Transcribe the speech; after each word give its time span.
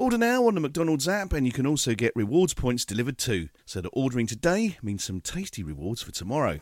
Order 0.00 0.16
now 0.16 0.46
on 0.46 0.54
the 0.54 0.62
McDonald's 0.62 1.06
app, 1.06 1.34
and 1.34 1.44
you 1.44 1.52
can 1.52 1.66
also 1.66 1.94
get 1.94 2.16
rewards 2.16 2.54
points 2.54 2.86
delivered 2.86 3.18
too. 3.18 3.50
So 3.66 3.82
that 3.82 3.90
ordering 3.92 4.26
today 4.26 4.78
means 4.80 5.04
some 5.04 5.20
tasty 5.20 5.62
rewards 5.62 6.00
for 6.00 6.10
tomorrow. 6.10 6.60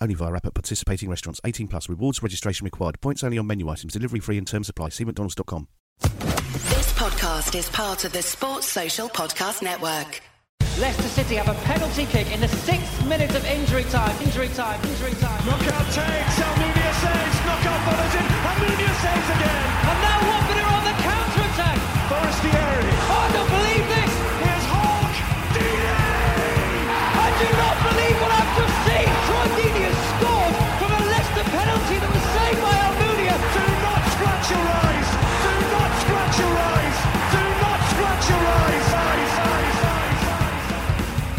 Only 0.00 0.16
via 0.16 0.34
app 0.34 0.46
at 0.46 0.54
participating 0.54 1.08
restaurants. 1.08 1.40
18 1.44 1.68
plus. 1.68 1.88
Rewards 1.88 2.20
registration 2.20 2.64
required. 2.64 3.00
Points 3.00 3.22
only 3.22 3.38
on 3.38 3.46
menu 3.46 3.68
items. 3.68 3.92
Delivery 3.92 4.18
free 4.18 4.38
and 4.38 4.44
terms 4.44 4.68
of 4.68 4.72
apply. 4.72 4.88
See 4.88 5.04
mcdonalds.com. 5.04 5.68
This 6.00 6.92
podcast 6.94 7.56
is 7.56 7.68
part 7.68 8.04
of 8.04 8.12
the 8.12 8.22
Sports 8.22 8.66
Social 8.66 9.08
Podcast 9.08 9.62
Network. 9.62 10.20
Leicester 10.80 11.08
City 11.08 11.36
have 11.36 11.48
a 11.48 11.54
penalty 11.62 12.06
kick 12.06 12.32
in 12.32 12.40
the 12.40 12.48
sixth 12.48 13.06
minute 13.06 13.32
of 13.36 13.44
injury 13.46 13.84
time. 13.84 14.20
Injury 14.24 14.48
time. 14.48 14.84
Injury 14.84 15.14
time. 15.14 15.46
Knockaert 15.46 15.86
takes. 15.94 16.38
Almunia 16.42 16.92
saves. 16.98 17.38
Knockaert 17.46 17.80
follows 17.86 18.14
in. 18.18 18.26
Almunia 18.50 18.92
saves 18.98 19.30
again. 19.30 19.66
And 19.86 20.02
now 20.02 20.18
Watford 20.28 20.58
are 20.58 20.67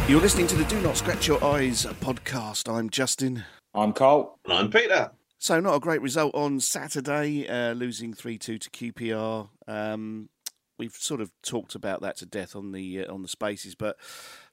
You're 0.09 0.21
listening 0.21 0.47
to 0.47 0.55
the 0.55 0.65
Do 0.65 0.81
Not 0.81 0.97
Scratch 0.97 1.27
Your 1.27 1.41
Eyes 1.43 1.85
podcast. 1.85 2.67
I'm 2.67 2.89
Justin. 2.89 3.43
I'm 3.75 3.93
Carl. 3.93 4.39
And 4.43 4.53
I'm 4.55 4.71
Peter. 4.71 5.11
So, 5.37 5.59
not 5.59 5.75
a 5.75 5.79
great 5.79 6.01
result 6.01 6.33
on 6.33 6.59
Saturday, 6.61 7.47
uh, 7.47 7.73
losing 7.73 8.15
3 8.15 8.39
2 8.39 8.57
to 8.57 8.69
QPR. 8.71 9.49
Um, 9.67 10.29
we've 10.79 10.95
sort 10.95 11.21
of 11.21 11.31
talked 11.43 11.75
about 11.75 12.01
that 12.01 12.17
to 12.17 12.25
death 12.25 12.55
on 12.55 12.71
the 12.71 13.05
uh, 13.05 13.13
on 13.13 13.21
the 13.21 13.27
spaces, 13.27 13.75
but 13.75 13.97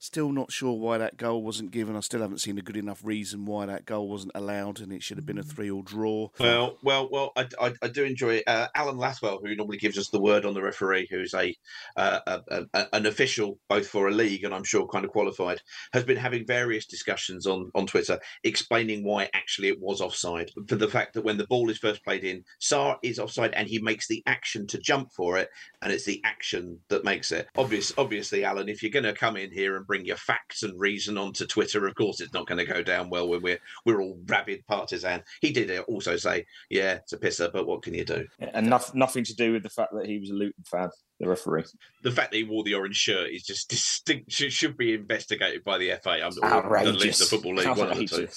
still 0.07 0.31
not 0.31 0.53
sure 0.53 0.73
why 0.73 0.99
that 0.99 1.17
goal 1.17 1.43
wasn't 1.43 1.73
given. 1.73 1.97
I 1.97 2.01
still 2.01 2.21
haven't 2.21 2.39
seen 2.39 2.59
a 2.59 2.63
good 2.63 2.77
enough 2.77 3.01
reason 3.05 3.45
why 3.45 3.67
that 3.67 3.85
goal 3.85 4.09
wasn't 4.09 4.33
allowed, 4.35 4.81
and 4.81 4.93
it 4.93 5.03
should 5.03 5.19
have 5.19 5.27
been 5.27 5.39
a 5.39 5.43
three 5.43 5.71
all 5.71 5.83
draw. 5.83 6.29
Well, 6.39 6.79
well, 6.83 7.09
well. 7.11 7.33
I, 7.37 7.47
I, 7.61 7.73
I 7.83 7.89
do 7.89 8.05
enjoy 8.05 8.37
it. 8.37 8.45
Uh, 8.47 8.69
Alan 8.75 8.97
Lathwell, 8.97 9.41
who 9.43 9.55
normally 9.55 9.79
gives 9.79 9.99
us 9.99 10.09
the 10.09 10.21
word 10.21 10.45
on 10.45 10.55
the 10.55 10.63
referee, 10.63 11.09
who's 11.11 11.35
a, 11.35 11.55
uh, 11.97 12.21
a, 12.27 12.67
a 12.73 12.87
an 12.93 13.07
official 13.07 13.59
both 13.69 13.89
for 13.89 14.09
a 14.09 14.13
league 14.13 14.45
and 14.45 14.55
I'm 14.55 14.65
sure 14.65 14.87
kind 14.87 15.05
of 15.05 15.11
qualified, 15.11 15.61
has 15.93 16.05
been 16.05 16.17
having 16.17 16.47
various 16.47 16.87
discussions 16.87 17.47
on 17.47 17.71
on 17.75 17.87
Twitter 17.87 18.19
explaining 18.45 19.05
why 19.05 19.29
actually 19.35 19.69
it 19.69 19.81
was 19.81 20.01
offside. 20.01 20.51
For 20.69 20.77
the 20.77 20.89
fact 20.89 21.15
that 21.15 21.25
when 21.25 21.37
the 21.37 21.47
ball 21.49 21.69
is 21.69 21.79
first 21.79 22.05
played 22.05 22.25
in, 22.25 22.45
Sarr 22.61 22.97
is 23.03 23.19
offside 23.19 23.55
and 23.55 23.69
he 23.69 23.81
makes 23.81 24.07
the 24.07 24.23
action 24.27 24.67
to 24.69 24.79
jump 24.79 25.13
for 25.13 25.37
it, 25.37 25.49
and 25.83 25.93
it's 25.93 26.05
the 26.05 26.21
action 26.25 26.79
that 26.89 27.05
makes 27.05 27.33
it. 27.33 27.49
Obvious, 27.57 27.93
obviously, 27.99 28.45
Alan, 28.45 28.69
if 28.69 28.83
you're 28.83 28.93
going 28.93 29.05
to 29.05 29.13
come 29.13 29.37
in 29.37 29.51
here 29.51 29.77
and 29.77 29.87
bring 29.87 29.96
your 30.05 30.17
facts 30.17 30.63
and 30.63 30.79
reason 30.79 31.19
onto 31.19 31.47
Twitter, 31.47 31.87
of 31.87 31.95
course 31.95 32.21
it's 32.21 32.33
not 32.33 32.47
going 32.47 32.59
to 32.59 32.73
go 32.73 32.83
down 32.83 33.11
well 33.11 33.29
when 33.29 33.43
we're 33.43 33.59
we're 33.85 34.03
all 34.03 34.19
rabid 34.27 34.67
partisan. 34.67 35.23
He 35.41 35.53
did 35.53 35.77
also 35.81 36.17
say, 36.17 36.47
"Yeah, 36.71 36.95
it's 36.95 37.13
a 37.13 37.19
pisser, 37.19 37.53
but 37.53 37.67
what 37.67 37.83
can 37.83 37.95
you 37.95 38.05
do?" 38.05 38.27
And 38.39 38.69
nof- 38.69 38.95
nothing 38.95 39.25
to 39.25 39.35
do 39.35 39.53
with 39.53 39.63
the 39.63 39.71
fact 39.71 39.93
that 39.95 40.07
he 40.07 40.19
was 40.19 40.31
a 40.31 40.35
Luton 40.35 40.65
fan, 40.65 40.91
the 41.21 41.29
referee. 41.29 41.65
The 42.03 42.13
fact 42.13 42.33
that 42.33 42.37
he 42.37 42.45
wore 42.45 42.65
the 42.65 42.75
orange 42.75 42.97
shirt 42.97 43.31
is 43.31 43.43
just 43.43 43.69
distinct. 43.71 44.31
Should, 44.31 44.53
should 44.53 44.77
be 44.77 44.95
investigated 44.95 45.65
by 45.65 45.79
the 45.79 45.99
FA. 46.03 46.11
I'm, 46.11 46.27
or 46.27 46.31
the, 46.33 46.45
Outrageous. 46.45 47.19
the 47.19 47.25
football 47.25 47.55
league, 47.55 47.69
one 47.69 47.91
of 47.91 47.99
the 47.99 48.07
two. 48.07 48.29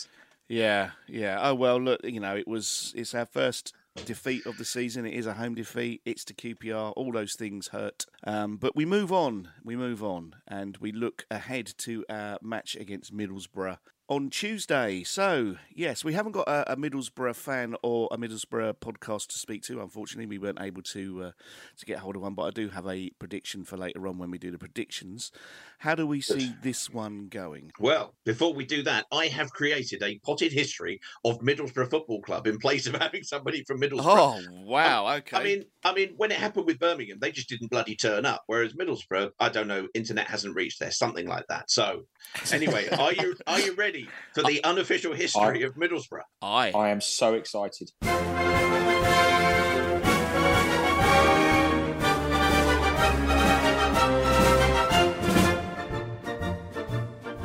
Yeah, 0.48 0.92
yeah. 1.08 1.38
Oh 1.42 1.54
well, 1.54 1.80
look, 1.80 2.02
you 2.04 2.20
know, 2.20 2.36
it 2.36 2.48
was 2.48 2.94
it's 2.96 3.14
our 3.14 3.28
first 3.28 3.74
defeat 4.06 4.46
of 4.46 4.58
the 4.58 4.66
season. 4.66 5.06
It 5.06 5.14
is 5.14 5.26
a 5.26 5.34
home 5.34 5.56
defeat. 5.56 6.02
It's 6.06 6.24
to 6.26 6.34
QPR. 6.34 6.94
All 6.96 7.12
those 7.12 7.36
things 7.36 7.70
hurt. 7.70 8.06
Um, 8.26 8.58
but 8.58 8.76
we 8.76 8.86
move 8.86 9.12
on. 9.12 9.50
We 9.64 9.76
move 9.76 10.04
on, 10.04 10.36
and 10.48 10.78
we 10.78 10.92
look 10.92 11.26
ahead 11.30 11.74
to 11.80 12.06
our 12.10 12.38
match 12.42 12.76
against 12.76 13.16
Middlesbrough 13.16 13.78
on 14.10 14.30
Tuesday. 14.32 15.04
So 15.04 15.56
yes, 15.74 16.04
we 16.04 16.14
haven't 16.14 16.32
got 16.32 16.48
a, 16.48 16.74
a 16.74 16.76
Middlesbrough 16.76 17.36
fan 17.36 17.76
or 17.84 18.10
a 18.12 18.18
Middlesbrough 18.18 18.76
podcast 18.78 19.28
to 19.28 19.38
speak 19.38 19.62
to. 19.64 19.82
Unfortunately, 19.82 20.26
we 20.26 20.40
weren't 20.40 20.60
able 20.60 20.82
to 20.82 21.24
uh, 21.24 21.32
to 21.78 21.86
get 21.86 22.00
hold 22.00 22.16
of 22.16 22.24
one. 22.24 22.34
But 22.34 22.44
I 22.44 22.50
do 22.50 22.70
have 22.70 22.88
a 22.88 23.12
prediction 23.12 23.64
for 23.64 23.78
later 23.78 24.08
on 24.08 24.18
when 24.18 24.32
we 24.32 24.40
do 24.40 24.52
the 24.52 24.58
predictions. 24.58 25.32
How 25.78 25.96
do 25.96 26.06
we 26.06 26.20
see 26.20 26.54
this 26.62 26.90
one 26.90 27.28
going? 27.28 27.72
Well, 27.80 28.16
before 28.26 28.54
we 28.54 28.66
do 28.66 28.84
that, 28.84 29.06
I 29.12 29.28
have 29.28 29.52
created 29.52 30.04
a 30.04 30.20
potted 30.26 30.52
history 30.52 31.00
of 31.24 31.40
Middlesbrough 31.40 31.90
Football 31.90 32.22
Club 32.22 32.48
in 32.48 32.58
place 32.58 32.88
of 32.88 32.96
having 33.00 33.24
somebody 33.24 33.64
from 33.64 33.80
Middlesbrough. 33.80 34.00
Oh 34.04 34.42
wow! 34.66 35.16
Okay. 35.18 35.38
I 35.38 35.44
mean, 35.44 35.64
I 35.86 35.94
mean, 35.94 36.14
when 36.18 36.32
it 36.32 36.38
happened 36.38 36.66
with 36.66 36.80
Birmingham, 36.80 37.20
they 37.22 37.32
just 37.32 37.48
didn't 37.48 37.70
bloody 37.70 37.96
turn 37.96 38.26
up. 38.26 38.44
Whereas 38.48 38.74
Middlesbrough, 38.74 39.32
I 39.40 39.50
don't 39.50 39.68
know, 39.68 39.88
internet 39.94 40.28
hasn't 40.28 40.56
reached 40.56 40.80
there, 40.80 40.92
something 40.92 41.28
like 41.28 41.46
that. 41.50 41.70
So, 41.70 42.06
anyway, 42.52 42.90
are 42.90 43.14
you 43.14 43.36
are 43.46 43.60
you 43.60 43.76
ready 43.76 43.99
for 44.34 44.44
the 44.44 44.64
unofficial 44.64 45.14
history 45.14 45.64
of 45.64 45.76
Middlesbrough? 45.76 46.22
I 46.42 46.72
I 46.72 46.90
am 46.90 47.02
so 47.02 47.34
excited. 47.34 47.92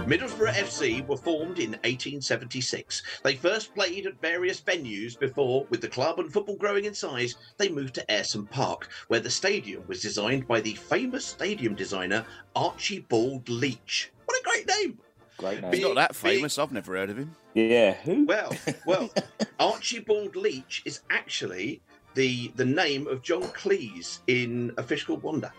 Middlesbrough 0.07 0.53
FC 0.53 1.07
were 1.07 1.17
formed 1.17 1.59
in 1.59 1.71
1876. 1.71 3.03
They 3.23 3.37
first 3.37 3.75
played 3.75 4.07
at 4.07 4.21
various 4.21 4.61
venues 4.61 5.19
before, 5.19 5.67
with 5.71 5.81
the 5.81 5.89
club 5.89 6.21
and 6.21 6.31
football 6.31 6.57
growing 6.57 6.85
in 6.85 6.93
size, 6.93 7.37
they 7.57 7.71
moved 7.71 7.95
to 7.95 8.05
Ayresome 8.11 8.51
Park, 8.51 8.91
where 9.09 9.21
the 9.21 9.31
stadium 9.31 9.83
was 9.89 10.03
designed 10.03 10.47
by 10.47 10.61
the 10.61 10.75
famous 10.75 11.25
stadium 11.25 11.75
designer 11.75 12.27
Archibald 12.55 13.49
Leach. 13.49 14.13
What 14.27 14.39
a 14.39 14.45
great 14.45 14.69
name! 14.69 14.99
Great 15.37 15.61
name. 15.63 15.73
He's 15.73 15.83
not 15.83 15.95
that 15.97 16.21
Being- 16.23 16.37
famous. 16.37 16.59
I've 16.59 16.73
never 16.73 16.95
heard 16.97 17.11
of 17.11 17.19
him. 17.19 17.35
Yeah, 17.55 17.95
who? 17.95 18.25
Well, 18.27 18.53
well, 18.87 19.11
Archibald 19.61 20.37
Leach 20.37 20.83
is 20.85 21.01
actually 21.11 21.83
the 22.15 22.53
the 22.57 22.65
name 22.65 23.07
of 23.07 23.23
John 23.23 23.43
Cleese 23.43 24.21
in 24.27 24.73
A 24.77 24.83
Fish 24.83 25.05
Called 25.05 25.23
Wanda. 25.23 25.53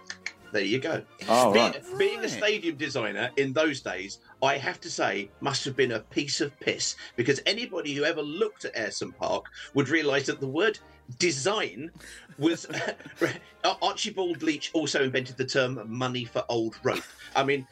There 0.51 0.63
you 0.63 0.79
go. 0.79 1.01
Oh, 1.27 1.51
being, 1.51 1.65
right. 1.65 1.97
being 1.97 2.19
a 2.23 2.29
stadium 2.29 2.77
designer 2.77 3.29
in 3.35 3.51
those 3.51 3.81
days, 3.81 4.19
I 4.41 4.57
have 4.57 4.79
to 4.81 4.89
say, 4.89 5.29
must 5.41 5.65
have 5.65 5.75
been 5.75 5.91
a 5.93 5.99
piece 5.99 6.39
of 6.39 6.57
piss 6.61 6.95
because 7.17 7.41
anybody 7.45 7.93
who 7.93 8.05
ever 8.05 8.21
looked 8.21 8.63
at 8.63 8.73
Ayresome 8.75 9.13
Park 9.17 9.47
would 9.73 9.89
realise 9.89 10.27
that 10.27 10.39
the 10.39 10.47
word 10.47 10.79
design 11.19 11.91
was. 12.37 12.67
Archibald 13.81 14.43
Leach 14.43 14.71
also 14.73 15.03
invented 15.03 15.35
the 15.35 15.45
term 15.45 15.81
money 15.87 16.23
for 16.23 16.45
old 16.47 16.77
rope. 16.83 17.03
I 17.35 17.43
mean, 17.43 17.67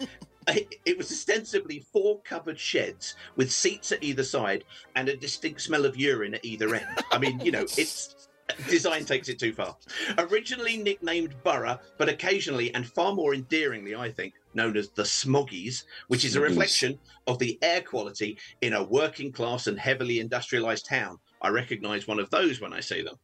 it 0.47 0.97
was 0.97 1.11
ostensibly 1.11 1.79
four 1.91 2.19
covered 2.21 2.59
sheds 2.59 3.15
with 3.35 3.51
seats 3.51 3.91
at 3.91 4.03
either 4.03 4.23
side 4.23 4.63
and 4.95 5.09
a 5.09 5.17
distinct 5.17 5.61
smell 5.61 5.85
of 5.85 5.97
urine 5.97 6.35
at 6.35 6.45
either 6.45 6.75
end. 6.75 6.87
I 7.11 7.17
mean, 7.17 7.39
you 7.39 7.51
know, 7.51 7.65
it's 7.77 8.29
design 8.67 9.05
takes 9.05 9.29
it 9.29 9.39
too 9.39 9.53
far. 9.53 9.75
Originally 10.17 10.77
nicknamed 10.77 11.35
Borough, 11.43 11.79
but 11.97 12.09
occasionally 12.09 12.73
and 12.73 12.85
far 12.85 13.13
more 13.13 13.33
endearingly, 13.33 13.95
I 13.95 14.11
think, 14.11 14.33
known 14.53 14.77
as 14.77 14.89
the 14.89 15.03
Smoggies, 15.03 15.83
which 16.07 16.25
is 16.25 16.35
a 16.35 16.41
reflection 16.41 16.99
of 17.27 17.39
the 17.39 17.57
air 17.61 17.81
quality 17.81 18.37
in 18.61 18.73
a 18.73 18.83
working 18.83 19.31
class 19.31 19.67
and 19.67 19.79
heavily 19.79 20.21
industrialised 20.23 20.87
town. 20.87 21.19
I 21.43 21.49
recognise 21.49 22.07
one 22.07 22.19
of 22.19 22.29
those 22.29 22.61
when 22.61 22.71
I 22.71 22.79
see 22.79 23.01
them. 23.01 23.17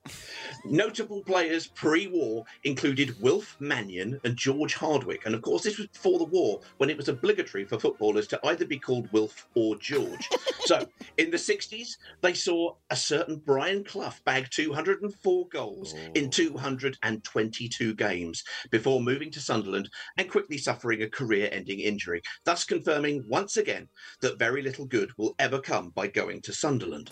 Notable 0.65 1.23
players 1.23 1.67
pre 1.67 2.07
war 2.07 2.43
included 2.65 3.19
Wilf 3.21 3.55
Mannion 3.61 4.19
and 4.25 4.35
George 4.35 4.73
Hardwick. 4.73 5.25
And 5.25 5.33
of 5.33 5.41
course, 5.41 5.63
this 5.63 5.77
was 5.77 5.87
before 5.87 6.19
the 6.19 6.25
war 6.25 6.59
when 6.77 6.89
it 6.89 6.97
was 6.97 7.07
obligatory 7.07 7.63
for 7.63 7.79
footballers 7.79 8.27
to 8.27 8.39
either 8.47 8.65
be 8.65 8.77
called 8.77 9.11
Wilf 9.13 9.47
or 9.55 9.77
George. 9.77 10.29
so 10.65 10.85
in 11.17 11.31
the 11.31 11.37
60s, 11.37 11.95
they 12.19 12.33
saw 12.33 12.75
a 12.89 12.95
certain 12.95 13.37
Brian 13.37 13.85
Clough 13.85 14.13
bag 14.25 14.49
204 14.51 15.47
goals 15.47 15.95
in 16.13 16.29
222 16.29 17.95
games 17.95 18.43
before 18.69 19.01
moving 19.01 19.31
to 19.31 19.39
Sunderland 19.39 19.89
and 20.17 20.29
quickly 20.29 20.57
suffering 20.57 21.03
a 21.03 21.09
career 21.09 21.47
ending 21.53 21.79
injury, 21.79 22.21
thus 22.43 22.65
confirming 22.65 23.23
once 23.29 23.55
again 23.55 23.87
that 24.19 24.37
very 24.37 24.61
little 24.61 24.85
good 24.85 25.11
will 25.17 25.35
ever 25.39 25.59
come 25.59 25.91
by 25.91 26.07
going 26.07 26.41
to 26.41 26.53
Sunderland. 26.53 27.11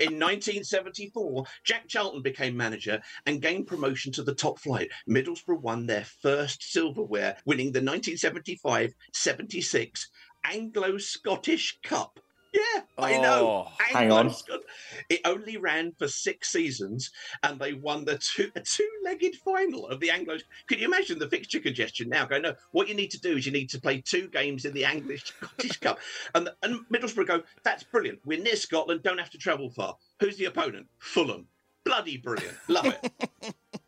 In 0.00 0.18
1974, 0.18 1.44
Jack 1.64 1.88
Charlton 1.88 2.22
became 2.22 2.56
manager 2.56 3.02
and 3.26 3.42
gained 3.42 3.66
promotion 3.66 4.12
to 4.12 4.22
the 4.22 4.34
top 4.34 4.58
flight. 4.58 4.90
Middlesbrough 5.08 5.60
won 5.60 5.86
their 5.86 6.04
first 6.04 6.62
silverware, 6.62 7.36
winning 7.44 7.66
the 7.66 7.80
1975 7.80 8.94
76 9.12 10.10
Anglo 10.44 10.98
Scottish 10.98 11.78
Cup. 11.82 12.20
Yeah, 12.54 12.82
I 12.98 13.18
know. 13.18 13.66
Oh, 13.68 13.72
hang 13.78 14.12
on. 14.12 14.26
Anglo-Scot- 14.26 14.60
It 15.08 15.20
only 15.24 15.56
ran 15.56 15.90
for 15.98 16.06
six 16.06 16.52
seasons, 16.52 17.10
and 17.42 17.58
they 17.58 17.72
won 17.72 18.04
the 18.04 18.16
two 18.18 18.52
a 18.54 18.60
two-legged 18.60 19.34
final 19.44 19.88
of 19.88 19.98
the 19.98 20.10
Anglo. 20.10 20.38
Could 20.68 20.78
you 20.78 20.86
imagine 20.86 21.18
the 21.18 21.28
fixture 21.28 21.58
congestion 21.58 22.08
now? 22.08 22.26
Go 22.26 22.38
no. 22.38 22.54
What 22.70 22.88
you 22.88 22.94
need 22.94 23.10
to 23.10 23.20
do 23.20 23.36
is 23.36 23.44
you 23.44 23.50
need 23.50 23.70
to 23.70 23.80
play 23.80 24.00
two 24.00 24.28
games 24.28 24.64
in 24.64 24.72
the 24.72 24.84
Anglo 24.84 25.16
Scottish 25.24 25.78
Cup, 25.78 25.98
and 26.36 26.48
and 26.62 26.86
Middlesbrough 26.92 27.26
go. 27.26 27.42
That's 27.64 27.82
brilliant. 27.82 28.20
We're 28.24 28.38
near 28.40 28.54
Scotland. 28.56 29.02
Don't 29.02 29.18
have 29.18 29.30
to 29.30 29.38
travel 29.38 29.70
far. 29.70 29.96
Who's 30.20 30.36
the 30.36 30.44
opponent? 30.44 30.86
Fulham. 31.00 31.48
Bloody 31.84 32.18
brilliant. 32.18 32.56
Love 32.68 32.86
it. 32.86 33.54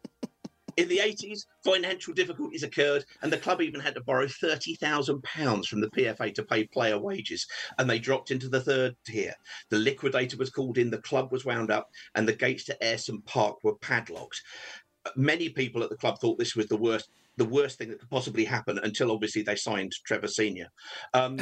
In 0.76 0.88
the 0.88 0.98
80s, 0.98 1.46
financial 1.64 2.12
difficulties 2.12 2.62
occurred, 2.62 3.04
and 3.22 3.32
the 3.32 3.38
club 3.38 3.62
even 3.62 3.80
had 3.80 3.94
to 3.94 4.02
borrow 4.02 4.26
£30,000 4.26 5.66
from 5.66 5.80
the 5.80 5.90
PFA 5.90 6.34
to 6.34 6.42
pay 6.42 6.66
player 6.66 6.98
wages, 6.98 7.46
and 7.78 7.88
they 7.88 7.98
dropped 7.98 8.30
into 8.30 8.48
the 8.48 8.60
third 8.60 8.94
tier. 9.06 9.32
The 9.70 9.78
liquidator 9.78 10.36
was 10.36 10.50
called 10.50 10.76
in, 10.76 10.90
the 10.90 10.98
club 10.98 11.32
was 11.32 11.46
wound 11.46 11.70
up, 11.70 11.88
and 12.14 12.28
the 12.28 12.34
gates 12.34 12.64
to 12.64 12.76
Ayresome 12.82 13.24
Park 13.24 13.64
were 13.64 13.76
padlocked. 13.76 14.42
Many 15.16 15.48
people 15.48 15.82
at 15.82 15.88
the 15.88 15.96
club 15.96 16.18
thought 16.18 16.38
this 16.38 16.56
was 16.56 16.66
the 16.66 16.76
worst. 16.76 17.08
The 17.38 17.44
worst 17.44 17.76
thing 17.76 17.90
that 17.90 18.00
could 18.00 18.08
possibly 18.08 18.46
happen 18.46 18.78
until 18.82 19.12
obviously 19.12 19.42
they 19.42 19.56
signed 19.56 19.92
Trevor 20.06 20.26
Senior. 20.26 20.68
Um, 21.12 21.38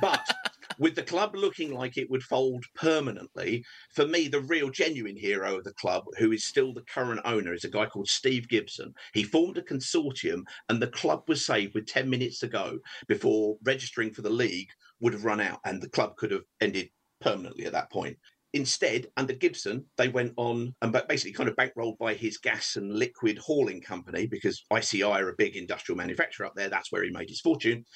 but 0.00 0.24
with 0.78 0.94
the 0.94 1.02
club 1.02 1.34
looking 1.34 1.72
like 1.72 1.96
it 1.96 2.10
would 2.10 2.22
fold 2.22 2.64
permanently, 2.74 3.64
for 3.94 4.06
me, 4.06 4.28
the 4.28 4.40
real 4.40 4.70
genuine 4.70 5.16
hero 5.16 5.58
of 5.58 5.64
the 5.64 5.74
club, 5.74 6.04
who 6.18 6.32
is 6.32 6.44
still 6.44 6.72
the 6.72 6.84
current 6.92 7.20
owner, 7.24 7.52
is 7.54 7.64
a 7.64 7.70
guy 7.70 7.86
called 7.86 8.08
Steve 8.08 8.48
Gibson. 8.48 8.94
He 9.14 9.22
formed 9.22 9.58
a 9.58 9.62
consortium, 9.62 10.42
and 10.68 10.80
the 10.80 10.88
club 10.88 11.24
was 11.28 11.44
saved 11.44 11.74
with 11.74 11.86
10 11.86 12.08
minutes 12.08 12.38
to 12.40 12.48
go 12.48 12.78
before 13.08 13.56
registering 13.64 14.12
for 14.12 14.22
the 14.22 14.30
league 14.30 14.68
would 15.00 15.12
have 15.12 15.24
run 15.24 15.40
out, 15.40 15.60
and 15.64 15.82
the 15.82 15.88
club 15.88 16.16
could 16.16 16.30
have 16.30 16.44
ended 16.60 16.88
permanently 17.20 17.66
at 17.66 17.72
that 17.72 17.90
point. 17.90 18.16
Instead, 18.54 19.06
under 19.16 19.32
Gibson, 19.32 19.86
they 19.96 20.08
went 20.08 20.34
on 20.36 20.74
and 20.82 20.92
ba- 20.92 21.06
basically 21.08 21.32
kind 21.32 21.48
of 21.48 21.56
bankrolled 21.56 21.96
by 21.96 22.12
his 22.12 22.36
gas 22.36 22.76
and 22.76 22.94
liquid 22.94 23.38
hauling 23.38 23.80
company 23.80 24.26
because 24.26 24.62
ICI 24.76 25.02
are 25.02 25.30
a 25.30 25.34
big 25.38 25.56
industrial 25.56 25.96
manufacturer 25.96 26.44
up 26.44 26.52
there. 26.54 26.68
That's 26.68 26.92
where 26.92 27.02
he 27.02 27.10
made 27.10 27.30
his 27.30 27.40
fortune. 27.40 27.86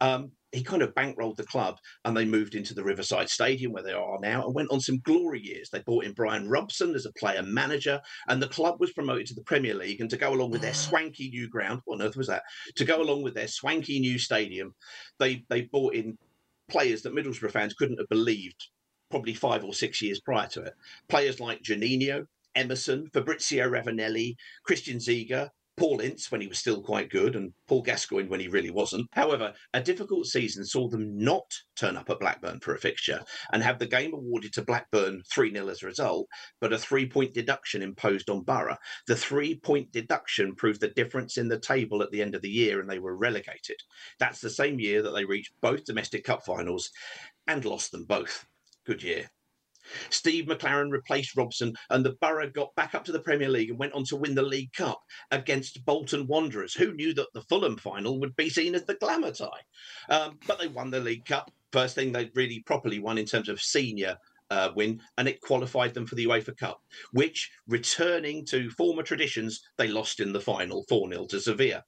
Um, 0.00 0.30
he 0.54 0.62
kind 0.62 0.82
of 0.82 0.94
bankrolled 0.94 1.36
the 1.36 1.44
club 1.44 1.78
and 2.04 2.16
they 2.16 2.24
moved 2.24 2.54
into 2.54 2.74
the 2.74 2.84
Riverside 2.84 3.28
Stadium 3.28 3.72
where 3.72 3.82
they 3.82 3.92
are 3.92 4.18
now 4.20 4.44
and 4.44 4.54
went 4.54 4.70
on 4.70 4.80
some 4.80 5.00
glory 5.00 5.40
years. 5.40 5.68
They 5.70 5.80
brought 5.80 6.04
in 6.04 6.12
Brian 6.12 6.48
Robson 6.48 6.94
as 6.94 7.06
a 7.06 7.12
player 7.12 7.42
manager 7.42 8.00
and 8.28 8.42
the 8.42 8.48
club 8.48 8.76
was 8.78 8.92
promoted 8.92 9.26
to 9.26 9.34
the 9.34 9.42
Premier 9.42 9.74
League. 9.74 10.00
And 10.00 10.08
to 10.10 10.16
go 10.16 10.32
along 10.32 10.50
with 10.50 10.62
their 10.62 10.70
ah. 10.70 10.74
swanky 10.74 11.28
new 11.28 11.48
ground, 11.48 11.80
what 11.84 12.00
on 12.00 12.06
earth 12.06 12.16
was 12.16 12.28
that? 12.28 12.42
To 12.76 12.84
go 12.84 13.02
along 13.02 13.22
with 13.22 13.34
their 13.34 13.48
swanky 13.48 13.98
new 13.98 14.18
stadium, 14.18 14.74
they, 15.18 15.44
they 15.48 15.62
brought 15.62 15.94
in 15.94 16.16
players 16.68 17.02
that 17.02 17.14
Middlesbrough 17.14 17.50
fans 17.50 17.74
couldn't 17.74 17.98
have 17.98 18.08
believed 18.08 18.68
probably 19.10 19.34
five 19.34 19.64
or 19.64 19.74
six 19.74 20.00
years 20.00 20.20
prior 20.20 20.48
to 20.48 20.62
it. 20.62 20.74
Players 21.08 21.40
like 21.40 21.62
Juninho, 21.62 22.26
Emerson, 22.54 23.08
Fabrizio 23.12 23.68
Ravanelli, 23.68 24.36
Christian 24.64 24.98
Ziege, 24.98 25.50
Paul 25.76 26.00
Ince 26.00 26.30
when 26.30 26.40
he 26.40 26.46
was 26.46 26.58
still 26.58 26.82
quite 26.82 27.10
good, 27.10 27.34
and 27.34 27.52
Paul 27.66 27.82
Gascoigne 27.82 28.28
when 28.28 28.40
he 28.40 28.48
really 28.48 28.70
wasn't. 28.70 29.08
However, 29.12 29.54
a 29.72 29.82
difficult 29.82 30.26
season 30.26 30.64
saw 30.64 30.88
them 30.88 31.18
not 31.18 31.52
turn 31.76 31.96
up 31.96 32.08
at 32.10 32.20
Blackburn 32.20 32.60
for 32.60 32.74
a 32.74 32.78
fixture 32.78 33.22
and 33.52 33.62
have 33.62 33.78
the 33.78 33.86
game 33.86 34.14
awarded 34.14 34.52
to 34.54 34.62
Blackburn 34.62 35.22
3 35.32 35.52
0 35.52 35.68
as 35.68 35.82
a 35.82 35.86
result, 35.86 36.28
but 36.60 36.72
a 36.72 36.78
three 36.78 37.08
point 37.08 37.34
deduction 37.34 37.82
imposed 37.82 38.30
on 38.30 38.42
Borough. 38.42 38.76
The 39.06 39.16
three 39.16 39.58
point 39.58 39.90
deduction 39.92 40.54
proved 40.54 40.80
the 40.80 40.88
difference 40.88 41.36
in 41.36 41.48
the 41.48 41.58
table 41.58 42.02
at 42.02 42.10
the 42.10 42.22
end 42.22 42.34
of 42.34 42.42
the 42.42 42.50
year 42.50 42.80
and 42.80 42.88
they 42.88 42.98
were 42.98 43.16
relegated. 43.16 43.76
That's 44.18 44.40
the 44.40 44.50
same 44.50 44.78
year 44.78 45.02
that 45.02 45.10
they 45.10 45.24
reached 45.24 45.52
both 45.60 45.84
domestic 45.84 46.24
cup 46.24 46.44
finals 46.44 46.90
and 47.46 47.64
lost 47.64 47.90
them 47.90 48.04
both. 48.04 48.46
Good 48.86 49.02
year. 49.02 49.30
Steve 50.10 50.46
McClaren 50.46 50.90
replaced 50.90 51.36
Robson, 51.36 51.74
and 51.90 52.04
the 52.04 52.16
Borough 52.20 52.50
got 52.50 52.74
back 52.74 52.94
up 52.94 53.04
to 53.04 53.12
the 53.12 53.20
Premier 53.20 53.48
League 53.48 53.70
and 53.70 53.78
went 53.78 53.92
on 53.92 54.04
to 54.04 54.16
win 54.16 54.34
the 54.34 54.42
League 54.42 54.72
Cup 54.72 55.00
against 55.30 55.84
Bolton 55.84 56.26
Wanderers. 56.26 56.74
Who 56.74 56.94
knew 56.94 57.14
that 57.14 57.32
the 57.34 57.42
Fulham 57.42 57.76
final 57.76 58.20
would 58.20 58.36
be 58.36 58.48
seen 58.48 58.74
as 58.74 58.84
the 58.84 58.94
glamour 58.94 59.32
tie? 59.32 59.46
Um, 60.08 60.38
but 60.46 60.58
they 60.58 60.68
won 60.68 60.90
the 60.90 61.00
League 61.00 61.24
Cup. 61.24 61.50
First 61.72 61.94
thing 61.94 62.12
they 62.12 62.30
really 62.34 62.60
properly 62.60 63.00
won 63.00 63.18
in 63.18 63.26
terms 63.26 63.48
of 63.48 63.60
senior 63.60 64.16
uh, 64.50 64.70
win, 64.74 65.00
and 65.18 65.28
it 65.28 65.40
qualified 65.40 65.94
them 65.94 66.06
for 66.06 66.14
the 66.14 66.26
UEFA 66.26 66.56
Cup, 66.56 66.80
which, 67.12 67.50
returning 67.66 68.44
to 68.46 68.70
former 68.70 69.02
traditions, 69.02 69.60
they 69.78 69.88
lost 69.88 70.20
in 70.20 70.32
the 70.32 70.40
final 70.40 70.84
4 70.88 71.10
0 71.10 71.26
to 71.26 71.40
Sevilla. 71.40 71.82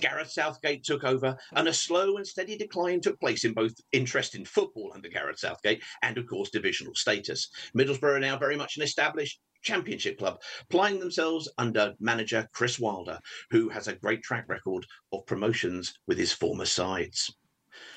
Gareth 0.00 0.30
Southgate 0.30 0.84
took 0.84 1.04
over, 1.04 1.36
and 1.54 1.68
a 1.68 1.72
slow 1.72 2.16
and 2.16 2.26
steady 2.26 2.56
decline 2.56 3.00
took 3.00 3.18
place 3.20 3.44
in 3.44 3.52
both 3.52 3.74
interest 3.92 4.34
in 4.34 4.44
football 4.44 4.92
under 4.94 5.08
Gareth 5.08 5.38
Southgate 5.38 5.82
and, 6.02 6.18
of 6.18 6.26
course, 6.26 6.50
divisional 6.50 6.94
status. 6.94 7.48
Middlesbrough 7.76 8.16
are 8.16 8.20
now 8.20 8.36
very 8.36 8.56
much 8.56 8.76
an 8.76 8.82
established 8.82 9.40
championship 9.62 10.18
club, 10.18 10.40
plying 10.68 11.00
themselves 11.00 11.50
under 11.58 11.94
manager 11.98 12.46
Chris 12.52 12.78
Wilder, 12.78 13.18
who 13.50 13.68
has 13.70 13.88
a 13.88 13.94
great 13.94 14.22
track 14.22 14.44
record 14.48 14.86
of 15.12 15.26
promotions 15.26 15.94
with 16.06 16.18
his 16.18 16.32
former 16.32 16.66
sides. 16.66 17.34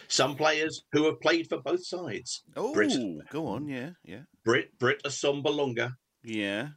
Some 0.09 0.35
players 0.35 0.83
who 0.91 1.05
have 1.05 1.19
played 1.19 1.47
for 1.49 1.59
both 1.61 1.85
sides. 1.85 2.43
Oh, 2.55 2.73
Brit, 2.73 2.93
go 3.29 3.47
on, 3.47 3.65
mm. 3.65 3.71
yeah, 3.71 3.89
yeah, 4.03 4.21
Brit, 4.45 4.77
Britt 4.79 5.03
Assombalonga, 5.03 5.93
yeah. 6.23 6.69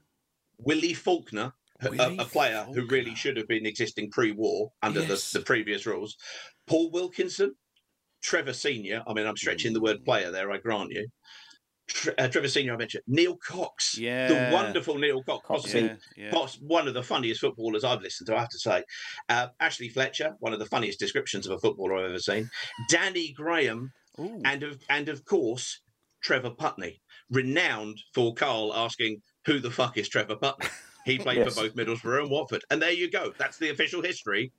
Willie 0.59 0.95
Falconer, 0.95 1.53
a- 1.81 1.91
Willie 1.91 2.19
a, 2.19 2.23
a 2.23 2.25
player 2.27 2.67
who 2.75 2.87
really 2.87 3.15
should 3.15 3.37
have 3.37 3.49
been 3.49 3.67
existing 3.67 4.11
pre-war 4.11 4.71
under 4.83 5.01
Yes. 5.01 5.33
the, 5.33 5.39
the 5.39 5.45
previous 5.45 5.87
rules. 5.87 6.17
Paul 6.67 6.91
Wilkinson, 6.91 7.55
Trevor 8.23 8.53
Senior. 8.53 9.03
I 9.07 9.15
mean, 9.15 9.27
I'm 9.27 9.37
stretching 9.37 9.73
the 9.73 9.81
word 9.81 10.01
mm. 10.01 10.05
player 10.05 10.31
there. 10.31 10.51
I 10.51 10.59
grant 10.59 10.91
you. 10.93 11.07
Tre- 11.93 12.15
uh, 12.19 12.29
Trevor 12.29 12.49
Senior, 12.49 12.75
I 12.75 12.77
mentioned 12.77 13.05
Neil 13.07 13.37
Cox, 13.37 13.99
Yeah. 13.99 14.29
the 14.29 14.55
wonderful 14.55 14.97
Neil 14.99 15.23
Cox, 15.23 15.45
possibly 15.47 15.83
Yeah, 15.83 15.97
yeah. 16.17 16.31
poss- 16.31 16.59
one 16.61 16.87
of 16.89 16.95
the 16.95 17.03
funniest 17.03 17.41
footballers 17.41 17.85
I've 17.85 18.01
listened 18.03 18.27
to. 18.29 18.37
I 18.37 18.41
have 18.41 18.49
to 18.51 18.59
say, 18.59 18.85
uh, 19.29 19.49
Ashley 19.59 19.89
Fletcher, 19.89 20.35
one 20.41 20.53
of 20.53 20.59
the 20.59 20.67
funniest 20.67 20.99
descriptions 21.01 21.47
of 21.47 21.53
a 21.53 21.59
footballer 21.59 21.97
I've 21.99 22.11
ever 22.11 22.19
seen. 22.19 22.51
Danny 22.89 23.33
Graham, 23.33 23.93
Ooh. 24.19 24.41
and 24.45 24.63
of 24.63 24.81
and 24.89 25.09
of 25.09 25.25
course 25.25 25.81
Trevor 26.23 26.51
Putney, 26.51 27.01
renowned 27.31 27.99
for 28.15 28.35
Carl 28.35 28.73
asking 28.75 29.23
who 29.47 29.59
the 29.59 29.71
fuck 29.71 29.97
is 29.97 30.09
Trevor 30.09 30.37
Putney. 30.37 30.69
He 31.07 31.19
played 31.19 31.39
Yes. 31.39 31.55
for 31.55 31.63
both 31.63 31.75
Middlesbrough 31.77 32.21
and 32.23 32.31
Watford, 32.31 32.63
and 32.71 32.81
there 32.83 32.93
you 32.93 33.11
go. 33.11 33.33
That's 33.39 33.57
the 33.59 33.71
official 33.71 34.03
history, 34.03 34.53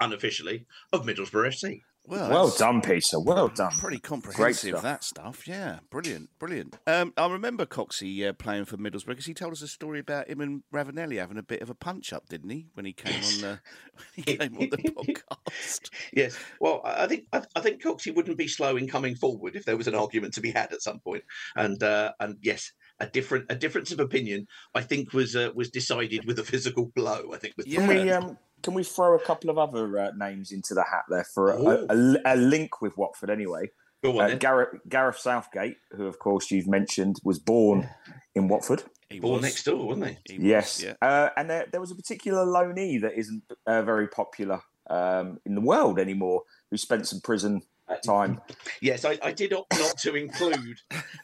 unofficially, 0.00 0.66
of 0.92 1.04
Middlesbrough 1.04 1.48
FC. 1.48 1.82
Well, 2.04 2.30
Well 2.30 2.50
done, 2.50 2.80
Peter. 2.80 3.20
Well 3.20 3.48
done. 3.48 3.72
Pretty 3.78 4.00
comprehensive, 4.00 4.70
stuff. 4.70 4.82
that 4.82 5.04
stuff. 5.04 5.46
Yeah, 5.46 5.78
brilliant, 5.88 6.30
brilliant. 6.38 6.76
Um, 6.86 7.12
I 7.16 7.30
remember 7.30 7.64
Coxey 7.64 8.28
uh, 8.28 8.32
playing 8.32 8.64
for 8.64 8.76
Middlesbrough 8.76 9.06
because 9.06 9.26
he 9.26 9.34
told 9.34 9.52
us 9.52 9.62
a 9.62 9.68
story 9.68 10.00
about 10.00 10.28
him 10.28 10.40
and 10.40 10.62
Ravanelli 10.74 11.18
having 11.18 11.38
a 11.38 11.42
bit 11.42 11.62
of 11.62 11.70
a 11.70 11.74
punch 11.74 12.12
up, 12.12 12.28
didn't 12.28 12.50
he? 12.50 12.66
When 12.74 12.84
he 12.84 12.92
came 12.92 13.14
on 13.14 13.40
the 13.40 13.60
when 13.94 14.06
he 14.14 14.22
came 14.22 14.56
on 14.56 14.68
the 14.70 14.76
podcast. 14.78 15.90
Yes. 16.12 16.36
Well, 16.60 16.80
I 16.84 17.04
I 17.04 17.06
think 17.06 17.24
I, 17.32 17.42
I 17.54 17.60
think 17.60 17.82
Coxey 17.82 18.10
wouldn't 18.14 18.36
be 18.36 18.48
slow 18.48 18.76
in 18.76 18.88
coming 18.88 19.14
forward 19.14 19.54
if 19.54 19.64
there 19.64 19.76
was 19.76 19.86
an 19.86 19.94
argument 19.94 20.34
to 20.34 20.40
be 20.40 20.50
had 20.50 20.72
at 20.72 20.82
some 20.82 20.98
point. 21.00 21.22
And 21.56 21.82
uh, 21.82 22.12
and 22.20 22.36
yes, 22.42 22.72
a 22.98 23.06
different 23.06 23.46
a 23.48 23.54
difference 23.54 23.92
of 23.92 24.00
opinion, 24.00 24.46
I 24.74 24.82
think, 24.82 25.12
was 25.12 25.36
uh, 25.36 25.50
was 25.54 25.70
decided 25.70 26.26
with 26.26 26.38
a 26.38 26.44
physical 26.44 26.90
blow. 26.94 27.32
I 27.32 27.38
think. 27.38 27.54
With 27.56 27.66
Yeah. 27.66 27.80
Can 27.80 27.88
we 27.88 28.10
um, 28.10 28.38
can 28.62 28.74
we 28.74 28.84
throw 28.84 29.14
a 29.14 29.20
couple 29.20 29.50
of 29.50 29.58
other 29.58 29.98
uh, 29.98 30.10
names 30.16 30.52
into 30.52 30.74
the 30.74 30.82
hat 30.84 31.04
there 31.08 31.24
for 31.24 31.50
a, 31.50 31.60
Ooh. 31.60 31.86
a, 32.24 32.34
a 32.34 32.36
link 32.36 32.80
with 32.80 32.96
Watford 32.96 33.30
anyway? 33.30 33.70
Go 34.02 34.18
on 34.18 34.24
Uh, 34.24 34.28
then. 34.28 34.38
Gareth, 34.38 34.80
Gareth 34.88 35.18
Southgate, 35.18 35.76
who 35.96 36.06
of 36.06 36.18
course 36.18 36.50
you've 36.50 36.66
mentioned, 36.66 37.16
was 37.24 37.38
born 37.38 37.88
in 38.34 38.48
Watford. 38.48 38.82
He 39.08 39.20
Born 39.20 39.34
was. 39.34 39.42
next 39.42 39.64
door, 39.64 39.86
wasn't 39.86 40.06
he? 40.08 40.16
He 40.32 40.38
was, 40.38 40.46
yes, 40.46 40.82
Yeah. 40.82 40.94
uh, 41.02 41.28
and 41.36 41.48
there, 41.50 41.66
there 41.70 41.80
was 41.80 41.90
a 41.90 41.94
particular 41.94 42.44
loanee 42.46 43.00
that 43.02 43.12
isn't 43.16 43.42
uh, 43.66 43.82
very 43.82 44.08
popular 44.08 44.60
um, 44.90 45.38
in 45.44 45.54
the 45.54 45.60
world 45.60 45.98
anymore, 45.98 46.42
who 46.70 46.76
spent 46.76 47.06
some 47.06 47.20
prison 47.20 47.60
time. 48.02 48.40
Yes, 48.80 49.04
I, 49.04 49.18
I 49.22 49.32
did 49.32 49.52
opt 49.52 49.72
not 49.78 49.98
to 49.98 50.14
include 50.14 50.78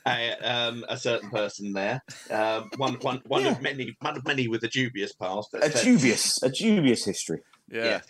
a, 0.06 0.32
um, 0.42 0.84
a 0.88 0.96
certain 0.96 1.30
person 1.30 1.72
there. 1.72 2.02
Um, 2.30 2.70
one 2.76 2.94
one 3.00 3.22
one 3.26 3.44
Yeah. 3.44 3.52
of 3.52 3.62
many 3.62 3.96
one 4.00 4.16
of 4.16 4.26
many 4.26 4.48
with 4.48 4.62
a 4.64 4.68
dubious 4.68 5.12
past. 5.12 5.54
A 5.54 5.60
But, 5.60 5.80
dubious, 5.82 6.42
a 6.42 6.50
dubious 6.50 7.04
history. 7.04 7.40
Yeah. 7.70 7.84
yeah. 7.84 8.00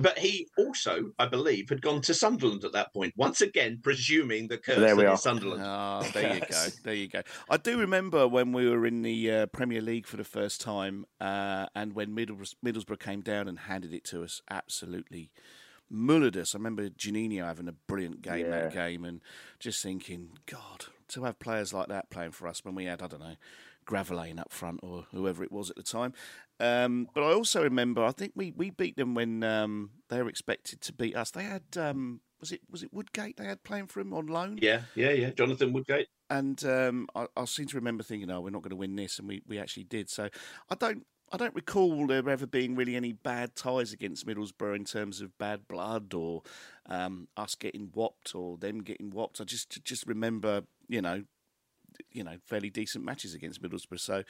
But 0.00 0.18
he 0.18 0.48
also, 0.58 1.12
I 1.18 1.26
believe, 1.26 1.70
had 1.70 1.80
gone 1.80 2.02
to 2.02 2.12
Sunderland 2.12 2.62
at 2.64 2.72
that 2.72 2.92
point. 2.92 3.14
Once 3.16 3.40
again, 3.40 3.80
presuming 3.82 4.48
the 4.48 4.58
curse 4.58 4.76
There 4.78 4.94
we 4.96 5.06
are. 5.06 5.16
Sunderland. 5.16 5.62
Ah, 5.64 6.06
there 6.12 6.34
you 6.34 6.40
go. 6.40 6.66
There 6.84 6.94
you 6.94 7.08
go. 7.08 7.22
I 7.48 7.56
do 7.56 7.78
remember 7.78 8.28
when 8.28 8.52
we 8.52 8.68
were 8.68 8.84
in 8.86 9.00
the 9.00 9.30
uh, 9.32 9.46
Premier 9.46 9.80
League 9.80 10.06
for 10.06 10.18
the 10.18 10.24
first 10.24 10.60
time, 10.60 11.06
uh, 11.22 11.66
and 11.74 11.94
when 11.94 12.14
Middlesbrough, 12.14 12.54
Middlesbrough 12.62 13.00
came 13.00 13.22
down 13.22 13.48
and 13.48 13.60
handed 13.60 13.94
it 13.94 14.04
to 14.04 14.22
us, 14.22 14.42
absolutely 14.50 15.30
mullered. 15.92 16.36
I 16.36 16.58
remember 16.58 16.88
Juninho 16.88 17.44
having 17.44 17.68
a 17.68 17.72
brilliant 17.72 18.22
game 18.22 18.50
that 18.50 18.72
game, 18.72 19.04
and 19.04 19.20
just 19.58 19.82
thinking, 19.82 20.30
God, 20.46 20.86
to 21.08 21.24
have 21.24 21.38
players 21.38 21.72
like 21.72 21.88
that 21.88 22.10
playing 22.10 22.32
for 22.32 22.46
us 22.48 22.64
when 22.64 22.74
we 22.74 22.84
had, 22.84 23.02
I 23.02 23.06
don't 23.06 23.20
know, 23.20 23.36
Gravelaine 23.84 24.38
up 24.38 24.52
front 24.52 24.80
or 24.82 25.06
whoever 25.12 25.42
it 25.42 25.50
was 25.50 25.70
at 25.70 25.76
the 25.76 25.82
time. 25.82 26.12
Um, 26.60 27.08
but 27.14 27.22
I 27.22 27.32
also 27.32 27.62
remember, 27.62 28.04
I 28.04 28.12
think 28.12 28.32
we, 28.34 28.52
we 28.52 28.70
beat 28.70 28.96
them 28.96 29.14
when 29.14 29.42
um, 29.42 29.90
they 30.08 30.22
were 30.22 30.28
expected 30.28 30.80
to 30.82 30.92
beat 30.92 31.16
us. 31.16 31.30
They 31.30 31.44
had 31.44 31.62
um, 31.76 32.20
was 32.40 32.52
it 32.52 32.60
was 32.70 32.82
it 32.82 32.92
Woodgate 32.92 33.36
they 33.36 33.46
had 33.46 33.64
playing 33.64 33.86
for 33.86 34.00
him 34.00 34.12
on 34.12 34.26
loan? 34.26 34.58
Yeah, 34.60 34.82
yeah, 34.94 35.10
yeah. 35.10 35.30
Jonathan 35.30 35.72
Woodgate. 35.72 36.08
And 36.30 36.62
um, 36.64 37.08
I, 37.14 37.26
I 37.36 37.44
seem 37.46 37.66
to 37.66 37.76
remember 37.76 38.02
thinking, 38.02 38.30
"Oh, 38.30 38.40
we're 38.40 38.50
not 38.50 38.62
going 38.62 38.70
to 38.70 38.76
win 38.76 38.96
this," 38.96 39.18
and 39.18 39.26
we, 39.26 39.42
we 39.46 39.58
actually 39.58 39.84
did. 39.84 40.10
So 40.10 40.28
I 40.68 40.74
don't 40.74 41.06
I 41.30 41.36
don't 41.36 41.54
recall 41.54 42.06
there 42.06 42.28
ever 42.28 42.46
being 42.46 42.74
really 42.74 42.96
any 42.96 43.12
bad 43.12 43.54
ties 43.54 43.92
against 43.92 44.26
Middlesbrough 44.26 44.76
in 44.76 44.84
terms 44.84 45.20
of 45.20 45.36
bad 45.36 45.68
blood 45.68 46.14
or 46.14 46.42
um, 46.86 47.28
us 47.36 47.54
getting 47.54 47.90
whopped 47.92 48.34
or 48.34 48.56
them 48.56 48.82
getting 48.82 49.10
whopped. 49.10 49.40
I 49.40 49.44
just 49.44 49.84
just 49.84 50.06
remember, 50.06 50.62
you 50.88 51.02
know, 51.02 51.24
you 52.12 52.24
know, 52.24 52.36
fairly 52.46 52.70
decent 52.70 53.04
matches 53.04 53.34
against 53.34 53.62
Middlesbrough. 53.62 54.00
So, 54.00 54.22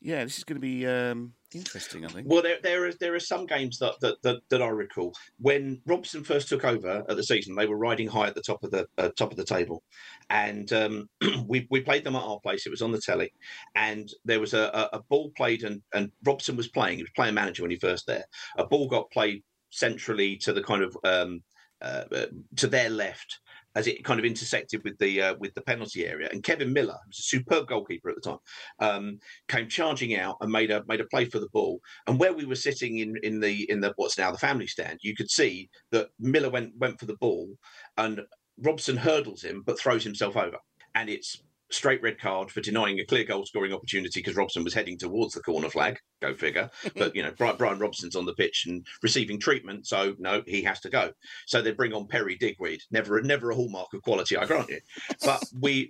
yeah, 0.00 0.24
this 0.24 0.38
is 0.38 0.44
going 0.44 0.56
to 0.56 0.60
be 0.60 0.86
um, 0.86 1.32
interesting. 1.54 2.04
I 2.04 2.08
think. 2.08 2.28
Well, 2.28 2.42
there 2.42 2.58
there 2.62 2.86
are 2.86 2.92
there 3.00 3.14
are 3.14 3.20
some 3.20 3.46
games 3.46 3.78
that 3.78 4.00
that, 4.00 4.22
that, 4.22 4.40
that 4.50 4.62
I 4.62 4.68
recall 4.68 5.14
when 5.38 5.80
Robson 5.86 6.24
first 6.24 6.48
took 6.48 6.64
over 6.64 7.04
at 7.08 7.16
the 7.16 7.22
season. 7.22 7.54
They 7.54 7.66
were 7.66 7.76
riding 7.76 8.08
high 8.08 8.26
at 8.26 8.34
the 8.34 8.42
top 8.42 8.62
of 8.62 8.70
the 8.70 8.86
uh, 8.98 9.10
top 9.16 9.30
of 9.30 9.36
the 9.36 9.44
table, 9.44 9.82
and 10.30 10.72
um, 10.72 11.08
we 11.46 11.66
we 11.70 11.80
played 11.80 12.04
them 12.04 12.16
at 12.16 12.22
our 12.22 12.40
place. 12.40 12.66
It 12.66 12.70
was 12.70 12.82
on 12.82 12.92
the 12.92 13.00
telly, 13.00 13.32
and 13.74 14.08
there 14.24 14.40
was 14.40 14.54
a, 14.54 14.90
a, 14.92 14.98
a 14.98 15.02
ball 15.08 15.30
played, 15.36 15.64
and 15.64 15.82
and 15.92 16.10
Robson 16.24 16.56
was 16.56 16.68
playing. 16.68 16.98
He 16.98 17.04
was 17.04 17.12
playing 17.16 17.34
manager 17.34 17.62
when 17.62 17.70
he 17.70 17.78
first 17.78 18.06
there. 18.06 18.24
A 18.58 18.66
ball 18.66 18.88
got 18.88 19.10
played 19.10 19.42
centrally 19.70 20.36
to 20.36 20.52
the 20.52 20.62
kind 20.62 20.82
of 20.82 20.96
um, 21.04 21.42
uh, 21.84 22.04
uh, 22.12 22.26
to 22.56 22.66
their 22.66 22.88
left 22.88 23.40
as 23.74 23.86
it 23.86 24.04
kind 24.04 24.20
of 24.20 24.26
intersected 24.26 24.82
with 24.84 24.96
the 24.98 25.20
uh, 25.20 25.34
with 25.38 25.54
the 25.54 25.62
penalty 25.62 26.06
area. 26.06 26.28
And 26.32 26.42
Kevin 26.42 26.72
Miller, 26.72 26.96
who 27.04 27.08
was 27.08 27.18
a 27.18 27.22
superb 27.22 27.66
goalkeeper 27.66 28.10
at 28.10 28.16
the 28.16 28.20
time, 28.20 28.38
um, 28.78 29.18
came 29.48 29.68
charging 29.68 30.14
out 30.16 30.36
and 30.40 30.50
made 30.50 30.70
a 30.70 30.84
made 30.86 31.00
a 31.00 31.06
play 31.06 31.24
for 31.24 31.40
the 31.40 31.48
ball. 31.52 31.80
And 32.06 32.18
where 32.18 32.32
we 32.32 32.44
were 32.44 32.54
sitting 32.54 32.98
in 32.98 33.16
in 33.22 33.40
the 33.40 33.70
in 33.70 33.80
the 33.80 33.92
what's 33.96 34.18
now 34.18 34.30
the 34.30 34.38
family 34.38 34.66
stand, 34.66 35.00
you 35.02 35.14
could 35.14 35.30
see 35.30 35.68
that 35.90 36.08
Miller 36.18 36.50
went 36.50 36.72
went 36.78 36.98
for 36.98 37.06
the 37.06 37.16
ball, 37.16 37.48
and 37.96 38.20
Robson 38.58 38.96
hurdles 38.96 39.42
him 39.42 39.62
but 39.66 39.78
throws 39.78 40.04
himself 40.04 40.36
over, 40.36 40.58
and 40.94 41.08
it's 41.08 41.42
straight 41.70 42.02
red 42.02 42.18
card 42.18 42.50
for 42.50 42.60
denying 42.60 43.00
a 43.00 43.04
clear 43.04 43.24
goal 43.24 43.44
scoring 43.46 43.72
opportunity 43.72 44.20
because 44.20 44.36
Robson 44.36 44.64
was 44.64 44.74
heading 44.74 44.98
towards 44.98 45.34
the 45.34 45.42
corner 45.42 45.68
flag. 45.68 45.98
Go 46.20 46.34
figure. 46.34 46.70
but 46.96 47.14
you 47.14 47.22
know, 47.22 47.32
Brian, 47.36 47.78
Robson's 47.78 48.16
on 48.16 48.26
the 48.26 48.34
pitch 48.34 48.64
and 48.66 48.86
receiving 49.02 49.40
treatment, 49.40 49.86
so 49.86 50.14
no, 50.18 50.42
he 50.46 50.62
has 50.62 50.80
to 50.80 50.90
go. 50.90 51.10
So 51.46 51.62
they 51.62 51.72
bring 51.72 51.92
on 51.92 52.06
Perry 52.06 52.36
Digweed. 52.36 52.80
Never, 52.90 53.20
never 53.22 53.50
a 53.50 53.54
hallmark 53.54 53.92
of 53.94 54.02
quality, 54.02 54.36
I 54.36 54.46
grant 54.46 54.70
you. 54.70 54.80
But 55.24 55.42
we, 55.60 55.88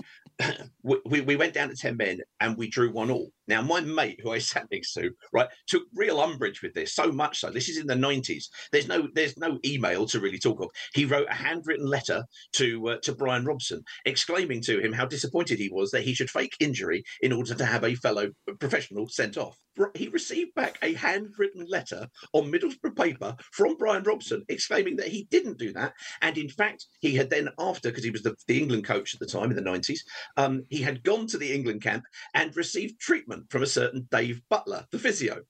we, 0.82 1.20
we 1.20 1.36
went 1.36 1.54
down 1.54 1.68
to 1.68 1.76
ten 1.76 1.96
men 1.96 2.20
and 2.40 2.56
we 2.56 2.68
drew 2.68 2.92
one 2.92 3.10
all. 3.10 3.30
Now, 3.46 3.60
my 3.60 3.80
mate, 3.80 4.20
who 4.22 4.32
I 4.32 4.38
sat 4.38 4.66
next 4.72 4.94
to, 4.94 5.10
right, 5.32 5.48
took 5.66 5.82
real 5.94 6.18
umbrage 6.18 6.62
with 6.62 6.72
this. 6.72 6.94
So 6.94 7.12
much 7.12 7.40
so, 7.40 7.50
this 7.50 7.68
is 7.68 7.78
in 7.78 7.86
the 7.86 7.94
nineties. 7.94 8.48
There's 8.72 8.88
no, 8.88 9.08
there's 9.14 9.36
no 9.36 9.58
email 9.64 10.06
to 10.06 10.20
really 10.20 10.38
talk 10.38 10.60
of. 10.60 10.70
He 10.94 11.04
wrote 11.04 11.28
a 11.30 11.34
handwritten 11.34 11.86
letter 11.86 12.24
to 12.54 12.88
uh, 12.88 12.96
to 13.02 13.14
Brian 13.14 13.44
Robson, 13.44 13.82
exclaiming 14.06 14.62
to 14.62 14.80
him 14.80 14.92
how 14.92 15.04
disappointed 15.04 15.58
he 15.58 15.63
was 15.70 15.90
that 15.90 16.02
he 16.02 16.14
should 16.14 16.30
fake 16.30 16.56
injury 16.60 17.04
in 17.20 17.32
order 17.32 17.54
to 17.54 17.64
have 17.64 17.84
a 17.84 17.94
fellow 17.94 18.30
professional 18.60 19.08
sent 19.08 19.36
off. 19.36 19.58
He 19.94 20.08
received 20.08 20.54
back 20.54 20.78
a 20.82 20.94
handwritten 20.94 21.66
letter 21.68 22.06
on 22.32 22.50
Middlesbrough 22.50 22.96
paper 22.96 23.36
from 23.52 23.76
Brian 23.76 24.04
Robson, 24.04 24.44
exclaiming 24.48 24.96
that 24.96 25.08
he 25.08 25.26
didn't 25.30 25.58
do 25.58 25.72
that, 25.72 25.94
and 26.22 26.38
in 26.38 26.48
fact, 26.48 26.86
he 27.00 27.14
had 27.14 27.30
then 27.30 27.48
after, 27.58 27.90
because 27.90 28.04
he 28.04 28.10
was 28.10 28.22
the, 28.22 28.36
the 28.46 28.58
England 28.58 28.84
coach 28.84 29.14
at 29.14 29.20
the 29.20 29.26
time 29.26 29.50
in 29.50 29.56
the 29.56 29.62
nineties, 29.62 30.04
um, 30.36 30.64
he 30.68 30.80
had 30.80 31.02
gone 31.02 31.26
to 31.26 31.38
the 31.38 31.52
England 31.52 31.82
camp 31.82 32.04
and 32.34 32.56
received 32.56 33.00
treatment 33.00 33.50
from 33.50 33.62
a 33.62 33.66
certain 33.66 34.06
Dave 34.10 34.40
Butler, 34.48 34.86
the 34.92 34.98
physio. 34.98 35.40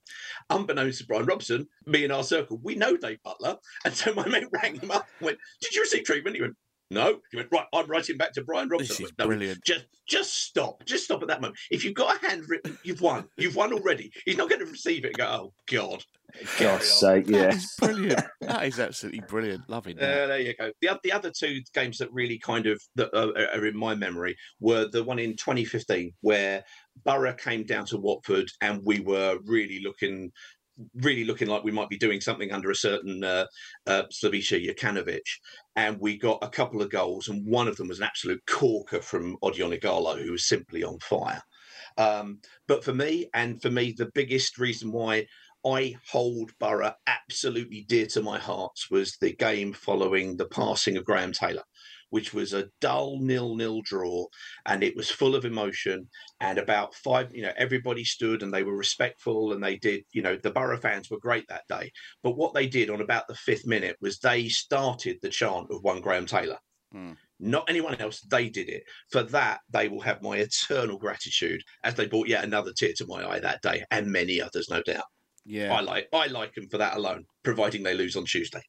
Unbeknownst 0.50 0.98
to 0.98 1.06
Brian 1.06 1.26
Robson, 1.26 1.66
me 1.86 2.04
and 2.04 2.12
our 2.12 2.24
circle, 2.24 2.58
we 2.62 2.74
know 2.74 2.96
Dave 2.96 3.22
Butler. 3.22 3.56
And 3.84 3.94
so 3.94 4.14
my 4.14 4.26
mate 4.26 4.48
rang 4.52 4.80
him 4.80 4.90
up 4.90 5.06
and 5.18 5.26
went, 5.26 5.38
Did 5.60 5.74
you 5.74 5.82
receive 5.82 6.04
treatment? 6.04 6.36
He 6.36 6.42
went, 6.42 6.56
no, 6.90 7.20
he 7.30 7.36
went 7.36 7.48
right. 7.52 7.66
I'm 7.72 7.86
writing 7.86 8.16
back 8.16 8.32
to 8.34 8.44
Brian 8.44 8.68
Robson. 8.68 8.88
This 8.88 9.00
is 9.00 9.12
no, 9.18 9.26
brilliant. 9.26 9.64
Just, 9.64 9.86
just 10.06 10.34
stop. 10.46 10.84
Just 10.84 11.04
stop 11.04 11.22
at 11.22 11.28
that 11.28 11.40
moment. 11.40 11.58
If 11.70 11.84
you've 11.84 11.94
got 11.94 12.16
a 12.16 12.26
handwritten, 12.26 12.78
you've 12.82 13.00
won. 13.00 13.26
You've 13.36 13.56
won 13.56 13.72
already. 13.72 14.12
He's 14.24 14.36
not 14.36 14.48
going 14.48 14.60
to 14.60 14.66
receive 14.66 15.04
it 15.04 15.08
and 15.08 15.16
go, 15.16 15.26
"Oh 15.26 15.52
God." 15.70 16.04
God's 16.58 16.86
sake, 16.86 17.28
yeah. 17.28 17.42
That 17.42 17.54
is 17.54 17.76
brilliant. 17.78 18.24
that 18.40 18.64
is 18.64 18.80
absolutely 18.80 19.20
brilliant. 19.20 19.68
Loving 19.68 19.96
that. 19.96 20.24
Uh, 20.24 20.26
there 20.26 20.40
you 20.40 20.54
go. 20.56 20.72
The, 20.80 20.98
the 21.04 21.12
other 21.12 21.30
two 21.30 21.60
games 21.72 21.98
that 21.98 22.12
really 22.12 22.38
kind 22.38 22.66
of 22.66 22.82
that 22.96 23.16
are, 23.16 23.56
are 23.56 23.66
in 23.66 23.76
my 23.76 23.94
memory 23.94 24.36
were 24.60 24.88
the 24.88 25.04
one 25.04 25.18
in 25.18 25.36
2015 25.36 26.12
where 26.22 26.64
Borough 27.04 27.34
came 27.34 27.64
down 27.64 27.86
to 27.86 27.98
Watford 27.98 28.50
and 28.60 28.80
we 28.84 29.00
were 29.00 29.38
really 29.44 29.80
looking 29.80 30.32
really 30.96 31.24
looking 31.24 31.48
like 31.48 31.64
we 31.64 31.70
might 31.70 31.88
be 31.88 31.98
doing 31.98 32.20
something 32.20 32.52
under 32.52 32.70
a 32.70 32.76
certain 32.76 33.22
uh, 33.24 33.46
uh, 33.86 34.02
Slavisa 34.12 34.64
Jokanovic. 34.64 35.20
And 35.76 35.98
we 36.00 36.18
got 36.18 36.38
a 36.42 36.48
couple 36.48 36.82
of 36.82 36.90
goals, 36.90 37.28
and 37.28 37.46
one 37.46 37.68
of 37.68 37.76
them 37.76 37.88
was 37.88 37.98
an 37.98 38.04
absolute 38.04 38.42
corker 38.46 39.00
from 39.00 39.36
Odion 39.42 39.78
Ighalo, 39.78 40.22
who 40.22 40.32
was 40.32 40.48
simply 40.48 40.84
on 40.84 40.98
fire. 41.00 41.42
Um, 41.96 42.40
but 42.66 42.84
for 42.84 42.94
me, 42.94 43.28
and 43.34 43.60
for 43.60 43.70
me, 43.70 43.94
the 43.96 44.10
biggest 44.14 44.58
reason 44.58 44.92
why 44.92 45.26
I 45.66 45.96
hold 46.10 46.52
Borough 46.58 46.94
absolutely 47.06 47.86
dear 47.88 48.06
to 48.08 48.22
my 48.22 48.38
heart 48.38 48.78
was 48.90 49.16
the 49.16 49.34
game 49.34 49.72
following 49.72 50.36
the 50.36 50.46
passing 50.46 50.96
of 50.96 51.04
Graham 51.04 51.32
Taylor, 51.32 51.64
which 52.14 52.32
was 52.32 52.52
a 52.52 52.68
dull 52.80 53.18
nil-nil 53.18 53.82
draw, 53.82 54.24
and 54.66 54.84
it 54.84 54.94
was 54.94 55.10
full 55.10 55.34
of 55.34 55.44
emotion. 55.44 56.08
And 56.38 56.58
about 56.58 56.94
five, 56.94 57.34
you 57.34 57.42
know, 57.42 57.52
everybody 57.56 58.04
stood 58.04 58.44
and 58.44 58.54
they 58.54 58.62
were 58.62 58.76
respectful, 58.76 59.52
and 59.52 59.60
they 59.60 59.78
did, 59.78 60.04
you 60.12 60.22
know, 60.22 60.36
the 60.36 60.52
Borough 60.52 60.78
fans 60.78 61.10
were 61.10 61.18
great 61.18 61.44
that 61.48 61.64
day. 61.68 61.90
But 62.22 62.36
what 62.36 62.54
they 62.54 62.68
did 62.68 62.88
on 62.88 63.00
about 63.00 63.26
the 63.26 63.34
fifth 63.34 63.66
minute 63.66 63.96
was 64.00 64.20
they 64.20 64.48
started 64.48 65.16
the 65.22 65.28
chant 65.28 65.66
of 65.72 65.82
one 65.82 66.00
Graham 66.00 66.24
Taylor. 66.24 66.58
Hmm. 66.92 67.14
Not 67.40 67.68
anyone 67.68 67.96
else, 67.96 68.20
they 68.20 68.48
did 68.48 68.68
it. 68.68 68.84
For 69.10 69.24
that, 69.24 69.58
they 69.72 69.88
will 69.88 70.02
have 70.02 70.22
my 70.22 70.36
eternal 70.36 70.98
gratitude 70.98 71.62
as 71.82 71.96
they 71.96 72.06
brought 72.06 72.28
yet 72.28 72.44
another 72.44 72.72
tear 72.76 72.92
to 72.98 73.08
my 73.08 73.28
eye 73.28 73.40
that 73.40 73.60
day, 73.60 73.82
and 73.90 74.06
many 74.06 74.40
others, 74.40 74.68
no 74.70 74.82
doubt. 74.82 75.06
Yeah. 75.44 75.74
I 75.74 75.80
like 75.80 76.06
I 76.12 76.28
like 76.28 76.54
them 76.54 76.68
for 76.68 76.78
that 76.78 76.96
alone, 76.96 77.24
providing 77.42 77.82
they 77.82 77.94
lose 77.94 78.14
on 78.14 78.24
Tuesday. 78.24 78.62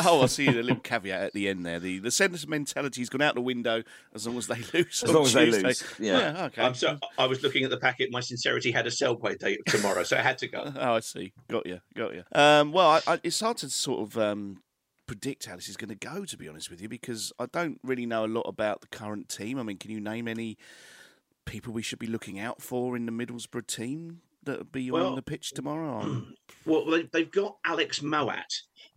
Oh, 0.00 0.22
I 0.22 0.26
see 0.26 0.46
the 0.46 0.62
little 0.62 0.80
caveat 0.80 1.22
at 1.22 1.32
the 1.34 1.48
end 1.48 1.66
there. 1.66 1.78
The 1.78 1.98
the 1.98 2.10
sentimentality's 2.10 3.10
gone 3.10 3.20
out 3.20 3.34
the 3.34 3.42
window 3.42 3.82
as 4.14 4.26
long 4.26 4.38
as 4.38 4.46
they 4.46 4.56
lose. 4.72 5.02
As 5.04 5.12
long 5.12 5.24
as 5.24 5.32
they 5.34 5.46
Tuesday. 5.46 5.62
lose, 5.62 5.84
yeah. 5.98 6.44
okay. 6.46 6.62
I'm 6.62 6.74
so 6.74 6.98
I 7.18 7.26
was 7.26 7.42
looking 7.42 7.64
at 7.64 7.70
the 7.70 7.76
packet. 7.76 8.10
My 8.10 8.20
sincerity 8.20 8.70
had 8.70 8.86
a 8.86 8.90
sell 8.90 9.14
by 9.14 9.34
date 9.34 9.60
tomorrow, 9.66 10.02
so 10.02 10.16
I 10.16 10.22
had 10.22 10.38
to 10.38 10.48
go. 10.48 10.72
Oh, 10.82 10.94
I 10.94 11.00
see. 11.00 11.32
Got 11.48 11.66
you. 11.66 11.80
Got 11.94 12.14
you. 12.14 12.24
Um, 12.32 12.72
well, 12.72 12.88
I, 12.88 13.00
I, 13.06 13.20
it's 13.22 13.38
hard 13.40 13.58
to 13.58 13.70
sort 13.70 14.00
of 14.00 14.18
um, 14.18 14.62
predict 15.06 15.46
how 15.46 15.54
this 15.56 15.68
is 15.68 15.76
going 15.76 15.90
to 15.90 15.94
go, 15.94 16.24
to 16.24 16.36
be 16.36 16.48
honest 16.48 16.70
with 16.70 16.80
you, 16.80 16.88
because 16.88 17.32
I 17.38 17.46
don't 17.46 17.78
really 17.84 18.06
know 18.06 18.24
a 18.24 18.26
lot 18.26 18.42
about 18.42 18.80
the 18.80 18.86
current 18.88 19.28
team. 19.28 19.58
I 19.58 19.62
mean, 19.62 19.76
can 19.76 19.90
you 19.90 20.00
name 20.00 20.26
any 20.26 20.56
people 21.44 21.72
we 21.72 21.82
should 21.82 21.98
be 21.98 22.06
looking 22.06 22.38
out 22.38 22.62
for 22.62 22.96
in 22.96 23.06
the 23.06 23.12
Middlesbrough 23.12 23.66
team 23.66 24.22
that 24.44 24.58
will 24.58 24.64
be 24.64 24.90
Well- 24.90 25.08
on 25.08 25.16
the 25.16 25.22
pitch 25.22 25.50
tomorrow? 25.52 25.98
I'm- 26.00 26.34
Well, 26.64 26.84
they, 26.84 27.08
they've 27.12 27.30
got 27.30 27.56
Alex 27.64 28.00
Mowatt, 28.02 28.44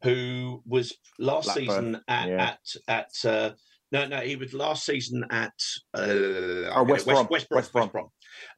who 0.03 0.61
was 0.67 0.93
last 1.17 1.45
Blackburn, 1.45 1.65
season 1.65 2.01
at 2.07 2.27
yeah. 2.29 2.55
at 2.87 3.11
at. 3.23 3.25
Uh, 3.31 3.51
no, 3.91 4.05
no, 4.07 4.17
he 4.19 4.35
was 4.35 4.53
last 4.53 4.85
season 4.85 5.23
at 5.31 5.53
uh, 5.95 6.69
Oh, 6.75 6.83
West 6.87 7.05
Brom, 7.05 7.27
West 7.29 7.49
Brom. 7.49 7.57
West 7.57 7.71
Brom. 7.71 7.83
West 7.85 7.91
Brom. 7.93 8.09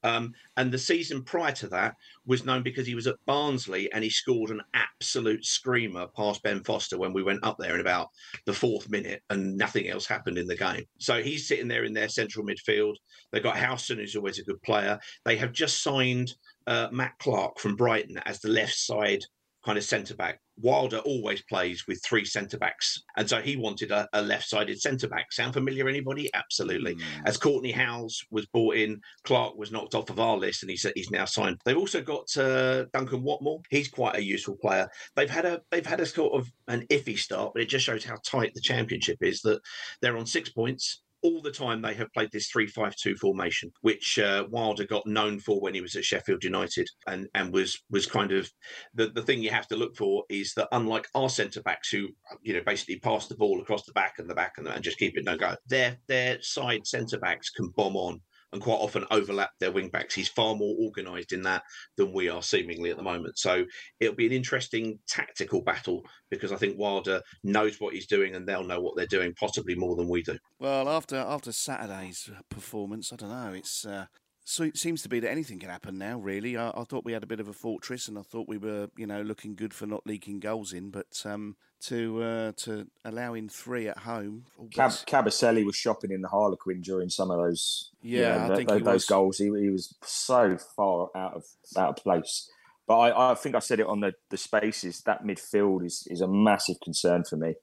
Um, 0.03 0.31
and 0.55 0.71
the 0.71 0.77
season 0.77 1.23
prior 1.23 1.51
to 1.53 1.67
that 1.67 1.93
was 2.25 2.43
known 2.45 2.63
because 2.63 2.87
he 2.87 2.95
was 2.95 3.05
at 3.07 3.15
Barnsley 3.27 3.91
and 3.93 4.03
he 4.03 4.09
scored 4.09 4.49
an 4.49 4.61
absolute 4.73 5.45
screamer 5.45 6.07
past 6.17 6.41
Ben 6.41 6.63
Foster 6.63 6.97
when 6.97 7.13
we 7.13 7.21
went 7.21 7.43
up 7.43 7.57
there 7.59 7.75
in 7.75 7.81
about 7.81 8.07
the 8.45 8.53
fourth 8.53 8.89
minute 8.89 9.21
and 9.29 9.55
nothing 9.55 9.87
else 9.89 10.07
happened 10.07 10.37
in 10.39 10.47
the 10.47 10.55
game. 10.55 10.83
So 10.97 11.21
he's 11.21 11.47
sitting 11.47 11.67
there 11.67 11.83
in 11.83 11.93
their 11.93 12.09
central 12.09 12.45
midfield. 12.45 12.95
They've 13.31 13.43
got 13.43 13.57
Howson, 13.57 13.97
who's 13.99 14.15
always 14.15 14.39
a 14.39 14.43
good 14.43 14.61
player. 14.63 14.97
They 15.25 15.37
have 15.37 15.51
just 15.51 15.83
signed 15.83 16.33
uh, 16.67 16.89
Matt 16.91 17.13
Clarke 17.19 17.59
from 17.59 17.75
Brighton 17.75 18.19
as 18.25 18.39
the 18.39 18.49
left 18.49 18.75
side 18.75 19.23
kind 19.67 19.77
of 19.77 19.83
centre 19.83 20.15
back. 20.15 20.39
Wilder 20.59 20.99
always 20.99 21.43
plays 21.43 21.83
with 21.87 22.01
three 22.03 22.23
centre 22.25 22.57
backs, 22.57 23.03
and 23.17 23.29
so 23.29 23.41
he 23.41 23.57
wanted 23.57 23.91
a, 23.91 24.07
a 24.13 24.21
left-sided 24.21 24.79
centre 24.79 25.07
back. 25.07 25.31
Sound 25.31 25.53
familiar? 25.53 25.87
Anybody? 25.87 26.29
Absolutely. 26.33 26.93
Hmm. 26.93 27.25
As 27.25 27.37
Kortney 27.37 27.75
Hause 27.75 28.23
was 28.31 28.45
brought 28.47 28.75
in, 28.75 28.99
Clarke 29.23 29.57
was 29.57 29.71
knocked 29.71 29.93
off 29.93 30.09
of 30.09 30.19
our 30.19 30.37
list, 30.37 30.63
and 30.63 30.71
he's 30.71 30.85
he's 30.95 31.11
now 31.11 31.25
signed. 31.25 31.57
They've 31.65 31.77
also 31.77 32.01
got 32.01 32.25
uh, 32.37 32.85
Duncan 32.93 33.23
Watmore. 33.23 33.61
He's 33.69 33.89
quite 33.89 34.15
a 34.15 34.23
useful 34.23 34.55
player. 34.55 34.87
They've 35.15 35.29
had 35.29 35.45
a 35.45 35.61
they've 35.69 35.85
had 35.85 35.99
a 35.99 36.05
sort 36.05 36.33
of 36.33 36.49
an 36.67 36.87
iffy 36.89 37.17
start, 37.17 37.51
but 37.53 37.61
it 37.61 37.69
just 37.69 37.85
shows 37.85 38.05
how 38.05 38.17
tight 38.25 38.53
the 38.55 38.61
championship 38.61 39.17
is. 39.21 39.41
That 39.41 39.59
they're 40.01 40.17
on 40.17 40.25
six 40.25 40.49
points 40.49 41.01
all 41.23 41.41
the 41.41 41.51
time 41.51 41.81
they 41.81 41.93
have 41.93 42.11
played 42.13 42.31
this 42.31 42.51
3-5-2 42.51 43.17
formation 43.17 43.71
which 43.81 44.19
uh, 44.19 44.45
wilder 44.49 44.85
got 44.85 45.05
known 45.05 45.39
for 45.39 45.59
when 45.59 45.73
he 45.73 45.81
was 45.81 45.95
at 45.95 46.05
sheffield 46.05 46.43
united 46.43 46.87
and 47.07 47.27
and 47.33 47.53
was 47.53 47.81
was 47.89 48.05
kind 48.05 48.31
of 48.31 48.49
the, 48.93 49.07
the 49.09 49.21
thing 49.21 49.41
you 49.41 49.49
have 49.49 49.67
to 49.67 49.75
look 49.75 49.95
for 49.95 50.23
is 50.29 50.53
that 50.55 50.67
unlike 50.71 51.07
our 51.15 51.29
centre 51.29 51.61
backs 51.61 51.89
who 51.89 52.07
you 52.41 52.53
know 52.53 52.61
basically 52.65 52.99
pass 52.99 53.27
the 53.27 53.35
ball 53.35 53.61
across 53.61 53.85
the 53.85 53.93
back 53.93 54.15
and 54.19 54.29
the 54.29 54.35
back 54.35 54.53
and, 54.57 54.67
and 54.67 54.83
just 54.83 54.99
keep 54.99 55.17
it 55.17 55.25
no 55.25 55.35
go 55.35 55.55
their 55.67 55.97
their 56.07 56.41
side 56.41 56.85
centre 56.85 57.19
backs 57.19 57.49
can 57.49 57.69
bomb 57.75 57.95
on 57.95 58.21
and 58.53 58.61
quite 58.61 58.75
often 58.75 59.05
overlap 59.11 59.51
their 59.59 59.71
wing 59.71 59.89
backs. 59.89 60.15
He's 60.15 60.29
far 60.29 60.55
more 60.55 60.75
organised 60.79 61.33
in 61.33 61.41
that 61.43 61.63
than 61.97 62.13
we 62.13 62.29
are 62.29 62.41
seemingly 62.41 62.89
at 62.89 62.97
the 62.97 63.03
moment. 63.03 63.37
So 63.37 63.65
it'll 63.99 64.15
be 64.15 64.25
an 64.25 64.31
interesting 64.31 64.99
tactical 65.07 65.61
battle 65.61 66.03
because 66.31 66.51
I 66.51 66.55
think 66.57 66.77
Wilder 66.77 67.21
knows 67.43 67.77
what 67.79 67.93
he's 67.93 68.07
doing 68.07 68.35
and 68.35 68.47
they'll 68.47 68.63
know 68.63 68.79
what 68.79 68.95
they're 68.95 69.05
doing 69.05 69.33
possibly 69.39 69.75
more 69.75 69.95
than 69.95 70.09
we 70.09 70.23
do. 70.23 70.37
Well, 70.59 70.87
after 70.89 71.17
after 71.17 71.51
Saturday's 71.51 72.29
performance, 72.49 73.11
I 73.11 73.17
don't 73.17 73.29
know. 73.29 73.53
It's 73.53 73.85
uh, 73.85 74.05
so 74.49 74.63
it 74.63 74.77
seems 74.77 75.01
to 75.01 75.09
be 75.09 75.19
that 75.19 75.29
anything 75.29 75.59
can 75.59 75.69
happen 75.69 75.97
now. 75.97 76.19
Really, 76.19 76.55
I, 76.55 76.69
I, 76.69 76.85
thought 76.85 77.03
we 77.03 77.11
had 77.11 77.21
a 77.21 77.27
bit 77.27 77.41
of 77.41 77.49
a 77.49 77.53
fortress, 77.53 78.07
and 78.07 78.17
I 78.17 78.21
thought 78.21 78.47
we 78.47 78.57
were, 78.57 78.87
you 78.95 79.05
know, 79.05 79.21
looking 79.21 79.55
good 79.55 79.73
for 79.73 79.85
not 79.85 80.07
leaking 80.07 80.39
goals 80.39 80.71
in. 80.71 80.89
But 80.89 81.21
um, 81.25 81.57
to 81.81 82.23
uh, 82.23 82.51
to 82.59 82.87
allow 83.03 83.33
in 83.33 83.49
three 83.49 83.89
at 83.89 83.97
home, 83.97 84.45
Cab- 84.71 84.91
Kabasele 84.91 85.65
was 85.65 85.75
shopping 85.75 86.11
in 86.11 86.21
the 86.21 86.29
Harlequin 86.29 86.79
during 86.79 87.09
some 87.09 87.29
of 87.29 87.39
those. 87.39 87.91
Yeah, 88.01 88.43
you 88.43 88.47
know, 88.47 88.53
I 88.53 88.55
think 88.55 88.69
those, 88.69 88.83
those 88.83 89.05
goals. 89.05 89.37
He, 89.37 89.47
he 89.47 89.69
was 89.69 89.93
so 90.01 90.57
far 90.77 91.09
out 91.13 91.33
of 91.33 91.43
out 91.75 91.89
of 91.89 91.95
place. 91.97 92.49
But 92.87 92.99
I, 92.99 93.31
I 93.31 93.35
think 93.35 93.53
I 93.53 93.59
said 93.59 93.81
it 93.81 93.87
on 93.87 93.99
the, 93.99 94.13
the 94.29 94.37
spaces. 94.37 95.01
That 95.01 95.25
midfield 95.25 95.85
is 95.85 96.07
is 96.09 96.21
a 96.21 96.27
massive 96.27 96.79
concern 96.81 97.25
for 97.25 97.35
me. 97.35 97.55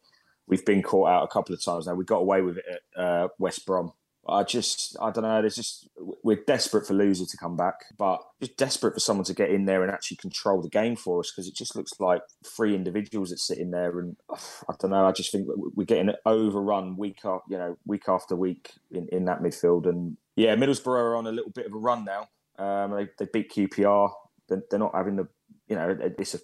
We've 0.46 0.66
been 0.66 0.82
caught 0.82 1.08
out 1.08 1.24
a 1.24 1.28
couple 1.28 1.54
of 1.54 1.64
times 1.64 1.86
now. 1.86 1.94
We 1.94 2.04
got 2.04 2.18
away 2.18 2.42
with 2.42 2.58
it 2.58 2.64
at 2.68 3.02
uh, 3.02 3.28
West 3.38 3.64
Brom 3.64 3.94
I 4.26 4.42
just, 4.42 4.96
I 5.00 5.10
don't 5.10 5.24
know. 5.24 5.40
There's 5.40 5.56
just, 5.56 5.88
we're 6.22 6.42
desperate 6.46 6.86
for 6.86 6.94
Louza 6.94 7.30
to 7.30 7.36
come 7.36 7.56
back, 7.56 7.74
but 7.98 8.22
just 8.40 8.56
desperate 8.56 8.94
for 8.94 9.00
someone 9.00 9.24
to 9.26 9.34
get 9.34 9.50
in 9.50 9.66
there 9.66 9.82
and 9.82 9.92
actually 9.92 10.16
control 10.16 10.62
the 10.62 10.70
game 10.70 10.96
for 10.96 11.20
us 11.20 11.30
because 11.30 11.46
it 11.46 11.54
just 11.54 11.76
looks 11.76 11.92
like 12.00 12.22
three 12.44 12.74
individuals 12.74 13.30
that 13.30 13.38
sit 13.38 13.58
in 13.58 13.70
there. 13.70 13.98
And 13.98 14.16
I 14.32 14.74
don't 14.80 14.90
know. 14.90 15.06
I 15.06 15.12
just 15.12 15.30
think 15.30 15.46
we're 15.48 15.84
getting 15.84 16.14
overrun 16.24 16.96
week 16.96 17.18
after, 17.24 17.44
you 17.50 17.58
know, 17.58 17.76
week 17.86 18.04
after 18.08 18.34
week 18.34 18.72
in, 18.90 19.08
in 19.12 19.26
that 19.26 19.42
midfield. 19.42 19.86
And 19.86 20.16
yeah, 20.36 20.56
Middlesbrough 20.56 20.86
are 20.86 21.16
on 21.16 21.26
a 21.26 21.32
little 21.32 21.52
bit 21.52 21.66
of 21.66 21.74
a 21.74 21.78
run 21.78 22.04
now. 22.04 22.28
Um, 22.58 22.92
they, 22.92 23.08
they 23.18 23.28
beat 23.30 23.52
QPR. 23.52 24.10
They're, 24.48 24.62
they're 24.70 24.78
not 24.78 24.94
having 24.94 25.16
the, 25.16 25.28
you 25.68 25.76
know, 25.76 25.96
it's 26.00 26.34
a, 26.34 26.38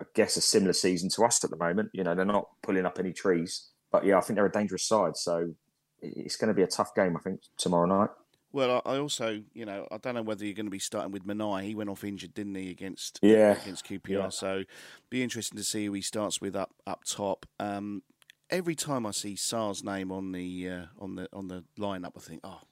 I 0.00 0.04
guess 0.14 0.36
a 0.36 0.40
similar 0.40 0.72
season 0.72 1.10
to 1.10 1.24
us 1.24 1.44
at 1.44 1.50
the 1.50 1.56
moment. 1.56 1.90
You 1.92 2.02
know, 2.02 2.14
they're 2.14 2.24
not 2.24 2.48
pulling 2.62 2.86
up 2.86 2.98
any 2.98 3.12
trees. 3.12 3.68
But 3.92 4.04
yeah, 4.04 4.18
I 4.18 4.20
think 4.20 4.36
they're 4.36 4.46
a 4.46 4.52
dangerous 4.52 4.84
side. 4.84 5.16
So 5.16 5.54
it's 6.02 6.36
going 6.36 6.48
to 6.48 6.54
be 6.54 6.62
a 6.62 6.66
tough 6.66 6.94
game, 6.94 7.16
I 7.16 7.20
think, 7.20 7.40
tomorrow 7.56 7.86
night. 7.86 8.10
Well, 8.52 8.82
I 8.84 8.96
also, 8.98 9.42
you 9.52 9.64
know, 9.64 9.86
I 9.92 9.98
don't 9.98 10.14
know 10.16 10.22
whether 10.22 10.44
you're 10.44 10.54
going 10.54 10.66
to 10.66 10.70
be 10.70 10.80
starting 10.80 11.12
with 11.12 11.24
Manaj. 11.24 11.62
He 11.62 11.74
went 11.74 11.88
off 11.88 12.02
injured, 12.02 12.34
didn't 12.34 12.56
he, 12.56 12.70
against 12.70 13.20
yeah. 13.22 13.60
against 13.62 13.86
QPR? 13.86 14.08
Yeah. 14.08 14.28
So, 14.30 14.64
be 15.08 15.22
interesting 15.22 15.56
to 15.56 15.64
see 15.64 15.86
who 15.86 15.92
he 15.92 16.02
starts 16.02 16.40
with 16.40 16.56
up 16.56 16.72
up 16.84 17.04
top. 17.04 17.46
Um, 17.60 18.02
every 18.50 18.74
time 18.74 19.06
I 19.06 19.12
see 19.12 19.36
Sarr's 19.36 19.84
name 19.84 20.10
on 20.10 20.32
the 20.32 20.68
uh, 20.68 20.84
on 20.98 21.14
the 21.14 21.28
on 21.32 21.46
the 21.46 21.64
lineup, 21.78 22.12
I 22.16 22.20
think, 22.20 22.40
oh, 22.42 22.62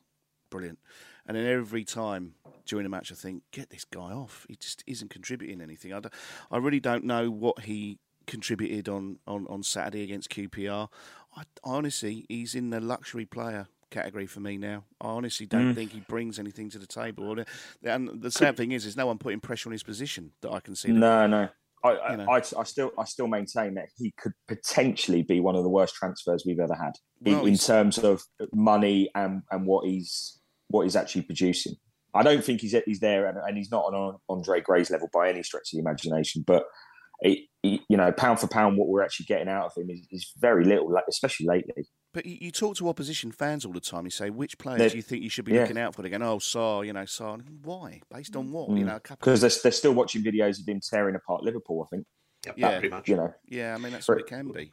brilliant. 0.51 0.81
And 1.27 1.37
then 1.37 1.47
every 1.47 1.85
time 1.85 2.35
during 2.67 2.87
a 2.87 2.89
match, 2.89 3.13
I 3.13 3.15
think, 3.15 3.43
get 3.53 3.71
this 3.71 3.85
guy 3.85 4.13
off. 4.13 4.47
He 4.49 4.57
just 4.57 4.83
isn't 4.87 5.11
contributing 5.11 5.61
anything. 5.61 5.93
I, 5.93 6.01
I 6.51 6.57
really 6.57 6.81
don't 6.81 7.05
know 7.05 7.31
what 7.31 7.65
he 7.65 7.99
contributed 8.27 8.89
on, 8.89 9.19
on, 9.27 9.47
on 9.49 9.63
Saturday 9.63 10.03
against 10.03 10.31
QPR. 10.31 10.89
I, 11.39 11.43
honestly, 11.63 12.27
he's 12.29 12.55
in 12.55 12.71
the 12.71 12.81
luxury 12.81 13.27
player 13.27 13.69
category 13.91 14.27
for 14.27 14.41
me 14.41 14.59
now. 14.59 14.85
I 15.01 15.09
honestly 15.09 15.47
don't 15.47 15.73
mm. 15.73 15.75
think 15.75 15.93
he 15.93 16.01
brings 16.01 16.39
anything 16.39 16.71
to 16.71 16.79
the 16.79 16.87
table. 16.87 17.37
And 17.83 18.23
the 18.23 18.31
sad 18.31 18.57
thing 18.57 18.73
is, 18.73 18.85
there's 18.85 18.97
no 18.97 19.07
one 19.07 19.19
putting 19.19 19.41
pressure 19.41 19.69
on 19.69 19.73
his 19.73 19.83
position 19.83 20.33
that 20.43 20.51
I 20.51 20.61
can 20.61 20.75
see. 20.75 20.93
No, 20.93 21.27
no. 21.27 21.49
I, 21.85 22.11
you 22.11 22.17
know. 22.17 22.27
I, 22.29 22.37
I, 22.39 22.65
still, 22.65 22.91
I 22.99 23.05
still 23.05 23.29
maintain 23.29 23.75
that 23.75 23.89
he 23.97 24.13
could 24.19 24.33
potentially 24.49 25.23
be 25.23 25.39
one 25.41 25.55
of 25.55 25.63
the 25.63 25.69
worst 25.69 25.95
transfers 25.95 26.43
we've 26.45 26.59
ever 26.59 26.75
had 26.75 26.93
well, 27.21 27.43
in, 27.43 27.53
in 27.53 27.59
terms 27.59 27.99
of 27.99 28.23
money 28.53 29.11
and, 29.15 29.43
and 29.51 29.65
what 29.67 29.87
he's 29.87 30.41
what 30.71 30.83
he's 30.83 30.97
actually 30.97 31.23
producing. 31.23 31.75
I 32.15 32.23
don't 32.23 32.45
think 32.45 32.63
he's 32.63 32.75
he's 32.85 33.01
there, 33.01 33.27
and, 33.27 33.39
and 33.39 33.57
he's 33.57 33.71
not 33.71 33.85
on 33.85 34.17
Andre 34.29 34.61
Gray's 34.61 34.91
level 34.91 35.09
by 35.13 35.29
any 35.29 35.43
stretch 35.43 35.73
of 35.73 35.77
the 35.77 35.79
imagination. 35.79 36.43
But 36.47 36.65
it, 37.21 37.49
you 37.63 37.97
know, 37.97 38.13
pound 38.13 38.41
for 38.41 38.47
pound, 38.49 38.77
what 38.77 38.89
we're 38.89 39.03
actually 39.03 39.27
getting 39.27 39.49
out 39.49 39.67
of 39.67 39.73
him 39.77 39.91
is, 39.91 40.07
is 40.11 40.33
very 40.39 40.65
little, 40.65 40.91
like, 40.93 41.05
especially 41.09 41.47
lately. 41.47 41.87
But 42.15 42.25
you, 42.25 42.39
you, 42.41 42.51
talk 42.51 42.77
to 42.77 42.89
opposition 42.89 43.33
fans 43.33 43.65
all 43.65 43.73
the 43.73 43.81
time. 43.81 44.05
You 44.05 44.11
say, 44.11 44.31
which 44.31 44.59
players 44.59 44.79
they're, 44.79 44.91
do 44.91 44.97
you 44.97 45.03
think 45.03 45.23
you 45.23 45.29
should 45.29 45.45
be 45.45 45.53
yeah. 45.53 45.63
looking 45.63 45.79
out 45.79 45.95
for? 45.95 46.03
They 46.03 46.09
go, 46.09 46.17
oh, 46.19 46.39
Sarr, 46.39 46.87
you 46.87 46.93
know, 46.93 47.03
Sarr. 47.03 47.43
Why? 47.63 48.01
Based 48.13 48.35
on 48.37 48.51
what? 48.53 48.71
Mm. 48.71 48.79
You 48.79 48.85
know, 48.85 49.01
because 49.03 49.41
they're, 49.41 49.51
they're 49.63 49.73
still 49.73 49.93
watching 49.93 50.23
videos 50.23 50.61
of 50.61 50.69
him 50.69 50.81
tearing 50.81 51.17
apart 51.17 51.43
Liverpool. 51.43 51.87
I 51.87 51.97
think. 51.97 52.07
Yeah, 52.57 52.79
pretty 52.79 52.89
much. 52.89 53.09
You 53.09 53.17
know. 53.17 53.35
Yeah, 53.47 53.75
I 53.75 53.79
mean 53.79 53.93
that's 53.93 54.09
what 54.09 54.19
it 54.19 54.27
can 54.27 54.51
be. 54.53 54.71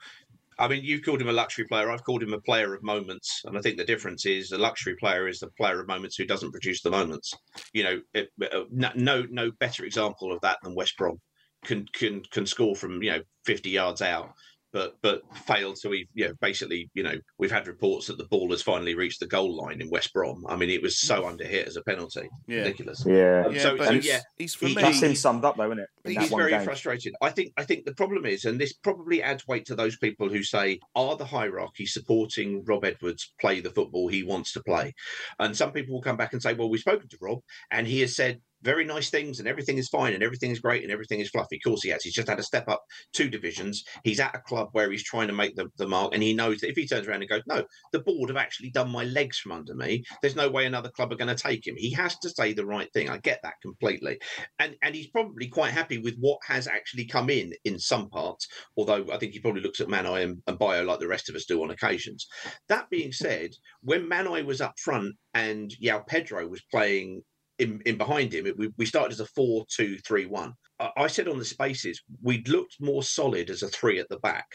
I 0.58 0.70
mean, 0.70 0.86
you've 0.86 1.04
called 1.04 1.22
him 1.22 1.28
a 1.28 1.34
luxury 1.34 1.66
player. 1.66 1.92
I've 1.92 2.06
called 2.06 2.24
him 2.24 2.32
a 2.32 2.40
player 2.40 2.74
of 2.74 2.82
moments, 2.82 3.42
and 3.44 3.58
I 3.58 3.62
think 3.62 3.76
the 3.78 3.84
difference 3.84 4.26
is 4.26 4.54
a 4.54 4.58
luxury 4.58 4.96
player 4.96 5.28
is 5.28 5.40
the 5.40 5.50
player 5.58 5.82
of 5.82 5.88
moments 5.88 6.16
who 6.16 6.26
doesn't 6.26 6.52
produce 6.52 6.82
the 6.82 6.92
moments. 6.92 7.34
You 7.74 7.84
know, 7.84 8.02
it, 8.14 8.30
uh, 8.42 8.62
no, 8.72 9.26
no 9.30 9.52
better 9.60 9.84
example 9.84 10.32
of 10.32 10.40
that 10.42 10.60
than 10.64 10.74
West 10.74 10.96
Brom 10.98 11.20
can 11.66 11.86
can 11.94 12.22
can 12.32 12.46
score 12.46 12.76
from 12.76 13.02
you 13.04 13.12
know 13.12 13.22
50 13.46 13.70
yards 13.70 14.02
out 14.02 14.34
but 14.76 14.98
but 15.02 15.22
failed 15.48 15.78
to 15.82 15.96
you 15.96 16.28
know 16.28 16.34
basically 16.42 16.90
you 16.94 17.02
know 17.02 17.16
we've 17.38 17.52
had 17.52 17.66
reports 17.66 18.08
that 18.08 18.18
the 18.18 18.26
ball 18.26 18.52
has 18.52 18.62
finally 18.62 18.94
reached 18.94 19.22
the 19.22 19.26
goal 19.26 19.56
line 19.56 19.80
in 19.80 19.90
West 19.90 20.12
Brom. 20.12 20.46
I 20.50 20.58
mean 20.58 20.70
it 20.70 20.82
was 20.82 21.00
so 21.00 21.22
mm. 21.22 21.30
under 21.30 21.46
hit 21.46 21.66
as 21.66 21.78
a 21.78 21.82
penalty, 21.84 22.28
yeah. 22.46 22.58
ridiculous. 22.58 23.02
Yeah, 23.08 23.46
um, 23.48 23.58
so, 23.58 23.78
so 23.78 23.92
yeah, 23.92 24.20
he's 24.38 24.54
for 24.54 24.68
he, 24.68 24.76
me. 24.76 24.82
That's 24.82 25.02
him 25.02 25.16
summed 25.16 25.46
up 25.46 25.56
though, 25.56 25.72
isn't 25.72 25.80
it? 25.80 25.90
he's 26.20 26.30
very 26.30 26.52
game. 26.52 26.64
frustrated. 26.64 27.16
I 27.22 27.30
think 27.30 27.54
I 27.56 27.64
think 27.64 27.86
the 27.86 27.94
problem 27.94 28.26
is, 28.26 28.44
and 28.44 28.60
this 28.60 28.74
probably 28.74 29.24
adds 29.24 29.48
weight 29.48 29.66
to 29.68 29.76
those 29.76 29.96
people 29.98 30.28
who 30.28 30.44
say, 30.44 30.82
are 30.94 31.16
the 31.16 31.26
hierarchy 31.26 31.86
supporting 31.86 32.66
Rob 32.66 32.84
Edwards 32.84 33.34
play 33.40 33.62
the 33.62 33.72
football 33.72 34.10
he 34.10 34.24
wants 34.24 34.52
to 34.54 34.64
play? 34.64 34.94
And 35.40 35.56
some 35.56 35.72
people 35.72 35.96
will 35.96 36.02
come 36.02 36.18
back 36.18 36.34
and 36.34 36.42
say, 36.42 36.54
well, 36.54 36.70
we've 36.70 36.82
spoken 36.82 37.08
to 37.08 37.18
Rob, 37.22 37.40
and 37.72 37.88
he 37.88 38.02
has 38.02 38.14
said 38.14 38.42
very 38.66 38.84
nice 38.84 39.10
things 39.10 39.40
and 39.40 39.48
everything 39.48 39.78
is 39.78 39.88
fine 39.88 40.14
and 40.14 40.24
everything 40.24 40.52
is 40.52 40.60
great 40.60 40.84
and 40.84 40.92
everything 40.92 41.20
is 41.20 41.30
fluffy. 41.30 41.58
Of 41.58 41.70
course, 41.70 41.84
he 41.84 41.90
has. 41.90 42.04
He's 42.04 42.14
just 42.14 42.28
had 42.28 42.38
to 42.38 42.44
step 42.44 42.68
up 42.68 42.84
two 43.14 43.30
divisions. 43.30 43.84
He's 44.04 44.20
at 44.20 44.36
a 44.36 44.40
club 44.40 44.70
where 44.72 44.92
he's 44.92 45.04
trying 45.04 45.28
to 45.28 45.34
make 45.34 45.56
the, 45.56 45.68
the 45.78 45.88
mark 45.88 46.14
and 46.14 46.24
he 46.24 46.34
knows 46.34 46.60
that 46.60 46.70
if 46.70 46.76
he 46.76 46.88
turns 46.88 47.08
around 47.08 47.22
and 47.22 47.30
goes, 47.30 47.44
No, 47.48 47.64
the 47.94 48.00
board 48.00 48.30
have 48.30 48.38
actually 48.38 48.72
done 48.72 48.90
my 48.90 49.04
legs 49.04 49.38
from 49.38 49.52
under 49.52 49.76
me, 49.76 50.04
there's 50.22 50.36
no 50.36 50.50
way 50.50 50.66
another 50.66 50.90
club 50.90 51.12
are 51.12 51.18
going 51.18 51.34
to 51.34 51.42
take 51.42 51.66
him. 51.66 51.76
He 51.78 51.92
has 51.92 52.18
to 52.20 52.30
say 52.30 52.54
the 52.54 52.66
right 52.66 52.92
thing. 52.94 53.10
I 53.10 53.18
get 53.18 53.40
that 53.44 53.56
completely. 53.62 54.20
And 54.60 54.76
and 54.82 54.96
he's 54.96 55.08
probably 55.08 55.48
quite 55.48 55.72
happy 55.72 56.00
with 56.00 56.16
what 56.20 56.40
has 56.48 56.68
actually 56.68 57.06
come 57.06 57.30
in 57.30 57.54
in 57.64 57.78
some 57.80 58.10
parts, 58.10 58.48
although 58.78 59.06
I 59.14 59.18
think 59.18 59.34
he 59.34 59.40
probably 59.40 59.62
looks 59.62 59.82
at 59.82 59.88
Manaj 59.88 60.24
and, 60.24 60.42
and 60.48 60.58
Bayo 60.58 60.84
like 60.84 61.00
the 61.00 61.08
rest 61.08 61.30
of 61.30 61.36
us 61.36 61.46
do 61.46 61.62
on 61.62 61.72
occasions. 61.72 62.28
That 62.68 62.90
being 62.90 63.12
said, 63.12 63.52
when 63.82 64.10
Manaj 64.10 64.46
was 64.46 64.62
up 64.62 64.74
front 64.80 65.16
and 65.34 65.72
João 65.82 66.08
Pedro 66.08 66.48
was 66.48 66.62
playing 66.72 67.22
in, 67.60 67.82
in 67.86 67.98
behind 67.98 68.34
him, 68.34 68.46
it, 68.46 68.58
we, 68.58 68.72
we 68.78 68.86
started 68.86 69.12
as 69.12 69.20
a 69.20 69.26
4 69.26 69.66
2 69.70 69.98
3 70.00 70.26
1. 70.26 70.54
I, 70.80 70.90
I 70.98 71.08
said 71.08 71.28
on 71.28 71.40
the 71.40 71.46
spaces, 71.46 72.02
we'd 72.22 72.50
looked 72.50 72.78
more 72.80 73.04
solid 73.04 73.50
as 73.50 73.64
a 73.64 73.70
three 73.70 74.00
at 74.00 74.10
the 74.10 74.20
back, 74.20 74.48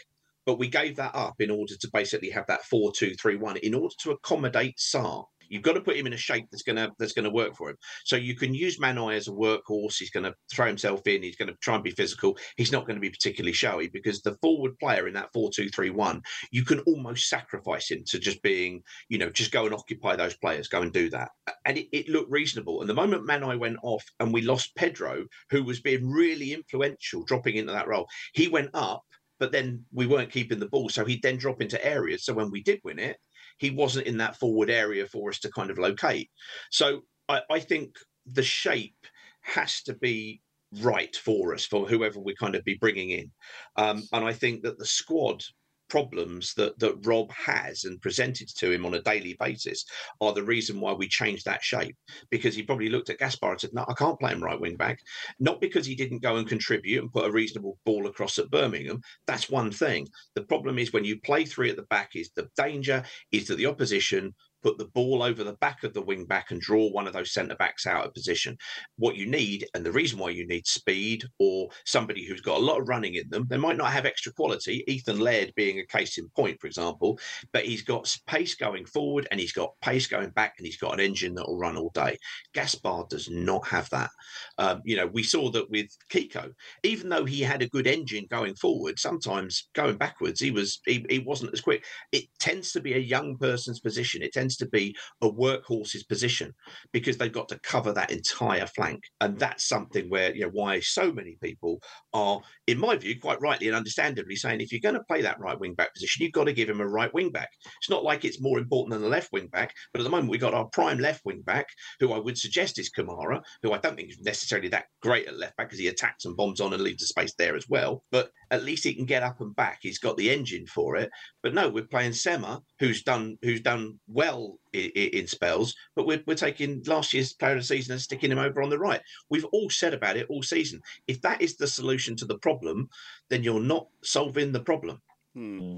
but 0.45 0.59
we 0.59 0.67
gave 0.67 0.95
that 0.97 1.15
up 1.15 1.35
in 1.39 1.51
order 1.51 1.75
to 1.75 1.89
basically 1.93 2.29
have 2.29 2.45
that 2.47 2.63
4 2.65 2.91
2 2.95 3.15
3 3.15 3.35
1 3.37 3.57
in 3.57 3.73
order 3.73 3.93
to 4.01 4.11
accommodate 4.11 4.77
Sarr. 4.77 5.25
You've 5.51 5.63
got 5.63 5.73
to 5.73 5.81
put 5.81 5.97
him 5.97 6.07
in 6.07 6.13
a 6.13 6.17
shape 6.17 6.45
that's 6.51 6.63
gonna 6.63 6.89
that's 6.97 7.13
gonna 7.13 7.29
work 7.29 7.55
for 7.55 7.69
him. 7.69 7.77
So 8.05 8.15
you 8.15 8.35
can 8.35 8.53
use 8.53 8.79
Manaj 8.79 9.17
as 9.17 9.27
a 9.27 9.31
workhorse. 9.31 9.97
He's 9.97 10.09
going 10.09 10.23
to 10.23 10.33
throw 10.53 10.67
himself 10.67 11.05
in. 11.05 11.23
He's 11.23 11.35
going 11.35 11.49
to 11.49 11.57
try 11.61 11.75
and 11.75 11.83
be 11.83 11.91
physical. 11.91 12.37
He's 12.57 12.71
not 12.71 12.85
going 12.85 12.95
to 12.95 13.01
be 13.01 13.09
particularly 13.09 13.53
showy 13.53 13.89
because 13.89 14.21
the 14.21 14.37
forward 14.41 14.77
player 14.79 15.07
in 15.07 15.13
that 15.13 15.29
four-two-three-one, 15.33 16.21
you 16.51 16.63
can 16.63 16.79
almost 16.81 17.29
sacrifice 17.29 17.91
him 17.91 18.03
to 18.07 18.19
just 18.19 18.41
being, 18.41 18.81
you 19.09 19.17
know, 19.17 19.29
just 19.29 19.51
go 19.51 19.65
and 19.65 19.73
occupy 19.73 20.15
those 20.15 20.35
players, 20.37 20.67
go 20.67 20.81
and 20.81 20.93
do 20.93 21.09
that. 21.09 21.29
And 21.65 21.77
it, 21.77 21.87
it 21.91 22.09
looked 22.09 22.31
reasonable. 22.31 22.81
And 22.81 22.89
the 22.89 22.93
moment 22.93 23.27
Manaj 23.27 23.59
went 23.59 23.77
off 23.83 24.03
and 24.19 24.33
we 24.33 24.41
lost 24.41 24.75
Pedro, 24.75 25.25
who 25.49 25.63
was 25.63 25.81
being 25.81 26.09
really 26.09 26.53
influential, 26.53 27.23
dropping 27.23 27.55
into 27.55 27.73
that 27.73 27.87
role, 27.87 28.07
he 28.33 28.47
went 28.47 28.69
up 28.73 29.03
but 29.39 29.51
then 29.51 29.83
we 29.91 30.05
weren't 30.05 30.29
keeping 30.31 30.59
the 30.59 30.67
ball. 30.67 30.87
So 30.87 31.03
he'd 31.03 31.23
then 31.23 31.35
drop 31.35 31.63
into 31.63 31.83
areas. 31.83 32.25
So 32.25 32.31
when 32.31 32.51
we 32.51 32.61
did 32.61 32.79
win 32.83 32.99
it, 32.99 33.17
he 33.61 33.69
wasn't 33.69 34.07
in 34.07 34.17
that 34.17 34.35
forward 34.37 34.71
area 34.71 35.05
for 35.05 35.29
us 35.29 35.37
to 35.39 35.51
kind 35.51 35.69
of 35.69 35.77
locate. 35.77 36.31
So 36.71 37.01
I, 37.29 37.41
I 37.49 37.59
think 37.59 37.95
the 38.25 38.41
shape 38.41 39.05
has 39.41 39.83
to 39.83 39.93
be 39.93 40.41
right 40.79 41.15
for 41.15 41.53
us 41.53 41.63
for 41.63 41.87
whoever 41.87 42.19
we 42.19 42.33
kind 42.35 42.55
of 42.55 42.63
be 42.63 42.79
bringing 42.81 43.11
in. 43.11 43.31
Um, 43.75 44.01
and 44.13 44.25
I 44.25 44.33
think 44.33 44.63
that 44.63 44.79
the 44.79 44.85
squad 44.85 45.43
problems 45.91 46.53
that 46.53 46.79
that 46.79 47.05
Rob 47.05 47.29
has 47.33 47.83
and 47.83 48.01
presented 48.01 48.47
to 48.47 48.71
him 48.71 48.85
on 48.85 48.93
a 48.93 49.01
daily 49.01 49.35
basis 49.41 49.83
are 50.21 50.33
the 50.33 50.41
reason 50.41 50.79
why 50.79 50.93
we 50.93 51.05
changed 51.05 51.43
that 51.43 51.61
shape. 51.61 51.97
Because 52.29 52.55
he 52.55 52.63
probably 52.63 52.87
looked 52.87 53.09
at 53.09 53.19
Gaspar 53.19 53.51
and 53.51 53.59
said, 53.59 53.73
"No, 53.73 53.83
I 53.85 53.93
can't 53.93 54.17
play 54.17 54.31
him 54.31 54.41
right 54.41 54.59
wing 54.59 54.77
back." 54.77 54.99
Not 55.39 55.59
because 55.59 55.85
he 55.85 55.95
didn't 55.95 56.23
go 56.23 56.37
and 56.37 56.47
contribute 56.47 57.01
and 57.01 57.11
put 57.11 57.25
a 57.25 57.31
reasonable 57.31 57.77
ball 57.85 58.07
across 58.07 58.39
at 58.39 58.49
Birmingham. 58.49 59.01
That's 59.27 59.49
one 59.49 59.69
thing. 59.69 60.07
The 60.35 60.43
problem 60.43 60.79
is 60.79 60.93
when 60.93 61.03
you 61.03 61.19
play 61.19 61.43
three 61.43 61.69
at 61.69 61.75
the 61.75 61.91
back, 61.95 62.15
is 62.15 62.31
the 62.31 62.47
danger 62.55 63.03
is 63.33 63.47
that 63.47 63.57
the 63.57 63.65
opposition 63.65 64.33
put 64.61 64.77
the 64.77 64.85
ball 64.85 65.23
over 65.23 65.43
the 65.43 65.53
back 65.53 65.83
of 65.83 65.93
the 65.93 66.01
wing 66.01 66.25
back 66.25 66.51
and 66.51 66.61
draw 66.61 66.89
one 66.89 67.07
of 67.07 67.13
those 67.13 67.33
centre 67.33 67.55
backs 67.55 67.87
out 67.87 68.05
of 68.05 68.13
position. 68.13 68.57
What 68.97 69.15
you 69.15 69.25
need, 69.25 69.67
and 69.73 69.85
the 69.85 69.91
reason 69.91 70.19
why 70.19 70.29
you 70.29 70.47
need 70.47 70.67
speed 70.67 71.23
or 71.39 71.69
somebody 71.85 72.25
who's 72.25 72.41
got 72.41 72.57
a 72.57 72.63
lot 72.63 72.79
of 72.79 72.87
running 72.87 73.15
in 73.15 73.29
them, 73.29 73.45
they 73.49 73.57
might 73.57 73.77
not 73.77 73.91
have 73.91 74.05
extra 74.05 74.31
quality. 74.33 74.83
Ethan 74.87 75.19
Laird 75.19 75.53
being 75.55 75.79
a 75.79 75.85
case 75.85 76.17
in 76.17 76.29
point, 76.29 76.59
for 76.59 76.67
example, 76.67 77.19
but 77.53 77.65
he's 77.65 77.81
got 77.81 78.13
pace 78.27 78.55
going 78.55 78.85
forward 78.85 79.27
and 79.31 79.39
he's 79.39 79.53
got 79.53 79.73
pace 79.81 80.07
going 80.07 80.29
back 80.31 80.55
and 80.57 80.65
he's 80.65 80.77
got 80.77 80.93
an 80.93 80.99
engine 80.99 81.33
that 81.35 81.47
will 81.47 81.57
run 81.57 81.77
all 81.77 81.91
day. 81.93 82.17
Gaspar 82.53 83.05
does 83.09 83.29
not 83.29 83.67
have 83.67 83.89
that. 83.89 84.09
Um, 84.57 84.81
you 84.85 84.95
know, 84.95 85.07
we 85.07 85.23
saw 85.23 85.49
that 85.51 85.69
with 85.69 85.87
Kiko, 86.09 86.51
even 86.83 87.09
though 87.09 87.25
he 87.25 87.41
had 87.41 87.61
a 87.61 87.69
good 87.69 87.87
engine 87.87 88.27
going 88.29 88.55
forward, 88.55 88.99
sometimes 88.99 89.69
going 89.73 89.97
backwards, 89.97 90.39
he 90.39 90.51
was 90.51 90.79
he, 90.85 91.05
he 91.09 91.19
wasn't 91.19 91.53
as 91.53 91.61
quick. 91.61 91.85
It 92.11 92.25
tends 92.39 92.71
to 92.73 92.81
be 92.81 92.93
a 92.93 92.99
young 92.99 93.37
person's 93.37 93.79
position. 93.79 94.21
It 94.21 94.33
tends 94.51 94.57
to 94.57 94.67
be 94.67 94.95
a 95.21 95.29
workhorse's 95.29 96.03
position 96.03 96.53
because 96.91 97.17
they've 97.17 97.31
got 97.31 97.47
to 97.49 97.59
cover 97.59 97.93
that 97.93 98.11
entire 98.11 98.65
flank, 98.67 99.03
and 99.21 99.37
that's 99.39 99.67
something 99.67 100.09
where 100.09 100.33
you 100.35 100.41
know 100.41 100.51
why 100.53 100.79
so 100.79 101.11
many 101.11 101.37
people 101.41 101.81
are, 102.13 102.41
in 102.67 102.79
my 102.79 102.95
view, 102.95 103.19
quite 103.19 103.41
rightly 103.41 103.67
and 103.67 103.75
understandably 103.75 104.35
saying 104.35 104.61
if 104.61 104.71
you're 104.71 104.81
going 104.81 104.95
to 104.95 105.03
play 105.07 105.21
that 105.21 105.39
right 105.39 105.59
wing 105.59 105.73
back 105.73 105.93
position, 105.93 106.23
you've 106.23 106.33
got 106.33 106.45
to 106.45 106.53
give 106.53 106.69
him 106.69 106.81
a 106.81 106.87
right 106.87 107.13
wing 107.13 107.31
back. 107.31 107.49
It's 107.79 107.89
not 107.89 108.03
like 108.03 108.25
it's 108.25 108.41
more 108.41 108.59
important 108.59 108.93
than 108.93 109.01
the 109.01 109.09
left 109.09 109.31
wing 109.31 109.47
back, 109.47 109.73
but 109.93 110.01
at 110.01 110.03
the 110.03 110.09
moment 110.09 110.29
we've 110.29 110.41
got 110.41 110.53
our 110.53 110.65
prime 110.65 110.99
left 110.99 111.21
wing 111.25 111.41
back, 111.41 111.67
who 111.99 112.13
I 112.13 112.19
would 112.19 112.37
suggest 112.37 112.79
is 112.79 112.91
Kamara, 112.91 113.41
who 113.63 113.71
I 113.71 113.77
don't 113.77 113.95
think 113.95 114.09
is 114.09 114.19
necessarily 114.19 114.69
that 114.69 114.85
great 115.01 115.27
at 115.27 115.37
left 115.37 115.57
back 115.57 115.67
because 115.67 115.79
he 115.79 115.87
attacks 115.87 116.25
and 116.25 116.35
bombs 116.35 116.61
on 116.61 116.73
and 116.73 116.81
leaves 116.81 117.01
the 117.01 117.07
space 117.07 117.33
there 117.37 117.55
as 117.55 117.67
well. 117.69 118.03
But 118.11 118.31
at 118.51 118.63
least 118.63 118.83
he 118.83 118.93
can 118.93 119.05
get 119.05 119.23
up 119.23 119.41
and 119.41 119.55
back. 119.55 119.79
He's 119.81 119.97
got 119.97 120.17
the 120.17 120.29
engine 120.29 120.67
for 120.67 120.97
it. 120.97 121.09
But 121.41 121.53
no, 121.53 121.69
we're 121.69 121.85
playing 121.85 122.13
Sema, 122.13 122.61
who's 122.79 123.01
done 123.01 123.37
who's 123.41 123.61
done 123.61 123.99
well 124.07 124.59
in, 124.73 124.89
in 124.91 125.27
spells, 125.27 125.73
but 125.95 126.05
we're, 126.05 126.21
we're 126.27 126.35
taking 126.35 126.83
last 126.85 127.13
year's 127.13 127.33
player 127.33 127.53
of 127.53 127.59
the 127.59 127.65
season 127.65 127.93
and 127.93 128.01
sticking 128.01 128.31
him 128.31 128.39
over 128.39 128.61
on 128.61 128.69
the 128.69 128.77
right. 128.77 129.01
We've 129.29 129.45
all 129.45 129.69
said 129.69 129.93
about 129.93 130.17
it 130.17 130.27
all 130.29 130.43
season. 130.43 130.81
If 131.07 131.21
that 131.21 131.41
is 131.41 131.55
the 131.55 131.67
solution 131.67 132.15
to 132.17 132.25
the 132.25 132.37
problem, 132.37 132.89
then 133.29 133.43
you're 133.43 133.61
not 133.61 133.87
solving 134.03 134.51
the 134.51 134.59
problem. 134.59 135.01
Hmm. 135.33 135.77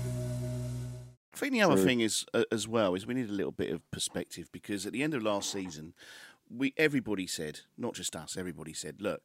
I 1.33 1.37
think 1.37 1.53
the 1.53 1.61
other 1.61 1.77
thing 1.77 2.01
is 2.01 2.25
uh, 2.33 2.43
as 2.51 2.67
well 2.67 2.93
is 2.93 3.07
we 3.07 3.13
need 3.13 3.29
a 3.29 3.33
little 3.33 3.51
bit 3.51 3.71
of 3.71 3.89
perspective 3.91 4.49
because 4.51 4.85
at 4.85 4.93
the 4.93 5.03
end 5.03 5.13
of 5.13 5.23
last 5.23 5.51
season, 5.51 5.93
we 6.49 6.73
everybody 6.77 7.25
said, 7.25 7.61
not 7.77 7.93
just 7.93 8.15
us, 8.15 8.35
everybody 8.37 8.73
said, 8.73 9.01
look, 9.01 9.21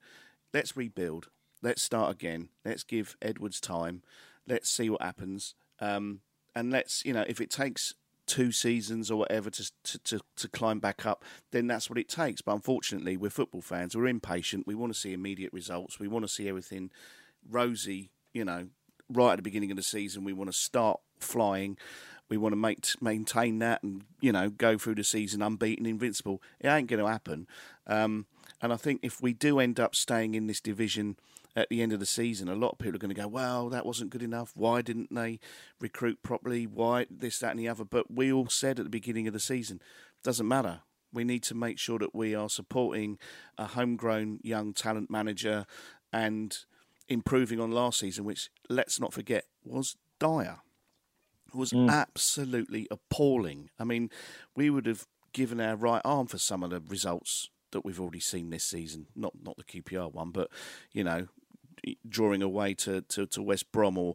let's 0.55 0.77
rebuild, 0.77 1.29
let's 1.63 1.83
start 1.83 2.13
again, 2.13 2.49
let's 2.65 2.85
give 2.85 3.17
Edwards 3.21 3.61
time, 3.61 4.03
let's 4.47 4.71
see 4.71 4.89
what 4.89 5.03
happens, 5.03 5.55
um, 5.81 6.21
and 6.55 6.71
let's 6.71 7.05
you 7.05 7.13
know 7.13 7.25
if 7.29 7.41
it 7.41 7.51
takes 7.51 7.95
two 8.27 8.51
seasons 8.51 9.11
or 9.11 9.19
whatever 9.19 9.51
to, 9.51 9.71
to, 9.85 9.99
to, 10.01 10.21
to 10.37 10.49
climb 10.49 10.81
back 10.81 11.07
up, 11.07 11.25
then 11.53 11.67
that's 11.67 11.89
what 11.89 11.99
it 11.99 12.09
takes. 12.09 12.43
But 12.43 12.55
unfortunately, 12.55 13.17
we're 13.17 13.31
football 13.31 13.63
fans, 13.63 13.97
we're 13.97 14.09
impatient, 14.09 14.67
we 14.67 14.75
want 14.75 14.93
to 14.93 14.99
see 14.99 15.13
immediate 15.13 15.53
results, 15.53 15.99
we 15.99 16.09
want 16.09 16.25
to 16.25 16.29
see 16.29 16.49
everything 16.49 16.91
rosy, 17.49 18.11
you 18.33 18.45
know, 18.45 18.69
right 19.09 19.33
at 19.33 19.37
the 19.37 19.43
beginning 19.43 19.71
of 19.71 19.77
the 19.77 19.83
season, 19.83 20.25
we 20.25 20.33
want 20.33 20.51
to 20.51 20.57
start 20.57 21.01
flying. 21.21 21.77
We 22.29 22.37
want 22.37 22.53
to 22.53 22.57
make, 22.57 22.85
maintain 23.01 23.59
that 23.61 23.83
and 23.83 24.05
you 24.21 24.33
know 24.33 24.51
go 24.51 24.79
through 24.79 24.97
the 24.97 25.05
season 25.05 25.43
unbeaten, 25.43 25.87
invincible. 25.87 26.43
It 26.61 26.69
ain't 26.69 26.89
going 26.89 27.03
to 27.03 27.11
happen. 27.11 27.47
Um, 27.87 28.27
and 28.61 28.73
I 28.73 28.77
think 28.77 29.01
if 29.03 29.23
we 29.23 29.33
do 29.33 29.61
end 29.61 29.79
up 29.79 29.95
staying 29.95 30.35
in 30.35 30.47
this 30.47 30.61
division 30.61 31.17
at 31.55 31.69
the 31.69 31.83
end 31.83 31.93
of 31.93 32.01
the 32.01 32.07
season, 32.07 32.49
a 32.49 32.55
lot 32.55 32.73
of 32.73 32.79
people 32.79 32.97
are 32.97 32.99
going 32.99 33.15
to 33.15 33.21
go, 33.21 33.29
"Well, 33.29 33.69
that 33.69 33.87
wasn't 33.87 34.11
good 34.11 34.23
enough. 34.23 34.53
Why 34.55 34.83
didn't 34.83 35.15
they 35.15 35.39
recruit 35.81 36.23
properly? 36.23 36.67
Why 36.67 37.07
this, 37.11 37.39
that, 37.39 37.53
and 37.53 37.61
the 37.61 37.69
other?" 37.69 37.85
But 37.85 38.11
we 38.11 38.33
all 38.33 38.49
said 38.49 38.79
at 38.79 38.85
the 38.85 38.91
beginning 38.91 39.27
of 39.29 39.33
the 39.33 39.41
season, 39.41 39.81
doesn't 40.23 40.49
matter. 40.49 40.81
We 41.13 41.25
need 41.25 41.45
to 41.45 41.55
make 41.55 41.79
sure 41.79 41.99
that 42.01 42.15
we 42.15 42.35
are 42.35 42.49
supporting 42.49 43.19
a 43.57 43.67
homegrown 43.67 44.41
young 44.43 44.75
talent 44.75 45.11
manager 45.11 45.67
and 46.13 46.59
improving 47.09 47.61
on 47.61 47.71
last 47.71 48.01
season, 48.01 48.25
which 48.25 48.51
let's 48.69 49.01
not 49.01 49.13
forget 49.13 49.45
was 49.65 49.97
dire 50.19 50.59
was 51.57 51.73
mm. 51.73 51.91
absolutely 51.91 52.87
appalling. 52.91 53.71
I 53.79 53.85
mean, 53.85 54.11
we 54.55 54.71
would 54.71 54.87
have 54.87 55.07
given 55.33 55.61
our 55.61 55.77
right 55.77 56.03
arm 56.05 56.27
for 56.27 56.39
some 56.39 56.63
of 56.63 56.71
the 56.71 56.81
results 56.81 57.51
that 57.73 57.85
we've 57.85 58.01
already 58.01 58.21
seen 58.21 58.51
this 58.51 58.65
season. 58.65 59.07
Not 59.15 59.35
not 59.43 59.57
the 59.57 59.65
QPR 59.65 60.13
one, 60.13 60.31
but 60.31 60.51
you 60.93 61.05
know, 61.05 61.27
drawing 62.09 62.43
away 62.43 62.75
to, 62.75 63.03
to, 63.03 63.27
to 63.27 63.43
West 63.43 63.71
Brom 63.73 63.99
or 63.99 64.15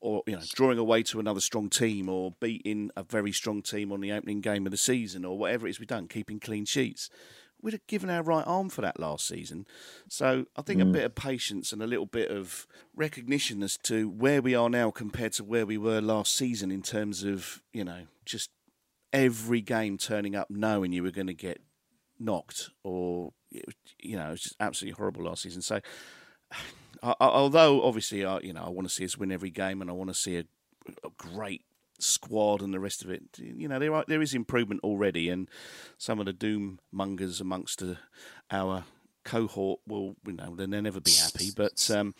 or 0.00 0.22
you 0.26 0.34
know 0.34 0.42
drawing 0.54 0.78
away 0.78 1.02
to 1.04 1.20
another 1.20 1.40
strong 1.40 1.68
team 1.68 2.08
or 2.08 2.34
beating 2.40 2.90
a 2.96 3.02
very 3.02 3.32
strong 3.32 3.62
team 3.62 3.92
on 3.92 4.00
the 4.00 4.12
opening 4.12 4.40
game 4.40 4.66
of 4.66 4.70
the 4.70 4.76
season 4.76 5.24
or 5.24 5.38
whatever 5.38 5.66
it 5.66 5.70
is 5.70 5.80
we've 5.80 5.88
done, 5.88 6.08
keeping 6.08 6.40
clean 6.40 6.64
sheets 6.64 7.10
we'd 7.62 7.72
have 7.72 7.86
given 7.86 8.10
our 8.10 8.22
right 8.22 8.44
arm 8.46 8.68
for 8.68 8.82
that 8.82 8.98
last 8.98 9.26
season. 9.26 9.66
So 10.08 10.46
I 10.56 10.62
think 10.62 10.80
mm. 10.80 10.82
a 10.82 10.92
bit 10.92 11.04
of 11.04 11.14
patience 11.14 11.72
and 11.72 11.80
a 11.80 11.86
little 11.86 12.06
bit 12.06 12.30
of 12.30 12.66
recognition 12.94 13.62
as 13.62 13.78
to 13.84 14.08
where 14.08 14.42
we 14.42 14.54
are 14.54 14.68
now 14.68 14.90
compared 14.90 15.32
to 15.34 15.44
where 15.44 15.64
we 15.64 15.78
were 15.78 16.00
last 16.00 16.36
season 16.36 16.70
in 16.70 16.82
terms 16.82 17.22
of, 17.22 17.62
you 17.72 17.84
know, 17.84 18.06
just 18.26 18.50
every 19.12 19.60
game 19.60 19.96
turning 19.96 20.34
up 20.34 20.50
knowing 20.50 20.92
you 20.92 21.02
were 21.02 21.10
going 21.10 21.26
to 21.28 21.34
get 21.34 21.60
knocked 22.18 22.70
or, 22.82 23.32
you 24.00 24.16
know, 24.16 24.32
it's 24.32 24.42
just 24.42 24.56
absolutely 24.58 24.96
horrible 24.96 25.24
last 25.24 25.42
season. 25.42 25.62
So 25.62 25.80
although 27.02 27.82
obviously, 27.82 28.24
I, 28.24 28.40
you 28.40 28.52
know, 28.52 28.64
I 28.64 28.70
want 28.70 28.88
to 28.88 28.94
see 28.94 29.04
us 29.04 29.16
win 29.16 29.30
every 29.30 29.50
game 29.50 29.80
and 29.80 29.90
I 29.90 29.94
want 29.94 30.10
to 30.10 30.14
see 30.14 30.36
a, 30.36 30.44
a 31.04 31.10
great 31.16 31.62
squad 32.02 32.62
and 32.62 32.72
the 32.72 32.80
rest 32.80 33.04
of 33.04 33.10
it. 33.10 33.22
You 33.38 33.68
know, 33.68 33.78
there 33.78 33.94
are, 33.94 34.04
there 34.06 34.22
is 34.22 34.34
improvement 34.34 34.82
already, 34.82 35.28
and 35.28 35.48
some 35.98 36.18
of 36.18 36.26
the 36.26 36.32
doom 36.32 36.80
mongers 36.90 37.40
amongst 37.40 37.82
uh, 37.82 37.94
our 38.50 38.84
cohort 39.24 39.80
will, 39.86 40.16
you 40.26 40.32
know, 40.32 40.54
they'll 40.56 40.66
never 40.66 41.00
be 41.00 41.12
happy. 41.12 41.50
But 41.54 41.90
um, 41.90 42.14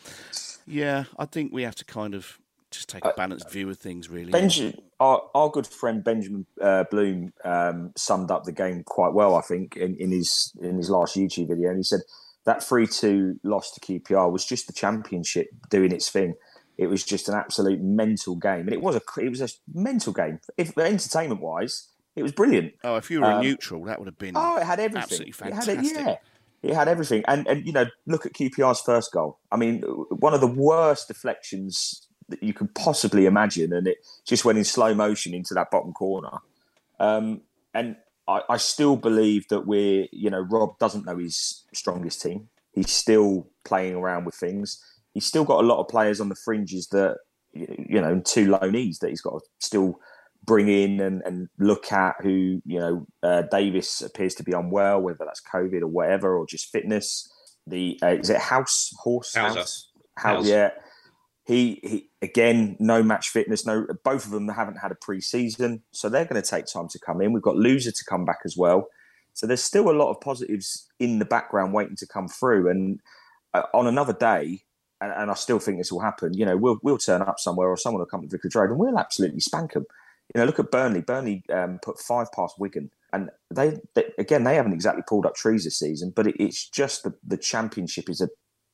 yeah, 0.66 1.04
I 1.18 1.26
think 1.26 1.52
we 1.52 1.62
have 1.62 1.74
to 1.76 1.84
kind 1.84 2.14
of 2.14 2.38
just 2.70 2.88
take 2.88 3.04
a 3.04 3.08
uh, 3.08 3.16
balanced 3.16 3.50
view 3.50 3.68
of 3.68 3.78
things, 3.78 4.08
really. 4.08 4.32
Benji, 4.32 4.78
our, 4.98 5.22
our 5.34 5.50
good 5.50 5.66
friend 5.66 6.02
Benjamin 6.02 6.46
uh, 6.60 6.84
Bloom 6.90 7.32
um, 7.44 7.92
summed 7.96 8.30
up 8.30 8.44
the 8.44 8.52
game 8.52 8.82
quite 8.84 9.12
well, 9.12 9.36
I 9.36 9.42
think, 9.42 9.76
in, 9.76 9.96
in 9.96 10.10
his 10.10 10.52
in 10.60 10.76
his 10.76 10.90
last 10.90 11.16
YouTube 11.16 11.48
video, 11.48 11.68
and 11.68 11.78
he 11.78 11.82
said 11.82 12.00
that 12.44 12.62
three 12.62 12.86
two 12.86 13.38
loss 13.44 13.72
to 13.72 13.80
QPR 13.80 14.32
was 14.32 14.44
just 14.44 14.66
the 14.66 14.72
championship 14.72 15.48
doing 15.70 15.92
its 15.92 16.10
thing. 16.10 16.34
It 16.82 16.88
was 16.88 17.04
just 17.04 17.28
an 17.28 17.34
absolute 17.34 17.80
mental 17.80 18.36
game, 18.36 18.60
and 18.60 18.72
it 18.72 18.82
was 18.82 18.96
a 18.96 19.00
it 19.20 19.28
was 19.28 19.40
a 19.40 19.48
mental 19.72 20.12
game. 20.12 20.40
If 20.56 20.76
entertainment 20.76 21.40
wise, 21.40 21.88
it 22.16 22.22
was 22.22 22.32
brilliant. 22.32 22.74
Oh, 22.84 22.96
if 22.96 23.10
you 23.10 23.20
were 23.20 23.26
um, 23.26 23.42
neutral, 23.42 23.84
that 23.84 23.98
would 23.98 24.06
have 24.06 24.18
been 24.18 24.36
oh, 24.36 24.56
it 24.56 24.64
had 24.64 24.80
everything. 24.80 25.02
Absolutely 25.02 25.32
fantastic. 25.32 25.78
It 25.78 25.84
had 25.84 25.96
it, 25.96 26.18
yeah, 26.62 26.70
it 26.70 26.74
had 26.74 26.88
everything. 26.88 27.24
And 27.28 27.46
and 27.46 27.66
you 27.66 27.72
know, 27.72 27.86
look 28.06 28.26
at 28.26 28.32
QPR's 28.32 28.80
first 28.80 29.12
goal. 29.12 29.38
I 29.50 29.56
mean, 29.56 29.82
one 29.82 30.34
of 30.34 30.40
the 30.40 30.46
worst 30.46 31.08
deflections 31.08 32.08
that 32.28 32.42
you 32.42 32.52
can 32.52 32.68
possibly 32.68 33.26
imagine, 33.26 33.72
and 33.72 33.86
it 33.86 33.98
just 34.26 34.44
went 34.44 34.58
in 34.58 34.64
slow 34.64 34.94
motion 34.94 35.34
into 35.34 35.54
that 35.54 35.70
bottom 35.70 35.92
corner. 35.92 36.38
Um, 36.98 37.42
and 37.74 37.96
I, 38.28 38.42
I 38.48 38.56
still 38.58 38.96
believe 38.96 39.48
that 39.48 39.66
we're, 39.66 40.06
you 40.12 40.30
know, 40.30 40.40
Rob 40.40 40.78
doesn't 40.78 41.06
know 41.06 41.18
his 41.18 41.64
strongest 41.72 42.22
team. 42.22 42.48
He's 42.72 42.90
still 42.90 43.48
playing 43.64 43.94
around 43.94 44.24
with 44.24 44.34
things 44.34 44.82
he's 45.14 45.26
still 45.26 45.44
got 45.44 45.62
a 45.62 45.66
lot 45.66 45.80
of 45.80 45.88
players 45.88 46.20
on 46.20 46.28
the 46.28 46.36
fringes 46.44 46.88
that 46.88 47.16
you 47.52 48.00
know 48.00 48.12
and 48.12 48.24
two 48.24 48.50
low 48.50 48.70
knees 48.70 48.98
that 48.98 49.10
he's 49.10 49.20
got 49.20 49.32
to 49.32 49.40
still 49.60 49.98
bring 50.44 50.68
in 50.68 51.00
and, 51.00 51.22
and 51.24 51.48
look 51.58 51.92
at 51.92 52.16
who 52.20 52.60
you 52.64 52.78
know 52.78 53.06
uh, 53.22 53.42
Davis 53.50 54.00
appears 54.00 54.34
to 54.36 54.42
be 54.42 54.52
unwell 54.52 55.00
whether 55.00 55.24
that's 55.24 55.42
covid 55.42 55.82
or 55.82 55.88
whatever 55.88 56.36
or 56.36 56.46
just 56.46 56.70
fitness. 56.70 57.28
The 57.66 57.98
uh, 58.02 58.14
is 58.14 58.30
it 58.30 58.38
house? 58.38 58.90
Horse? 58.98 59.34
House, 59.34 59.54
house. 59.54 59.90
house. 60.16 60.46
yeah. 60.46 60.70
He, 61.44 61.80
he 61.82 62.10
again 62.22 62.76
no 62.78 63.02
match 63.02 63.28
fitness 63.28 63.66
no 63.66 63.84
both 64.04 64.24
of 64.24 64.30
them 64.30 64.48
haven't 64.48 64.76
had 64.76 64.92
a 64.92 64.94
pre-season 64.94 65.82
so 65.90 66.08
they're 66.08 66.24
going 66.24 66.40
to 66.40 66.48
take 66.48 66.66
time 66.66 66.88
to 66.88 66.98
come 66.98 67.20
in. 67.20 67.32
We've 67.32 67.42
got 67.42 67.56
Louza 67.56 67.92
to 67.92 68.04
come 68.08 68.24
back 68.24 68.40
as 68.44 68.56
well. 68.56 68.86
So 69.34 69.46
there's 69.46 69.62
still 69.62 69.90
a 69.90 69.92
lot 69.92 70.10
of 70.10 70.20
positives 70.20 70.88
in 71.00 71.18
the 71.18 71.24
background 71.24 71.72
waiting 71.72 71.96
to 71.96 72.06
come 72.06 72.28
through. 72.28 72.68
And 72.68 73.00
uh, 73.54 73.62
on 73.74 73.86
another 73.86 74.12
day 74.12 74.62
and, 75.02 75.12
and, 75.12 75.30
I 75.30 75.34
still 75.34 75.58
think 75.58 75.78
this 75.78 75.92
will 75.92 76.00
happen. 76.00 76.34
You 76.34 76.46
know, 76.46 76.56
we'll 76.56 76.78
we'll 76.82 76.98
turn 76.98 77.22
up 77.22 77.38
somewhere, 77.38 77.68
or 77.68 77.76
someone 77.76 78.00
will 78.00 78.06
come 78.06 78.22
to 78.22 78.28
Vicarage 78.28 78.54
Road, 78.54 78.70
and 78.70 78.78
we'll 78.78 78.98
absolutely 78.98 79.40
spank 79.40 79.72
them. 79.72 79.84
You 80.34 80.40
know, 80.40 80.46
look 80.46 80.58
at 80.58 80.70
Burnley. 80.70 81.02
Burnley 81.02 81.42
um, 81.52 81.78
put 81.82 81.98
five 81.98 82.32
past 82.32 82.58
Wigan 82.58 82.90
and 83.12 83.30
they, 83.50 83.78
they 83.94 84.04
again 84.18 84.44
they 84.44 84.54
haven't 84.56 84.72
exactly 84.72 85.02
pulled 85.06 85.26
up 85.26 85.34
trees 85.34 85.64
this 85.64 85.78
season, 85.78 86.12
but 86.14 86.26
it, 86.26 86.36
it's 86.38 86.68
just 86.68 87.04
the, 87.04 87.14
the 87.26 87.36
championship 87.36 88.08
is 88.08 88.20
a 88.20 88.28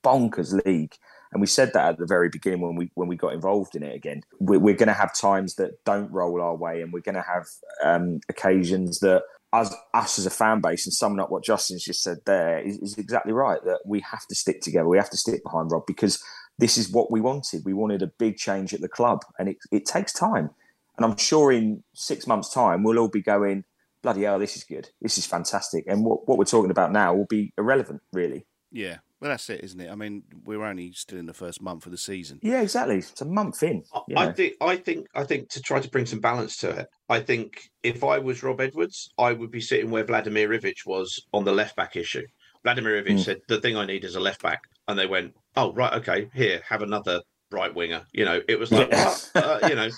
bonkers 0.04 0.64
league. 0.64 0.94
And 1.32 1.42
we 1.42 1.46
said 1.46 1.72
that 1.74 1.88
at 1.90 1.98
the 1.98 2.06
very 2.06 2.30
beginning 2.30 2.60
when 2.60 2.76
we 2.76 2.90
when 2.94 3.08
we 3.08 3.16
got 3.16 3.34
involved 3.34 3.74
in 3.74 3.82
it 3.82 3.94
again. 3.94 4.22
We're, 4.38 4.60
we're 4.60 4.76
going 4.76 4.88
to 4.88 4.94
have 4.94 5.14
times 5.14 5.56
that 5.56 5.84
don't 5.84 6.10
roll 6.10 6.40
our 6.40 6.56
way, 6.56 6.80
and 6.80 6.92
we're 6.92 7.00
going 7.00 7.16
to 7.16 7.22
have 7.22 7.46
um, 7.84 8.20
occasions 8.28 9.00
that 9.00 9.24
us, 9.52 9.74
us 9.94 10.18
as 10.18 10.26
a 10.26 10.30
fan 10.30 10.60
base, 10.60 10.86
and 10.86 10.92
summing 10.92 11.20
up 11.20 11.30
what 11.30 11.44
Justin's 11.44 11.84
just 11.84 12.02
said 12.02 12.18
there 12.26 12.60
is, 12.60 12.78
is 12.78 12.98
exactly 12.98 13.32
right. 13.32 13.62
That 13.64 13.80
we 13.86 14.00
have 14.00 14.26
to 14.28 14.34
stick 14.34 14.60
together. 14.60 14.88
We 14.88 14.98
have 14.98 15.10
to 15.10 15.16
stick 15.16 15.42
behind 15.42 15.70
Rob 15.70 15.84
because 15.86 16.22
this 16.58 16.76
is 16.76 16.90
what 16.90 17.10
we 17.10 17.20
wanted. 17.20 17.62
We 17.64 17.72
wanted 17.72 18.02
a 18.02 18.10
big 18.18 18.36
change 18.36 18.74
at 18.74 18.80
the 18.80 18.88
club, 18.88 19.20
and 19.38 19.48
it, 19.48 19.56
it 19.72 19.86
takes 19.86 20.12
time. 20.12 20.50
And 20.96 21.04
I'm 21.04 21.16
sure 21.16 21.52
in 21.52 21.84
six 21.94 22.26
months' 22.26 22.52
time, 22.52 22.82
we'll 22.82 22.98
all 22.98 23.08
be 23.08 23.22
going, 23.22 23.64
bloody 24.02 24.24
hell, 24.24 24.38
this 24.38 24.56
is 24.56 24.64
good. 24.64 24.88
This 25.00 25.16
is 25.16 25.26
fantastic. 25.26 25.84
And 25.86 26.04
what, 26.04 26.28
what 26.28 26.38
we're 26.38 26.44
talking 26.44 26.72
about 26.72 26.92
now 26.92 27.14
will 27.14 27.26
be 27.26 27.52
irrelevant, 27.56 28.02
really. 28.12 28.46
Yeah, 28.72 28.98
well, 29.20 29.30
that's 29.30 29.50
it, 29.50 29.62
isn't 29.64 29.80
it? 29.80 29.90
I 29.90 29.94
mean, 29.94 30.22
we're 30.44 30.64
only 30.64 30.92
still 30.92 31.18
in 31.18 31.26
the 31.26 31.34
first 31.34 31.60
month 31.60 31.86
of 31.86 31.92
the 31.92 31.98
season. 31.98 32.38
Yeah, 32.42 32.60
exactly. 32.62 32.98
It's 32.98 33.20
a 33.20 33.24
month 33.24 33.62
in. 33.62 33.82
you 34.06 34.16
I 34.16 34.32
think 34.32 34.54
I 34.60 34.76
think 34.76 35.06
I 35.14 35.24
think 35.24 35.48
to 35.50 35.60
try 35.60 35.80
to 35.80 35.90
bring 35.90 36.06
some 36.06 36.20
balance 36.20 36.56
to 36.58 36.70
it. 36.70 36.86
I 37.08 37.20
think 37.20 37.68
if 37.82 38.04
I 38.04 38.18
was 38.18 38.42
Rob 38.42 38.60
Edwards, 38.60 39.10
I 39.18 39.32
would 39.32 39.50
be 39.50 39.60
sitting 39.60 39.90
where 39.90 40.04
Vladimir 40.04 40.48
Ivic 40.50 40.86
was 40.86 41.20
on 41.32 41.44
the 41.44 41.52
left 41.52 41.74
back 41.76 41.96
issue. 41.96 42.26
Vladimir 42.64 43.02
Ivic 43.02 43.14
Mm. 43.14 43.24
said 43.24 43.38
the 43.48 43.60
thing 43.60 43.76
I 43.76 43.86
need 43.86 44.04
is 44.04 44.14
a 44.16 44.20
left 44.20 44.42
back, 44.42 44.60
and 44.88 44.98
they 44.98 45.06
went, 45.06 45.34
"Oh 45.56 45.72
right, 45.72 45.92
okay, 45.94 46.28
here, 46.34 46.60
have 46.68 46.82
another 46.82 47.20
right 47.50 47.74
winger." 47.74 48.02
You 48.12 48.24
know, 48.24 48.40
it 48.48 48.58
was 48.58 48.70
like, 48.72 48.90
Yeah. 48.90 49.14
uh, 49.34 49.60
you 49.68 49.74
know. 49.74 49.88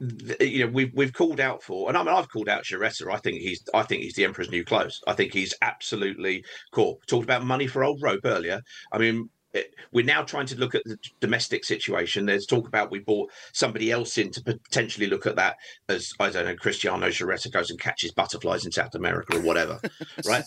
Th- 0.00 0.36
eh, 0.40 0.44
You 0.44 0.66
know, 0.66 0.72
we've 0.72 0.92
we've 0.94 1.12
called 1.12 1.40
out 1.40 1.62
for, 1.62 1.88
and 1.88 1.96
I 1.96 2.02
mean, 2.02 2.14
I've 2.14 2.30
called 2.30 2.48
out 2.48 2.64
Giaretta. 2.64 3.12
I 3.12 3.18
think 3.18 3.40
he's, 3.40 3.62
I 3.74 3.82
think 3.82 4.02
he's 4.02 4.14
the 4.14 4.24
emperor's 4.24 4.50
new 4.50 4.64
clothes. 4.64 5.00
I 5.06 5.14
think 5.14 5.32
he's 5.32 5.54
absolutely 5.62 6.44
cool. 6.72 7.00
Talked 7.06 7.24
about 7.24 7.44
money 7.44 7.66
for 7.66 7.84
old 7.84 8.02
rope 8.02 8.20
earlier. 8.24 8.60
I 8.92 8.98
mean, 8.98 9.28
it, 9.52 9.74
we're 9.92 10.04
now 10.04 10.22
trying 10.22 10.46
to 10.46 10.56
look 10.56 10.74
at 10.74 10.82
the 10.84 10.98
domestic 11.20 11.64
situation. 11.64 12.26
There's 12.26 12.46
talk 12.46 12.68
about 12.68 12.90
we 12.90 13.00
bought 13.00 13.30
somebody 13.52 13.90
else 13.90 14.18
in 14.18 14.30
to 14.32 14.42
potentially 14.42 15.06
look 15.06 15.26
at 15.26 15.36
that 15.36 15.56
as 15.88 16.12
I 16.20 16.30
don't 16.30 16.46
know, 16.46 16.56
Cristiano 16.56 17.08
Giaretta 17.08 17.50
goes 17.50 17.70
and 17.70 17.80
catches 17.80 18.12
butterflies 18.12 18.64
in 18.66 18.72
South 18.72 18.94
America 18.94 19.36
or 19.36 19.42
whatever, 19.42 19.80
right? 20.26 20.44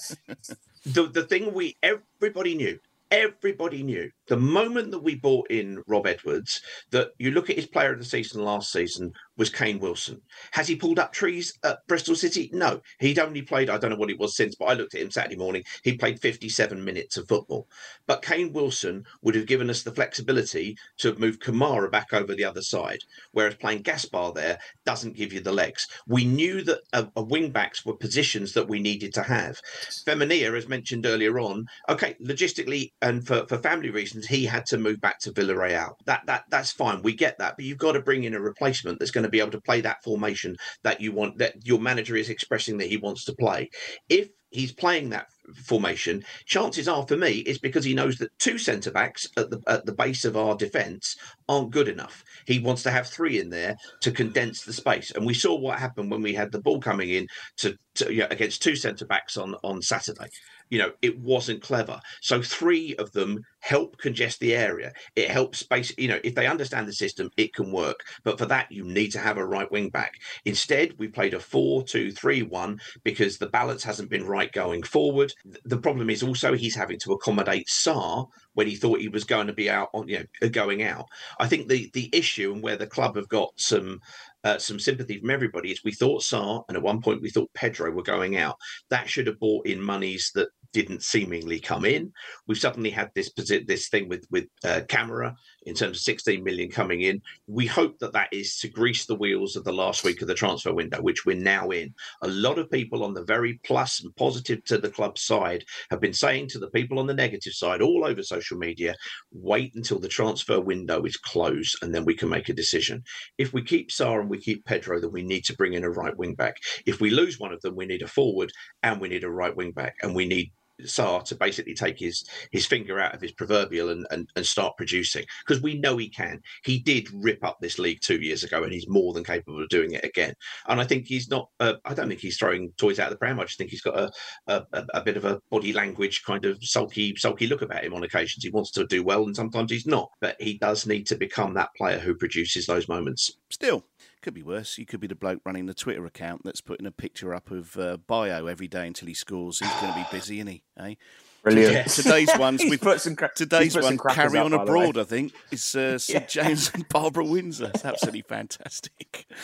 The 0.85 1.07
the 1.07 1.23
thing 1.23 1.53
we 1.53 1.75
everybody 1.83 2.55
knew. 2.55 2.79
Everybody 3.09 3.83
knew 3.83 4.09
the 4.27 4.37
moment 4.37 4.91
that 4.91 5.03
we 5.03 5.15
bought 5.15 5.51
in 5.51 5.83
Rob 5.85 6.07
Edwards 6.07 6.61
that 6.91 7.09
you 7.17 7.31
look 7.31 7.49
at 7.49 7.57
his 7.57 7.67
player 7.67 7.91
of 7.91 7.99
the 7.99 8.05
season 8.05 8.41
last 8.41 8.71
season 8.71 9.11
was 9.37 9.49
Kane 9.49 9.79
Wilson. 9.79 10.21
Has 10.51 10.67
he 10.67 10.75
pulled 10.75 10.99
up 10.99 11.13
trees 11.13 11.57
at 11.63 11.85
Bristol 11.87 12.15
City? 12.15 12.49
No. 12.53 12.81
He'd 12.99 13.19
only 13.19 13.41
played, 13.41 13.69
I 13.69 13.77
don't 13.77 13.91
know 13.91 13.95
what 13.95 14.09
it 14.09 14.19
was 14.19 14.35
since, 14.35 14.55
but 14.55 14.65
I 14.65 14.73
looked 14.73 14.93
at 14.93 15.01
him 15.01 15.11
Saturday 15.11 15.37
morning. 15.37 15.63
He 15.83 15.97
played 15.97 16.19
57 16.19 16.83
minutes 16.83 17.17
of 17.17 17.27
football. 17.27 17.67
But 18.07 18.21
Kane 18.21 18.53
Wilson 18.53 19.05
would 19.21 19.35
have 19.35 19.45
given 19.45 19.69
us 19.69 19.83
the 19.83 19.91
flexibility 19.91 20.77
to 20.97 21.07
have 21.07 21.19
moved 21.19 21.41
Kamara 21.41 21.91
back 21.91 22.13
over 22.13 22.35
the 22.35 22.45
other 22.45 22.61
side, 22.61 22.99
whereas 23.31 23.55
playing 23.55 23.81
Gaspar 23.81 24.33
there 24.33 24.59
doesn't 24.85 25.15
give 25.15 25.33
you 25.33 25.39
the 25.39 25.51
legs. 25.51 25.87
We 26.07 26.25
knew 26.25 26.63
that 26.63 26.81
a, 26.93 27.07
a 27.15 27.23
wing 27.23 27.51
backs 27.51 27.85
were 27.85 27.95
positions 27.95 28.53
that 28.53 28.67
we 28.67 28.79
needed 28.79 29.13
to 29.15 29.23
have. 29.23 29.59
Femenia, 30.05 30.55
as 30.57 30.67
mentioned 30.67 31.05
earlier 31.05 31.39
on, 31.39 31.65
okay, 31.89 32.15
logistically 32.21 32.91
and 33.01 33.25
for, 33.25 33.45
for 33.47 33.57
family 33.57 33.89
reasons, 33.89 34.27
he 34.27 34.45
had 34.45 34.65
to 34.67 34.77
move 34.77 35.01
back 35.01 35.19
to 35.19 35.31
Villarreal. 35.31 35.93
That 36.05 36.25
that 36.25 36.43
that's 36.49 36.71
fine. 36.71 37.01
We 37.01 37.15
get 37.15 37.37
that, 37.39 37.55
but 37.55 37.65
you've 37.65 37.77
got 37.77 37.93
to 37.93 38.01
bring 38.01 38.23
in 38.23 38.33
a 38.33 38.39
replacement 38.39 38.99
that's 38.99 39.11
going 39.11 39.20
to 39.23 39.29
be 39.29 39.39
able 39.39 39.51
to 39.51 39.61
play 39.61 39.81
that 39.81 40.03
formation 40.03 40.55
that 40.83 41.01
you 41.01 41.11
want 41.11 41.37
that 41.37 41.65
your 41.65 41.79
manager 41.79 42.15
is 42.15 42.29
expressing 42.29 42.77
that 42.77 42.87
he 42.87 42.97
wants 42.97 43.25
to 43.25 43.33
play. 43.33 43.69
If 44.09 44.29
he's 44.49 44.73
playing 44.73 45.09
that 45.09 45.27
formation, 45.65 46.23
chances 46.45 46.87
are 46.87 47.05
for 47.07 47.17
me 47.17 47.39
it's 47.39 47.59
because 47.59 47.85
he 47.85 47.93
knows 47.93 48.17
that 48.17 48.37
two 48.39 48.57
centre 48.57 48.91
backs 48.91 49.27
at 49.37 49.49
the 49.49 49.61
at 49.67 49.85
the 49.85 49.93
base 49.93 50.25
of 50.25 50.37
our 50.37 50.55
defence 50.55 51.15
aren't 51.47 51.71
good 51.71 51.87
enough. 51.87 52.23
He 52.45 52.59
wants 52.59 52.83
to 52.83 52.91
have 52.91 53.07
three 53.07 53.39
in 53.39 53.49
there 53.49 53.75
to 54.01 54.11
condense 54.11 54.63
the 54.63 54.73
space. 54.73 55.11
And 55.11 55.25
we 55.25 55.33
saw 55.33 55.57
what 55.57 55.79
happened 55.79 56.11
when 56.11 56.21
we 56.21 56.33
had 56.33 56.51
the 56.51 56.61
ball 56.61 56.79
coming 56.79 57.09
in 57.09 57.27
to, 57.57 57.75
to 57.95 58.31
against 58.31 58.61
two 58.61 58.75
centre 58.75 59.05
backs 59.05 59.37
on 59.37 59.55
on 59.63 59.81
Saturday. 59.81 60.27
You 60.71 60.79
know, 60.79 60.91
it 61.03 61.19
wasn't 61.19 61.61
clever. 61.61 61.99
So 62.21 62.41
three 62.41 62.95
of 62.95 63.11
them 63.11 63.43
help 63.59 63.97
congest 63.99 64.39
the 64.39 64.55
area. 64.55 64.91
It 65.15 65.29
helps 65.29 65.59
space. 65.59 65.93
You 65.97 66.07
know, 66.07 66.19
if 66.23 66.33
they 66.33 66.47
understand 66.47 66.87
the 66.87 66.93
system, 66.93 67.29
it 67.37 67.53
can 67.53 67.71
work. 67.71 67.99
But 68.23 68.39
for 68.39 68.47
that, 68.47 68.71
you 68.71 68.83
need 68.83 69.11
to 69.11 69.19
have 69.19 69.37
a 69.37 69.45
right 69.45 69.71
wing 69.71 69.89
back. 69.89 70.13
Instead, 70.45 70.95
we 70.97 71.07
played 71.07 71.35
a 71.35 71.39
four-two-three-one 71.39 72.79
because 73.03 73.37
the 73.37 73.47
balance 73.47 73.83
hasn't 73.83 74.09
been 74.09 74.25
right 74.25 74.51
going 74.51 74.81
forward. 74.81 75.33
The 75.65 75.77
problem 75.77 76.09
is 76.09 76.23
also 76.23 76.53
he's 76.53 76.75
having 76.75 76.99
to 76.99 77.13
accommodate 77.13 77.67
Sarr 77.67 78.27
when 78.53 78.67
he 78.67 78.75
thought 78.75 78.99
he 78.99 79.07
was 79.07 79.23
going 79.23 79.47
to 79.47 79.53
be 79.53 79.69
out 79.69 79.89
on, 79.93 80.07
you 80.07 80.25
know, 80.41 80.49
going 80.49 80.83
out. 80.83 81.05
I 81.39 81.47
think 81.47 81.67
the 81.67 81.89
the 81.93 82.09
issue 82.13 82.53
and 82.53 82.63
where 82.63 82.77
the 82.77 82.87
club 82.87 83.15
have 83.15 83.29
got 83.29 83.51
some 83.57 83.99
uh, 84.43 84.57
some 84.57 84.79
sympathy 84.79 85.19
from 85.19 85.29
everybody 85.29 85.71
is 85.71 85.83
we 85.83 85.93
thought 85.93 86.23
Sarr 86.23 86.63
and 86.67 86.75
at 86.75 86.83
one 86.83 87.01
point 87.01 87.21
we 87.21 87.29
thought 87.29 87.53
Pedro 87.53 87.91
were 87.91 88.03
going 88.03 88.37
out. 88.37 88.57
That 88.89 89.09
should 89.09 89.27
have 89.27 89.39
brought 89.39 89.67
in 89.67 89.81
monies 89.81 90.31
that 90.35 90.49
didn't 90.73 91.03
seemingly 91.03 91.59
come 91.59 91.85
in. 91.85 92.11
We've 92.47 92.57
suddenly 92.57 92.89
had 92.89 93.11
this 93.15 93.31
this 93.65 93.89
thing 93.89 94.09
with 94.09 94.25
with 94.31 94.45
uh, 94.63 94.81
Camera 94.87 95.35
in 95.63 95.75
terms 95.75 95.97
of 95.97 96.03
16 96.03 96.43
million 96.43 96.69
coming 96.69 97.01
in. 97.01 97.21
We 97.47 97.67
hope 97.67 97.99
that 97.99 98.13
that 98.13 98.29
is 98.31 98.57
to 98.59 98.69
grease 98.69 99.05
the 99.05 99.15
wheels 99.15 99.55
of 99.55 99.63
the 99.63 99.73
last 99.73 100.03
week 100.03 100.21
of 100.21 100.27
the 100.27 100.33
transfer 100.33 100.73
window, 100.73 101.01
which 101.01 101.25
we're 101.25 101.35
now 101.35 101.69
in. 101.69 101.93
A 102.23 102.27
lot 102.27 102.57
of 102.57 102.71
people 102.71 103.03
on 103.03 103.13
the 103.13 103.23
very 103.23 103.59
plus 103.63 104.01
and 104.03 104.15
positive 104.15 104.63
to 104.65 104.77
the 104.77 104.89
club 104.89 105.17
side 105.17 105.63
have 105.89 106.01
been 106.01 106.13
saying 106.13 106.47
to 106.49 106.59
the 106.59 106.69
people 106.71 106.99
on 106.99 107.07
the 107.07 107.13
negative 107.13 107.53
side 107.53 107.81
all 107.81 108.05
over 108.05 108.23
social 108.23 108.57
media, 108.57 108.95
wait 109.31 109.73
until 109.75 109.99
the 109.99 110.07
transfer 110.07 110.59
window 110.59 111.03
is 111.03 111.17
closed 111.17 111.77
and 111.81 111.93
then 111.93 112.05
we 112.05 112.15
can 112.15 112.29
make 112.29 112.49
a 112.49 112.53
decision. 112.53 113.03
If 113.37 113.53
we 113.53 113.63
keep 113.63 113.89
Sarr 113.89 114.19
and 114.19 114.29
we 114.29 114.39
keep 114.39 114.65
Pedro, 114.65 114.99
then 114.99 115.11
we 115.11 115.23
need 115.23 115.45
to 115.45 115.55
bring 115.55 115.73
in 115.73 115.83
a 115.83 115.89
right 115.89 116.15
wing 116.17 116.35
back. 116.35 116.57
If 116.85 117.01
we 117.01 117.09
lose 117.09 117.39
one 117.39 117.53
of 117.53 117.61
them, 117.61 117.75
we 117.75 117.85
need 117.85 118.01
a 118.01 118.07
forward 118.07 118.51
and 118.83 118.99
we 118.99 119.09
need 119.09 119.23
a 119.23 119.29
right 119.29 119.55
wing 119.55 119.71
back 119.71 119.95
and 120.01 120.15
we 120.15 120.25
need 120.25 120.51
Sarr 120.83 121.23
to 121.25 121.35
basically 121.35 121.73
take 121.73 121.99
his 121.99 122.27
his 122.51 122.65
finger 122.65 122.99
out 122.99 123.13
of 123.13 123.21
his 123.21 123.31
proverbial 123.31 123.89
and, 123.89 124.05
and, 124.11 124.29
and 124.35 124.45
start 124.45 124.77
producing 124.77 125.25
because 125.45 125.61
we 125.61 125.79
know 125.79 125.97
he 125.97 126.09
can. 126.09 126.41
He 126.63 126.79
did 126.79 127.07
rip 127.13 127.43
up 127.43 127.57
this 127.61 127.79
league 127.79 127.99
two 128.01 128.21
years 128.21 128.43
ago 128.43 128.63
and 128.63 128.73
he's 128.73 128.87
more 128.87 129.13
than 129.13 129.23
capable 129.23 129.61
of 129.61 129.69
doing 129.69 129.91
it 129.91 130.03
again. 130.03 130.33
And 130.67 130.79
I 130.79 130.83
think 130.85 131.05
he's 131.07 131.29
not. 131.29 131.49
Uh, 131.59 131.73
I 131.85 131.93
don't 131.93 132.07
think 132.07 132.19
he's 132.19 132.37
throwing 132.37 132.71
toys 132.77 132.99
out 132.99 133.07
of 133.07 133.13
the 133.13 133.17
pram. 133.17 133.39
I 133.39 133.43
just 133.45 133.57
think 133.57 133.69
he's 133.69 133.81
got 133.81 133.97
a 133.99 134.11
a- 134.47 134.85
a 134.93 135.01
bit 135.03 135.17
of 135.17 135.25
a 135.25 135.39
body 135.49 135.73
language 135.73 136.23
kind 136.25 136.45
of 136.45 136.57
sulky 136.61 137.15
sulky 137.15 137.47
look 137.47 137.61
about 137.61 137.83
him 137.83 137.93
on 137.93 138.03
occasions. 138.03 138.43
He 138.43 138.49
wants 138.49 138.71
to 138.71 138.85
do 138.85 139.03
well 139.03 139.25
and 139.25 139.35
sometimes 139.35 139.71
he's 139.71 139.85
not. 139.85 140.09
But 140.19 140.35
he 140.39 140.57
does 140.57 140.85
need 140.85 141.07
to 141.07 141.15
become 141.15 141.53
that 141.55 141.69
player 141.77 141.99
who 141.99 142.15
produces 142.15 142.65
those 142.65 142.87
moments. 142.87 143.37
Still, 143.49 143.85
could 144.21 144.33
be 144.33 144.43
worse. 144.43 144.77
You 144.77 144.85
could 144.85 144.99
be 144.99 145.07
the 145.07 145.15
bloke 145.15 145.41
running 145.45 145.65
the 145.65 145.73
Twitter 145.73 146.05
account 146.05 146.43
that's 146.43 146.61
putting 146.61 146.85
a 146.85 146.91
picture 146.91 147.33
up 147.33 147.51
of 147.51 147.77
uh, 147.77 147.97
Bayo 147.97 148.47
every 148.47 148.67
day 148.67 148.87
until 148.87 149.07
he 149.07 149.13
scores. 149.13 149.59
He's 149.59 149.71
going 149.81 149.93
to 149.93 149.99
be 149.99 150.05
busy, 150.11 150.37
isn't 150.39 150.47
he? 150.47 150.63
Eh? 150.77 150.95
Brilliant. 151.43 151.89
Today's 151.89 152.29
ones 152.37 152.63
we've 152.63 152.79
put 152.79 153.01
some 153.01 153.15
cra- 153.15 153.31
today's 153.35 153.73
put 153.73 153.83
one 153.83 153.97
crackers 153.97 154.31
carry 154.31 154.39
up, 154.39 154.45
on 154.45 154.51
by 154.51 154.63
abroad. 154.63 154.97
I 154.97 155.03
think 155.03 155.33
is 155.51 155.75
uh, 155.75 155.97
Sid 155.97 156.29
James 156.29 156.71
and 156.73 156.87
Barbara 156.89 157.25
Windsor. 157.25 157.71
It's 157.73 157.85
absolutely 157.85 158.23
fantastic. 158.23 159.25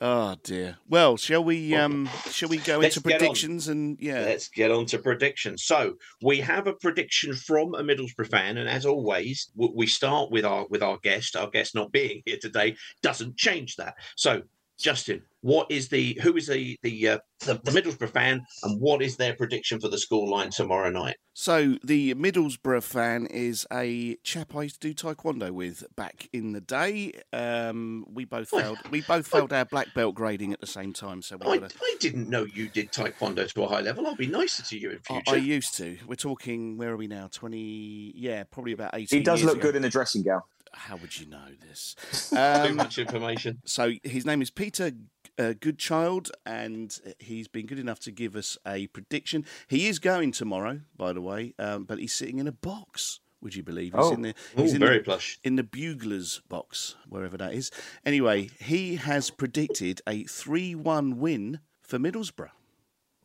Oh 0.00 0.36
dear. 0.42 0.76
Well, 0.88 1.16
shall 1.16 1.42
we? 1.44 1.74
Um, 1.74 2.10
shall 2.30 2.48
we 2.48 2.58
go 2.58 2.78
Let's 2.78 2.96
into 2.96 3.08
predictions 3.08 3.68
and 3.68 3.96
yeah? 4.00 4.20
Let's 4.20 4.48
get 4.48 4.70
on 4.70 4.86
to 4.86 4.98
predictions. 4.98 5.64
So 5.64 5.94
we 6.20 6.40
have 6.40 6.66
a 6.66 6.74
prediction 6.74 7.32
from 7.32 7.74
a 7.74 7.82
Middlesbrough 7.82 8.28
fan, 8.28 8.58
and 8.58 8.68
as 8.68 8.84
always, 8.84 9.50
we 9.54 9.86
start 9.86 10.30
with 10.30 10.44
our 10.44 10.66
with 10.68 10.82
our 10.82 10.98
guest. 11.02 11.36
Our 11.36 11.48
guest 11.48 11.74
not 11.74 11.92
being 11.92 12.22
here 12.26 12.38
today 12.38 12.76
doesn't 13.02 13.38
change 13.38 13.76
that. 13.76 13.94
So, 14.16 14.42
Justin, 14.78 15.22
what 15.40 15.70
is 15.70 15.88
the 15.88 16.18
who 16.22 16.36
is 16.36 16.48
the 16.48 16.76
the 16.82 17.08
uh, 17.08 17.18
the, 17.40 17.54
the 17.62 17.70
Middlesbrough 17.70 18.10
fan, 18.10 18.44
and 18.62 18.80
what 18.80 19.02
is 19.02 19.16
their 19.16 19.34
prediction 19.34 19.80
for 19.80 19.88
the 19.88 19.96
scoreline 19.96 20.50
tomorrow 20.54 20.90
night? 20.90 21.16
So 21.32 21.76
the 21.84 22.14
Middlesbrough 22.14 22.82
fan 22.82 23.26
is 23.26 23.66
a 23.72 24.16
chap 24.24 24.54
I 24.56 24.62
used 24.62 24.80
to 24.80 24.92
do 24.92 24.94
taekwondo 24.94 25.50
with 25.50 25.84
back 25.96 26.28
in 26.32 26.52
the 26.52 26.60
day. 26.60 27.12
Um, 27.32 28.04
we 28.12 28.24
both 28.24 28.48
failed. 28.48 28.78
We 28.90 29.02
both 29.02 29.26
failed 29.26 29.52
our 29.52 29.64
black 29.64 29.94
belt 29.94 30.14
grading 30.14 30.52
at 30.52 30.60
the 30.60 30.66
same 30.66 30.92
time. 30.92 31.22
So 31.22 31.36
we 31.36 31.46
I, 31.46 31.58
got 31.58 31.72
a, 31.72 31.76
I 31.80 31.96
didn't 32.00 32.28
know 32.28 32.44
you 32.44 32.68
did 32.68 32.90
taekwondo 32.92 33.50
to 33.52 33.62
a 33.62 33.68
high 33.68 33.80
level. 33.80 34.06
I'll 34.06 34.16
be 34.16 34.26
nicer 34.26 34.62
to 34.64 34.78
you 34.78 34.90
in 34.90 35.00
I, 35.08 35.12
future. 35.12 35.30
I 35.30 35.36
used 35.36 35.76
to. 35.76 35.98
We're 36.06 36.14
talking. 36.16 36.76
Where 36.78 36.90
are 36.90 36.96
we 36.96 37.06
now? 37.06 37.28
Twenty. 37.30 38.12
Yeah, 38.16 38.44
probably 38.44 38.72
about 38.72 38.94
eighteen. 38.94 39.20
He 39.20 39.24
does 39.24 39.40
years 39.40 39.46
look 39.46 39.58
ago. 39.58 39.68
good 39.68 39.76
in 39.76 39.84
a 39.84 39.90
dressing 39.90 40.22
gown. 40.22 40.42
How 40.74 40.96
would 40.96 41.18
you 41.18 41.26
know 41.26 41.46
this? 41.68 41.94
Too 42.30 42.36
Um, 42.36 42.76
much 42.76 42.98
information. 42.98 43.60
so 43.64 43.92
his 44.02 44.26
name 44.26 44.42
is 44.42 44.50
Peter 44.50 44.92
uh, 45.38 45.54
Goodchild, 45.58 46.30
and 46.44 46.98
he's 47.18 47.48
been 47.48 47.66
good 47.66 47.78
enough 47.78 48.00
to 48.00 48.10
give 48.10 48.36
us 48.36 48.58
a 48.66 48.86
prediction. 48.88 49.44
He 49.68 49.86
is 49.88 49.98
going 49.98 50.32
tomorrow, 50.32 50.80
by 50.96 51.12
the 51.12 51.20
way, 51.20 51.54
um, 51.58 51.84
but 51.84 51.98
he's 51.98 52.14
sitting 52.14 52.38
in 52.38 52.46
a 52.46 52.52
box. 52.52 53.20
Would 53.40 53.54
you 53.54 53.62
believe 53.62 53.92
he's 53.92 54.02
Oh. 54.04 54.12
in 54.12 54.22
the 54.22 54.34
Ooh, 54.58 54.62
in 54.64 54.78
very 54.78 54.98
the, 54.98 55.04
plush. 55.04 55.38
in 55.44 55.56
the 55.56 55.62
Buglers 55.64 56.40
box, 56.48 56.94
wherever 57.08 57.36
that 57.36 57.52
is. 57.52 57.70
Anyway, 58.04 58.48
he 58.58 58.96
has 58.96 59.28
predicted 59.30 60.00
a 60.06 60.24
three-one 60.24 61.18
win 61.18 61.60
for 61.82 61.98
Middlesbrough. 61.98 62.50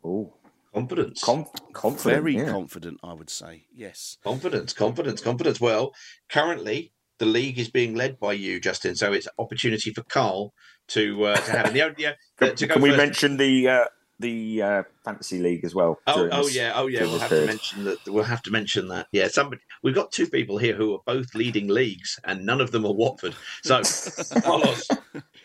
Oh, 0.04 0.34
Confidence. 0.74 1.24
conf- 1.24 1.48
confident. 1.74 2.16
Very 2.22 2.36
yeah. 2.38 2.52
confident, 2.52 3.00
I 3.04 3.14
would 3.14 3.30
say. 3.30 3.66
Yes. 3.74 4.18
Confidence, 4.24 4.72
confidence, 4.74 5.22
confidence. 5.22 5.60
Well, 5.62 5.94
currently 6.30 6.92
the 7.20 7.26
league 7.26 7.60
is 7.60 7.70
being 7.70 7.96
led 7.96 8.20
by 8.20 8.34
you, 8.34 8.60
Justin. 8.60 8.96
So 8.96 9.14
it's 9.14 9.28
opportunity 9.38 9.92
for 9.94 10.04
Carl 10.04 10.54
to 10.90 11.26
uh, 11.26 11.36
to 11.36 11.52
have 11.52 11.68
it. 11.68 11.74
The, 11.74 11.82
only- 11.84 11.96
yeah, 12.00 12.14
Can, 12.38 12.56
to 12.56 12.68
go 12.68 12.74
can 12.74 12.82
we 12.84 12.90
first. 12.90 12.98
mention 12.98 13.38
the 13.38 13.68
uh, 13.70 13.86
the 14.20 14.62
uh, 14.62 14.84
fantasy 15.06 15.40
league 15.40 15.64
as 15.64 15.74
well? 15.76 16.00
Oh, 16.08 16.16
during 16.16 16.34
oh 16.34 16.44
this- 16.44 16.56
yeah, 16.56 16.74
oh 16.76 16.88
yeah. 16.88 17.02
We'll 17.02 17.12
this 17.20 17.22
have 17.22 17.30
to 17.32 17.46
mention 17.46 17.84
that. 17.86 17.98
We'll 18.08 18.24
have 18.24 18.42
to 18.44 18.52
mention 18.52 18.88
that. 18.90 19.08
Yeah, 19.12 19.28
somebody. 19.28 19.62
We've 19.84 19.96
got 19.96 20.12
two 20.12 20.28
people 20.28 20.58
here 20.58 20.76
who 20.76 20.94
are 20.96 21.00
both 21.06 21.36
leading 21.36 21.68
leagues, 21.68 22.20
and 22.26 22.46
none 22.46 22.60
of 22.62 22.72
them 22.72 22.86
are 22.86 22.94
Watford. 22.94 23.36
So, 23.64 23.82
Carlos, 24.42 24.88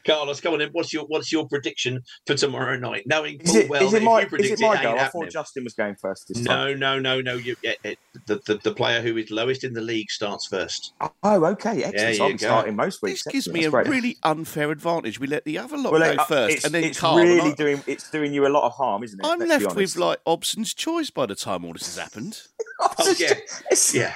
Carlos, 0.07 0.41
come 0.41 0.55
on 0.55 0.61
in. 0.61 0.69
What's 0.71 0.93
your 0.93 1.05
What's 1.07 1.33
your 1.33 1.49
prediction 1.49 2.01
for 2.27 2.35
tomorrow 2.35 2.77
night? 2.77 3.05
Knowing 3.07 3.41
Is 3.41 3.51
full 3.51 3.61
it, 3.63 3.69
well 3.71 3.83
is 3.85 3.93
that 3.93 4.03
it 4.03 4.05
my, 4.05 4.21
you 4.23 4.27
predict 4.27 4.53
is 4.55 4.61
it 4.61 4.65
my 4.65 4.75
it, 4.75 4.83
go? 4.83 4.89
ain't 4.91 4.99
I 4.99 5.03
happening. 5.05 5.25
thought 5.25 5.33
Justin 5.33 5.65
was 5.65 5.75
going 5.75 5.97
first 5.97 6.29
this 6.29 6.45
time. 6.45 6.79
No, 6.79 6.99
no, 6.99 6.99
no, 7.01 7.21
no. 7.21 7.35
You, 7.35 7.57
it, 7.63 7.79
it, 7.85 7.99
the, 8.27 8.41
the 8.47 8.61
the 8.63 8.73
player 8.75 9.01
who 9.01 9.17
is 9.17 9.31
lowest 9.31 9.65
in 9.65 9.73
the 9.73 9.81
league 9.81 10.11
starts 10.11 10.47
first. 10.47 10.93
Oh, 11.23 11.45
okay, 11.47 11.83
excellent. 11.85 11.97
There 11.97 12.13
you 12.15 12.25
I'm 12.25 12.31
go. 12.33 12.37
starting 12.37 12.77
most 12.77 13.03
weeks. 13.03 13.25
This 13.25 13.33
gives 13.33 13.47
Excellent, 13.49 13.61
me 13.61 13.65
a 13.67 13.71
great. 13.71 13.87
really 13.89 14.17
unfair 14.23 14.71
advantage. 14.71 15.19
We 15.21 15.27
let 15.27 15.45
the 15.45 15.59
other 15.59 15.77
lot 15.79 15.93
well, 15.93 16.15
go 16.15 16.21
uh, 16.23 16.25
first, 16.27 16.57
it's, 16.57 16.65
and 16.65 16.75
then 16.75 16.85
it's 16.85 17.01
Carl. 17.01 17.17
really 17.17 17.53
I- 17.53 17.55
doing 17.55 17.83
it's 17.87 18.11
doing 18.11 18.33
you 18.33 18.47
a 18.47 18.49
lot 18.49 18.65
of 18.67 18.73
harm, 18.73 19.03
isn't 19.05 19.19
it? 19.19 19.27
I'm 19.27 19.39
Let's 19.39 19.65
left 19.65 19.77
with 19.77 19.97
like 19.97 20.21
Obson's 20.27 20.75
choice 20.75 21.11
by 21.11 21.27
the 21.27 21.35
time 21.35 21.65
all 21.65 21.73
this 21.73 21.87
has 21.87 21.99
happened. 22.03 22.41
Oh 22.99 23.15
yeah, 23.19 23.35
yeah. 23.95 24.15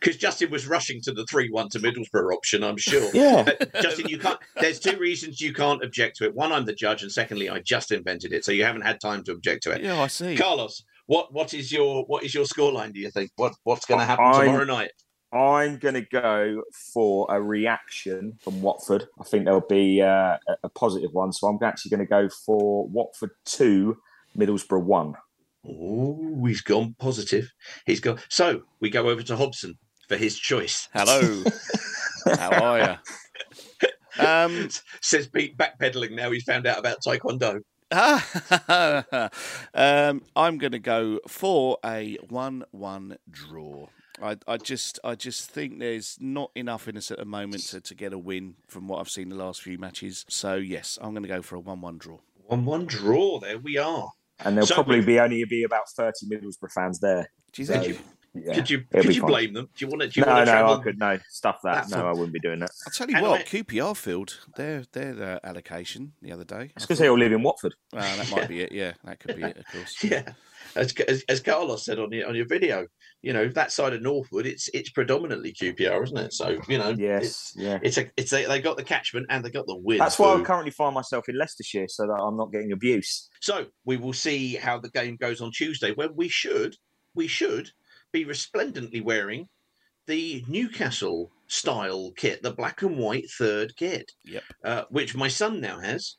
Because 0.00 0.16
Justin 0.16 0.50
was 0.50 0.66
rushing 0.66 1.00
to 1.02 1.12
the 1.12 1.26
three-one 1.26 1.68
to 1.70 1.78
Middlesbrough 1.78 2.32
option, 2.32 2.64
I'm 2.64 2.78
sure. 2.78 3.10
Yeah. 3.14 3.42
But 3.44 3.72
Justin, 3.82 4.08
you 4.08 4.18
can't. 4.18 4.38
There's 4.60 4.80
two 4.80 4.96
reasons 4.96 5.40
you 5.40 5.52
can't 5.52 5.82
object 5.84 6.16
to 6.16 6.24
it. 6.24 6.34
One, 6.34 6.52
I'm 6.52 6.64
the 6.64 6.72
judge, 6.74 7.02
and 7.02 7.12
secondly, 7.12 7.50
I 7.50 7.60
just 7.60 7.92
invented 7.92 8.32
it, 8.32 8.44
so 8.44 8.52
you 8.52 8.64
haven't 8.64 8.82
had 8.82 9.00
time 9.00 9.22
to 9.24 9.32
object 9.32 9.62
to 9.64 9.72
it. 9.72 9.82
Yeah, 9.82 10.00
I 10.00 10.06
see. 10.06 10.36
Carlos, 10.36 10.82
what 11.06 11.32
what 11.32 11.52
is 11.54 11.70
your 11.70 12.04
what 12.04 12.24
is 12.24 12.32
your 12.34 12.44
scoreline? 12.44 12.92
Do 12.94 13.00
you 13.00 13.10
think 13.10 13.30
what 13.36 13.52
what's 13.64 13.84
going 13.84 14.00
to 14.00 14.06
happen 14.06 14.24
I'm- 14.24 14.46
tomorrow 14.46 14.64
night? 14.64 14.92
I'm 15.32 15.76
going 15.76 15.94
to 15.94 16.02
go 16.02 16.62
for 16.92 17.24
a 17.30 17.40
reaction 17.40 18.36
from 18.42 18.62
Watford. 18.62 19.06
I 19.20 19.22
think 19.22 19.44
there'll 19.44 19.60
be 19.60 20.02
uh, 20.02 20.36
a, 20.48 20.56
a 20.64 20.68
positive 20.70 21.10
one. 21.12 21.32
So 21.32 21.46
I'm 21.46 21.58
actually 21.62 21.90
going 21.90 22.00
to 22.00 22.10
go 22.10 22.28
for 22.44 22.88
Watford 22.88 23.30
2, 23.44 23.96
Middlesbrough 24.36 24.82
1. 24.82 25.14
Oh, 25.68 26.44
he's 26.46 26.62
gone 26.62 26.96
positive. 26.98 27.48
He's 27.86 28.00
gone. 28.00 28.18
So 28.28 28.62
we 28.80 28.90
go 28.90 29.08
over 29.08 29.22
to 29.22 29.36
Hobson 29.36 29.78
for 30.10 30.16
his 30.16 30.36
choice. 30.36 30.88
Hello. 30.92 31.44
How 32.36 32.50
are 32.64 32.98
you? 34.18 34.26
Um, 34.26 34.68
Says 35.00 35.28
Pete, 35.28 35.56
backpedaling 35.56 36.10
now. 36.16 36.32
He's 36.32 36.42
found 36.42 36.66
out 36.66 36.80
about 36.80 36.96
Taekwondo. 37.06 37.60
um, 39.72 40.22
I'm 40.34 40.58
going 40.58 40.72
to 40.72 40.80
go 40.80 41.20
for 41.28 41.78
a 41.84 42.16
one-one 42.28 43.18
draw. 43.30 43.86
I, 44.20 44.36
I 44.48 44.56
just, 44.56 44.98
I 45.04 45.14
just 45.14 45.48
think 45.48 45.78
there's 45.78 46.18
not 46.20 46.50
enough 46.56 46.88
in 46.88 46.96
us 46.96 47.12
at 47.12 47.18
the 47.18 47.24
moment 47.24 47.62
to, 47.68 47.80
to 47.80 47.94
get 47.94 48.12
a 48.12 48.18
win 48.18 48.56
from 48.66 48.88
what 48.88 48.98
I've 48.98 49.08
seen 49.08 49.28
the 49.28 49.36
last 49.36 49.62
few 49.62 49.78
matches. 49.78 50.24
So 50.28 50.56
yes, 50.56 50.98
I'm 51.00 51.12
going 51.12 51.22
to 51.22 51.28
go 51.28 51.40
for 51.40 51.54
a 51.54 51.60
one-one 51.60 51.98
draw. 51.98 52.18
One-one 52.46 52.86
draw. 52.86 53.38
There 53.38 53.58
we 53.60 53.78
are. 53.78 54.08
And 54.40 54.56
there'll 54.56 54.66
So 54.66 54.74
probably 54.74 54.98
we- 55.00 55.06
be 55.06 55.20
only 55.20 55.44
be 55.44 55.62
about 55.62 55.88
30 55.96 56.26
Middlesbrough 56.26 56.72
fans 56.74 56.98
there. 56.98 57.30
Do 57.52 57.62
you 57.62 57.66
So, 57.66 57.72
think? 57.74 57.84
Could 57.84 57.94
you 57.94 58.00
yeah, 58.34 58.54
could 58.54 58.70
you 58.70 58.84
could 58.92 59.14
you 59.14 59.20
fine. 59.22 59.30
blame 59.30 59.52
them? 59.54 59.68
Do 59.76 59.84
you 59.84 59.88
want 59.88 60.02
to? 60.02 60.08
Do 60.08 60.20
you 60.20 60.26
No, 60.26 60.32
want 60.32 60.46
no, 60.46 60.52
to 60.52 60.58
travel? 60.58 60.74
I 60.78 60.82
could 60.82 60.98
no 60.98 61.18
stuff 61.30 61.58
that. 61.64 61.74
That's 61.74 61.90
No, 61.90 62.02
all. 62.02 62.06
I 62.08 62.12
wouldn't 62.12 62.32
be 62.32 62.38
doing 62.40 62.60
that. 62.60 62.70
I'll 62.86 62.92
tell 62.92 63.08
you 63.10 63.16
And 63.16 63.26
what, 63.26 63.40
I- 63.40 63.44
QPR 63.44 63.96
filled 63.96 64.38
their 64.56 64.84
their 64.92 65.20
uh, 65.22 65.38
allocation 65.46 66.12
the 66.22 66.32
other 66.32 66.44
day. 66.44 66.70
It's 66.76 66.86
because 66.86 66.98
they 66.98 67.08
all 67.08 67.18
live 67.18 67.32
in 67.32 67.42
Watford. 67.42 67.74
Well, 67.92 68.16
that 68.16 68.30
might 68.30 68.48
be 68.48 68.60
it. 68.62 68.72
Yeah, 68.72 68.92
that 69.04 69.18
could 69.20 69.36
be 69.36 69.42
it. 69.42 69.56
Of 69.58 69.66
course. 69.66 69.96
Yeah, 70.04 70.32
as, 70.76 70.92
as 71.08 71.24
as 71.28 71.40
Carlos 71.40 71.84
said 71.84 71.98
on 71.98 72.12
your 72.12 72.28
on 72.28 72.34
your 72.34 72.46
video, 72.46 72.86
you 73.22 73.32
know 73.32 73.48
that 73.48 73.72
side 73.72 73.94
of 73.94 74.02
Northwood, 74.02 74.46
it's 74.46 74.68
it's 74.74 74.90
predominantly 74.90 75.52
QPR, 75.52 76.02
isn't 76.04 76.16
it? 76.18 76.32
So 76.32 76.58
you 76.68 76.78
know, 76.78 76.90
Yes, 76.96 77.52
yeah. 77.56 77.78
it's 77.82 77.98
a 77.98 78.06
it's 78.16 78.32
a, 78.32 78.46
they 78.46 78.60
got 78.60 78.76
the 78.76 78.84
catchment 78.84 79.26
and 79.30 79.44
they 79.44 79.50
got 79.50 79.66
the 79.66 79.76
win. 79.76 79.98
That's 79.98 80.18
why 80.18 80.34
I 80.34 80.36
Boo. 80.36 80.44
currently 80.44 80.70
find 80.70 80.94
myself 80.94 81.28
in 81.28 81.36
Leicestershire 81.36 81.88
so 81.88 82.06
that 82.06 82.22
I'm 82.22 82.36
not 82.36 82.52
getting 82.52 82.72
abuse. 82.72 83.28
So 83.40 83.66
we 83.84 83.96
will 83.96 84.12
see 84.12 84.54
how 84.54 84.78
the 84.78 84.90
game 84.90 85.16
goes 85.16 85.40
on 85.40 85.50
Tuesday, 85.50 85.92
when 85.92 86.14
we 86.14 86.28
should 86.28 86.76
we 87.14 87.26
should 87.26 87.68
be 88.12 88.24
resplendently 88.24 89.00
wearing 89.00 89.48
the 90.06 90.44
Newcastle 90.48 91.30
style 91.46 92.12
kit, 92.16 92.42
the 92.42 92.52
black 92.52 92.82
and 92.82 92.96
white 92.96 93.30
third 93.30 93.76
kit, 93.76 94.10
Yep. 94.24 94.42
uh, 94.64 94.84
which 94.90 95.14
my 95.14 95.28
son 95.28 95.60
now 95.60 95.78
has, 95.80 96.16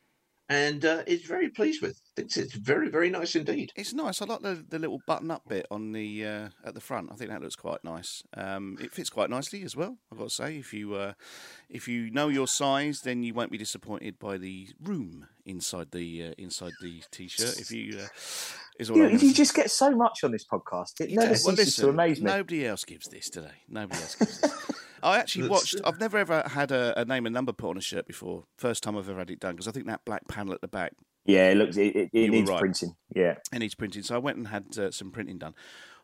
and 0.49 0.83
uh, 0.85 1.03
is 1.07 1.23
very 1.23 1.49
pleased 1.49 1.81
with. 1.81 1.99
Thinks 2.15 2.35
it's 2.37 2.53
very 2.53 2.89
very 2.89 3.09
nice 3.09 3.35
indeed. 3.35 3.71
It's 3.75 3.93
nice. 3.93 4.21
I 4.21 4.25
like 4.25 4.41
the, 4.41 4.65
the 4.69 4.79
little 4.79 4.99
button 5.07 5.31
up 5.31 5.43
bit 5.47 5.65
on 5.71 5.93
the 5.93 6.25
uh, 6.25 6.49
at 6.65 6.73
the 6.73 6.81
front. 6.81 7.09
I 7.11 7.15
think 7.15 7.31
that 7.31 7.41
looks 7.41 7.55
quite 7.55 7.83
nice. 7.83 8.21
Um, 8.35 8.77
it 8.81 8.91
fits 8.93 9.09
quite 9.09 9.29
nicely 9.29 9.63
as 9.63 9.75
well. 9.75 9.97
I've 10.11 10.17
got 10.17 10.29
to 10.29 10.33
say, 10.33 10.57
if 10.57 10.73
you 10.73 10.93
uh, 10.95 11.13
if 11.69 11.87
you 11.87 12.11
know 12.11 12.27
your 12.27 12.47
size, 12.47 13.01
then 13.01 13.23
you 13.23 13.33
won't 13.33 13.51
be 13.51 13.57
disappointed 13.57 14.19
by 14.19 14.37
the 14.37 14.67
room 14.81 15.27
inside 15.45 15.91
the 15.91 16.27
uh, 16.29 16.33
inside 16.37 16.71
the 16.81 17.01
t-shirt. 17.11 17.59
If 17.59 17.71
you 17.71 17.99
uh, 17.99 18.07
is 18.79 18.89
all 18.89 18.97
You, 18.97 19.03
I'm 19.03 19.09
gonna 19.11 19.21
you 19.23 19.29
say. 19.29 19.33
just 19.35 19.53
get 19.55 19.71
so 19.71 19.91
much 19.91 20.23
on 20.23 20.31
this 20.31 20.45
podcast. 20.45 20.99
It 21.01 21.09
You 21.09 21.17
never 21.17 21.29
do. 21.29 21.35
ceases 21.35 21.45
Well, 21.45 21.55
to 21.55 21.61
listen, 21.63 21.89
amaze 21.89 22.19
me. 22.21 22.25
Nobody 22.31 22.65
else 22.67 22.83
gives 22.85 23.07
this 23.07 23.29
today. 23.29 23.51
Nobody 23.69 24.01
else 24.01 24.15
gives 24.15 24.39
this. 24.41 24.53
I 25.03 25.17
actually 25.17 25.49
watched. 25.49 25.81
I've 25.83 25.99
never 25.99 26.17
ever 26.19 26.43
had 26.47 26.71
a, 26.71 26.99
a 26.99 27.05
name 27.05 27.25
and 27.25 27.33
number 27.33 27.53
put 27.53 27.69
on 27.71 27.77
a 27.77 27.81
shirt 27.81 28.05
before. 28.07 28.43
First 28.57 28.83
time 28.83 28.95
I've 28.97 29.09
ever 29.09 29.19
had 29.19 29.31
it 29.31 29.39
done 29.39 29.53
because 29.55 29.67
I 29.67 29.71
think 29.71 29.87
that 29.87 30.05
black 30.05 30.27
panel 30.27 30.53
at 30.53 30.61
the 30.61 30.67
back 30.67 30.93
Yeah, 31.25 31.49
it 31.49 31.57
looks. 31.57 31.75
It, 31.77 31.95
it, 31.95 32.09
it 32.13 32.29
needs 32.29 32.49
right. 32.49 32.59
printing. 32.59 32.95
Yeah, 33.15 33.35
it 33.51 33.59
needs 33.59 33.73
printing. 33.75 34.03
So 34.03 34.15
I 34.15 34.19
went 34.19 34.37
and 34.37 34.47
had 34.49 34.77
uh, 34.77 34.91
some 34.91 35.11
printing 35.11 35.39
done. 35.39 35.55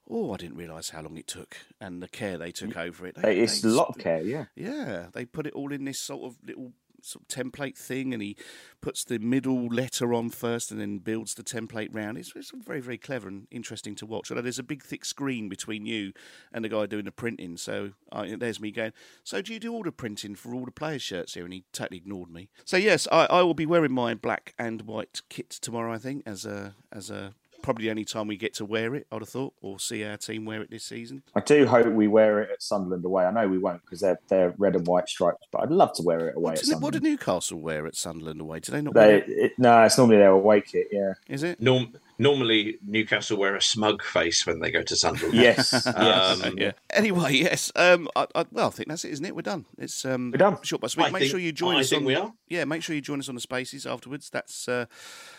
Oh, 0.09 0.33
I 0.33 0.37
didn't 0.37 0.55
realise 0.55 0.89
how 0.91 1.01
long 1.01 1.17
it 1.17 1.27
took 1.27 1.57
and 1.81 2.01
the 2.01 2.07
care 2.07 2.37
they 2.37 2.51
took 2.53 2.77
over 2.77 3.05
it. 3.07 3.15
They- 3.21 3.39
it's 3.41 3.59
they 3.61 3.67
a 3.67 3.71
lot 3.73 3.89
of 3.89 3.97
care. 3.97 4.21
Yeah, 4.21 4.45
Yeah, 4.55 5.07
they 5.13 5.25
put 5.25 5.45
it 5.45 5.53
all 5.53 5.73
in 5.73 5.83
this 5.83 5.99
sort 6.01 6.23
of 6.23 6.37
little 6.43 6.71
sort 7.01 7.23
of 7.23 7.27
template 7.27 7.77
thing, 7.77 8.13
and 8.13 8.21
he 8.21 8.35
puts 8.81 9.03
the 9.03 9.19
middle 9.19 9.67
letter 9.67 10.13
on 10.13 10.29
first, 10.29 10.71
and 10.71 10.79
then 10.79 10.99
builds 10.99 11.33
the 11.33 11.43
template 11.43 11.93
round. 11.93 12.17
It's, 12.17 12.33
it's 12.35 12.51
very, 12.51 12.81
very 12.81 12.97
clever 12.97 13.27
and 13.27 13.47
interesting 13.51 13.95
to 13.95 14.05
watch. 14.05 14.31
Although 14.31 14.41
there's 14.41 14.59
a 14.59 14.63
big, 14.63 14.83
thick 14.83 15.05
screen 15.05 15.49
between 15.49 15.85
you 15.85 16.13
and 16.51 16.63
the 16.65 16.69
guy 16.69 16.85
doing 16.85 17.05
the 17.05 17.11
printing. 17.11 17.57
So 17.57 17.91
I, 18.11 18.35
there's 18.35 18.59
me 18.59 18.71
going. 18.71 18.93
So 19.23 19.41
do 19.41 19.53
you 19.53 19.59
do 19.59 19.73
all 19.73 19.83
the 19.83 19.91
printing 19.91 20.35
for 20.35 20.53
all 20.53 20.65
the 20.65 20.71
players' 20.71 21.01
shirts 21.01 21.33
here? 21.33 21.43
And 21.43 21.53
he 21.53 21.63
totally 21.73 21.97
ignored 21.97 22.29
me. 22.29 22.49
So 22.65 22.77
yes, 22.77 23.07
I, 23.11 23.25
I 23.25 23.41
will 23.41 23.53
be 23.53 23.65
wearing 23.65 23.93
my 23.93 24.13
black 24.13 24.53
and 24.57 24.81
white 24.83 25.21
kit 25.29 25.49
tomorrow. 25.49 25.93
I 25.93 25.97
think 25.97 26.23
as 26.25 26.45
a 26.45 26.75
as 26.91 27.09
a 27.09 27.33
probably 27.61 27.85
the 27.85 27.91
only 27.91 28.05
time 28.05 28.27
we 28.27 28.37
get 28.37 28.53
to 28.55 28.65
wear 28.65 28.95
it. 28.95 29.07
I'd 29.11 29.21
have 29.21 29.29
thought, 29.29 29.53
or 29.61 29.79
see 29.79 30.03
our 30.05 30.17
team 30.17 30.45
wear 30.45 30.61
it 30.61 30.69
this 30.71 30.83
season. 30.83 31.23
I 31.35 31.39
do 31.41 31.65
hope 31.65 31.87
we 31.87 32.07
wear 32.07 32.41
it 32.41 32.49
at 32.51 32.61
Sunderland 32.61 33.03
away. 33.05 33.25
I 33.25 33.31
know 33.31 33.47
we 33.47 33.57
won't 33.57 33.81
because 33.81 33.99
they're 34.01 34.19
they're 34.29 34.53
red 34.57 34.75
and 34.75 34.85
white 34.87 35.09
stripes, 35.09 35.45
but 35.51 35.61
I'd 35.63 35.71
love 35.71 35.93
to 35.93 36.03
wear 36.03 36.29
it 36.29 36.35
away 36.37 36.51
What, 36.51 36.59
at 36.59 36.65
do- 36.65 36.77
what 36.79 36.93
do 36.93 36.99
Newcastle 36.99 37.59
wear 37.59 37.85
at 37.87 37.95
Sunderland 37.95 38.41
away? 38.41 38.59
Do 38.59 38.71
they 38.71 38.81
not 38.81 38.93
wear 38.95 39.07
They, 39.07 39.17
it? 39.17 39.29
it, 39.29 39.51
no, 39.57 39.81
it's 39.83 39.97
normally 39.97 40.17
their 40.17 40.29
away 40.31 40.61
kit. 40.61 40.87
Yeah. 40.91 41.13
Is 41.27 41.43
it? 41.43 41.61
Norm, 41.61 41.93
normally 42.19 42.77
Newcastle 42.85 43.37
wear 43.37 43.55
a 43.55 43.61
smug 43.61 44.03
face 44.03 44.45
when 44.45 44.59
they 44.59 44.71
go 44.71 44.81
to 44.81 44.95
Sunderland. 44.95 45.33
Yes. 45.37 45.71
yes. 45.85 46.43
Um, 46.45 46.57
yeah. 46.57 46.71
Anyway, 46.91 47.33
yes. 47.35 47.71
Um, 47.75 48.07
I, 48.15 48.27
I, 48.35 48.45
well, 48.51 48.67
I 48.67 48.71
think 48.71 48.89
that's 48.89 49.05
it, 49.05 49.11
isn't 49.11 49.25
it? 49.25 49.35
We're 49.35 49.41
done. 49.41 49.65
It's 49.77 50.03
um, 50.05 50.31
We're 50.31 50.37
done. 50.37 50.57
Short 50.63 50.81
but 50.81 50.91
sweet. 50.91 51.05
I 51.05 51.09
make 51.11 51.21
think- 51.21 51.31
sure 51.31 51.39
you 51.39 51.51
join 51.51 51.75
I 51.75 51.79
us 51.81 51.89
think 51.89 52.01
on. 52.01 52.05
we 52.05 52.15
are. 52.15 52.33
Yeah, 52.49 52.65
make 52.65 52.81
sure 52.83 52.95
you 52.95 53.01
join 53.01 53.19
us 53.19 53.29
on 53.29 53.35
the 53.35 53.41
Spaces 53.41 53.85
afterwards. 53.85 54.29
That's 54.29 54.67
uh, 54.67 54.85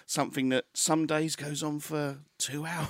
something 0.07 0.51
that 0.51 0.67
some 0.75 1.07
days 1.07 1.37
goes 1.37 1.63
on 1.63 1.81
for 1.81 2.19
two 2.39 2.67
hours. 2.67 2.89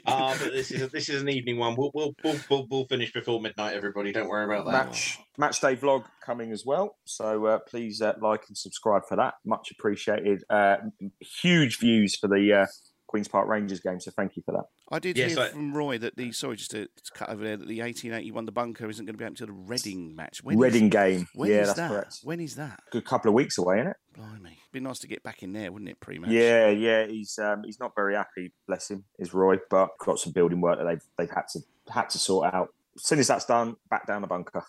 Ah, 0.06 0.34
but 0.42 0.52
this 0.52 0.70
is 0.70 0.82
a, 0.82 0.86
this 0.88 1.08
is 1.08 1.20
an 1.22 1.28
evening 1.28 1.58
one. 1.58 1.76
We'll 1.76 1.90
we'll, 1.94 2.14
we'll 2.24 2.36
we'll 2.50 2.66
we'll 2.70 2.86
finish 2.86 3.12
before 3.12 3.40
midnight. 3.40 3.74
Everybody, 3.74 4.12
don't 4.12 4.28
worry 4.28 4.44
about 4.44 4.64
that. 4.66 4.72
Match 4.86 5.18
match 5.36 5.60
day 5.60 5.76
vlog 5.76 6.04
coming 6.24 6.52
as 6.52 6.64
well. 6.64 6.96
So 7.04 7.46
uh, 7.46 7.58
please 7.58 8.00
uh, 8.00 8.14
like 8.20 8.44
and 8.48 8.56
subscribe 8.56 9.02
for 9.08 9.16
that. 9.16 9.34
Much 9.44 9.70
appreciated. 9.70 10.44
Uh, 10.48 10.76
huge 11.20 11.78
views 11.78 12.16
for 12.16 12.28
the 12.28 12.52
uh, 12.62 12.66
Queens 13.12 13.28
Park 13.28 13.46
Rangers 13.46 13.78
game. 13.80 14.00
So 14.00 14.10
thank 14.10 14.36
you 14.38 14.42
for 14.42 14.52
that. 14.52 14.64
I 14.90 14.98
did 14.98 15.18
Yes, 15.18 15.32
hear 15.34 15.40
I- 15.42 15.48
from 15.50 15.74
Roy 15.76 15.98
that 15.98 16.16
the 16.16 16.32
sorry, 16.32 16.56
just 16.56 16.70
to, 16.70 16.86
to 16.86 17.12
cut 17.14 17.28
over 17.28 17.44
there, 17.44 17.58
that 17.58 17.68
the 17.68 17.80
1881 17.82 18.46
the 18.46 18.52
bunker 18.52 18.88
isn't 18.88 19.04
going 19.04 19.12
to 19.12 19.18
be 19.18 19.24
out 19.26 19.32
until 19.32 19.48
the 19.48 19.52
Reading 19.52 20.16
match. 20.16 20.42
When 20.42 20.56
is- 20.56 20.60
Reading 20.62 20.88
game. 20.88 21.28
when 21.34 21.50
yeah, 21.50 21.56
is 21.60 21.66
that's 21.68 21.76
that? 21.78 21.90
correct. 21.90 22.18
When 22.24 22.40
is 22.40 22.56
that? 22.56 22.80
Good 22.90 23.04
couple 23.04 23.28
of 23.28 23.34
weeks 23.34 23.58
away, 23.58 23.80
isn't 23.80 23.88
it? 23.90 23.96
Blimey, 24.16 24.56
be 24.72 24.80
nice 24.80 24.98
to 25.00 25.06
get 25.06 25.22
back 25.22 25.42
in 25.42 25.52
there, 25.52 25.70
wouldn't 25.70 25.90
it? 25.90 26.00
Pre-match. 26.00 26.30
Yeah, 26.30 26.68
yeah. 26.70 27.06
He's 27.06 27.38
um, 27.38 27.62
he's 27.64 27.78
not 27.78 27.92
very 27.94 28.14
happy, 28.14 28.52
bless 28.66 28.90
him, 28.90 29.04
is 29.18 29.34
Roy, 29.34 29.58
but 29.70 29.90
got 29.98 30.18
some 30.18 30.32
building 30.32 30.62
work 30.62 30.78
that 30.78 30.84
they've 30.84 31.02
they've 31.18 31.30
had 31.34 31.48
to 31.52 31.60
had 31.92 32.08
to 32.10 32.18
sort 32.18 32.54
out. 32.54 32.70
As 32.96 33.04
soon 33.04 33.18
as 33.18 33.26
that's 33.28 33.44
done, 33.44 33.76
back 33.90 34.06
down 34.06 34.22
the 34.22 34.26
bunker. 34.28 34.64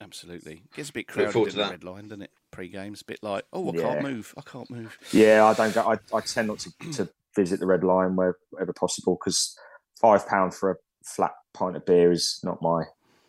absolutely. 0.00 0.62
Gets 0.74 0.90
a 0.90 0.92
bit 0.92 1.08
crowded 1.08 1.32
forward 1.32 1.50
in 1.52 1.56
the 1.58 1.62
that. 1.64 1.70
Red 1.72 1.84
Lion, 1.84 2.04
doesn't 2.08 2.22
it? 2.22 2.30
Pre-games, 2.50 3.02
a 3.02 3.04
bit 3.04 3.22
like, 3.22 3.44
oh, 3.52 3.70
I 3.70 3.74
Yeah. 3.76 3.82
can't 3.82 4.02
move. 4.02 4.34
I 4.36 4.40
can't 4.42 4.70
move. 4.70 4.98
Yeah, 5.12 5.44
I 5.44 5.54
don't 5.54 5.74
go. 5.74 5.82
I, 5.82 6.16
I 6.16 6.20
tend 6.20 6.48
not 6.48 6.58
to, 6.60 6.72
to 6.94 7.08
visit 7.38 7.60
the 7.60 7.66
Red 7.66 7.84
Lion 7.84 8.16
wherever 8.16 8.72
possible 8.72 9.16
because 9.18 9.56
five 10.00 10.26
pound 10.26 10.54
for 10.54 10.72
a 10.72 10.76
flat 11.04 11.32
pint 11.54 11.76
of 11.76 11.86
beer 11.86 12.10
is 12.10 12.40
not 12.42 12.60
my 12.60 12.84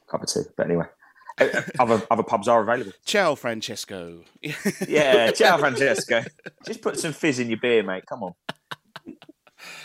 cup 0.09 0.23
of 0.23 0.29
tea. 0.29 0.41
But 0.57 0.65
anyway, 0.65 0.85
other 1.79 2.01
other 2.09 2.23
pubs 2.23 2.47
are 2.47 2.61
available. 2.61 2.91
Ciao, 3.05 3.35
Francesco. 3.35 4.23
Yeah, 4.87 5.31
ciao, 5.31 5.57
Francesco. 5.57 6.23
Just 6.65 6.81
put 6.81 6.99
some 6.99 7.13
fizz 7.13 7.39
in 7.39 7.49
your 7.49 7.59
beer, 7.59 7.83
mate. 7.83 8.05
Come 8.07 8.23
on. 8.23 8.33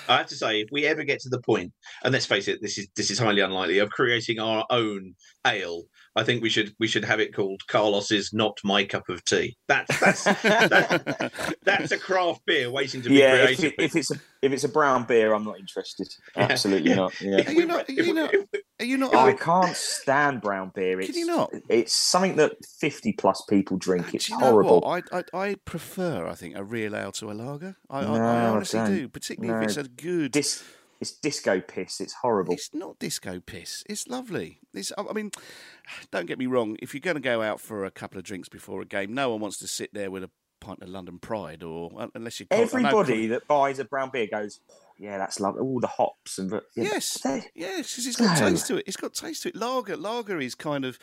I 0.08 0.18
have 0.18 0.26
to 0.28 0.36
say, 0.36 0.60
if 0.60 0.68
we 0.70 0.86
ever 0.86 1.02
get 1.02 1.20
to 1.20 1.28
the 1.28 1.40
point, 1.40 1.72
and 2.02 2.12
let's 2.12 2.26
face 2.26 2.48
it, 2.48 2.60
this 2.62 2.78
is 2.78 2.88
this 2.96 3.10
is 3.10 3.18
highly 3.18 3.40
unlikely, 3.40 3.78
of 3.78 3.90
creating 3.90 4.38
our 4.38 4.64
own 4.70 5.14
ale, 5.46 5.82
I 6.16 6.22
think 6.22 6.42
we 6.42 6.48
should 6.48 6.74
we 6.78 6.86
should 6.86 7.04
have 7.04 7.20
it 7.20 7.34
called 7.34 7.66
Carlos's 7.66 8.32
Not 8.32 8.58
My 8.62 8.84
Cup 8.84 9.08
of 9.08 9.24
Tea. 9.24 9.56
That's 9.66 9.98
that's 9.98 10.24
that, 10.42 11.32
that's 11.64 11.92
a 11.92 11.98
craft 11.98 12.46
beer 12.46 12.70
waiting 12.70 13.02
to 13.02 13.08
be 13.08 13.16
yeah, 13.16 13.34
if, 13.34 13.58
created. 13.58 13.64
it, 13.78 13.84
if 13.84 13.96
it's 13.96 14.10
a 14.10 14.14
if 14.42 14.52
it's 14.52 14.64
a 14.64 14.68
brown 14.68 15.04
beer, 15.04 15.32
I'm 15.32 15.44
not 15.44 15.58
interested. 15.58 16.08
Absolutely 16.36 16.90
yeah. 16.90 16.96
not. 16.96 17.20
Yeah. 17.20 17.48
Are 17.48 17.52
you 17.52 17.66
not? 17.66 17.88
Are 17.88 17.92
you 17.92 18.14
not? 18.14 18.34
Are 18.80 18.84
you 18.84 18.96
not? 18.96 19.14
I 19.14 19.32
can't 19.32 19.76
stand 19.76 20.40
brown 20.40 20.70
beer. 20.74 21.00
It's, 21.00 21.10
Can 21.10 21.18
you 21.18 21.26
not? 21.26 21.50
It's 21.68 21.92
something 21.92 22.36
that 22.36 22.52
fifty 22.64 23.12
plus 23.12 23.42
people 23.48 23.76
drink. 23.76 24.06
Ah, 24.08 24.10
it's 24.14 24.28
you 24.28 24.38
know 24.38 24.50
horrible. 24.50 24.84
I, 24.86 25.02
I 25.12 25.24
I 25.32 25.54
prefer, 25.64 26.28
I 26.28 26.34
think, 26.34 26.56
a 26.56 26.62
real 26.62 26.94
ale 26.94 27.12
to 27.12 27.30
a 27.30 27.34
lager. 27.34 27.76
I, 27.90 28.00
I, 28.00 28.02
No, 28.04 28.14
I 28.14 28.44
I 28.44 28.48
honestly 28.48 28.80
don't. 28.80 28.94
do, 28.94 29.08
particularly 29.08 29.64
if 29.64 29.70
it's 29.70 29.76
a 29.78 29.88
good. 29.88 30.32
Dis, 30.32 30.62
it's 31.00 31.10
disco 31.12 31.60
piss. 31.60 32.00
It's 32.00 32.14
horrible. 32.14 32.54
It's 32.54 32.72
not 32.74 32.98
disco 32.98 33.40
piss. 33.40 33.84
It's 33.88 34.08
lovely. 34.08 34.60
It's, 34.72 34.92
I 34.96 35.12
mean, 35.12 35.30
don't 36.10 36.26
get 36.26 36.38
me 36.38 36.46
wrong. 36.46 36.76
If 36.80 36.94
you're 36.94 37.00
going 37.00 37.16
to 37.16 37.20
go 37.20 37.42
out 37.42 37.60
for 37.60 37.84
a 37.84 37.90
couple 37.90 38.18
of 38.18 38.24
drinks 38.24 38.48
before 38.48 38.80
a 38.80 38.84
game, 38.86 39.14
no 39.14 39.30
one 39.30 39.40
wants 39.40 39.58
to 39.58 39.68
sit 39.68 39.92
there 39.94 40.10
with 40.10 40.24
a 40.24 40.30
pint 40.60 40.82
of 40.82 40.88
London 40.88 41.18
Pride, 41.18 41.62
or 41.62 41.90
uh, 41.98 42.06
unless 42.14 42.40
you. 42.40 42.46
Everybody 42.50 43.26
that 43.28 43.46
buys 43.46 43.78
a 43.78 43.84
brown 43.84 44.10
beer 44.10 44.26
goes, 44.30 44.60
"Yeah, 44.98 45.18
that's 45.18 45.38
lovely." 45.40 45.60
All 45.60 45.78
the 45.80 45.86
hops 45.88 46.38
and 46.38 46.50
yeah, 46.52 46.60
Yes, 46.74 47.18
yes, 47.54 47.90
because 47.92 48.06
it's 48.06 48.16
got 48.16 48.40
No. 48.40 48.48
taste 48.50 48.66
to 48.68 48.76
it. 48.76 48.84
It's 48.86 48.96
got 48.96 49.12
taste 49.14 49.42
to 49.42 49.48
it. 49.50 49.56
Lager, 49.56 49.96
lager 49.96 50.40
is 50.40 50.54
kind 50.54 50.84
of, 50.86 50.98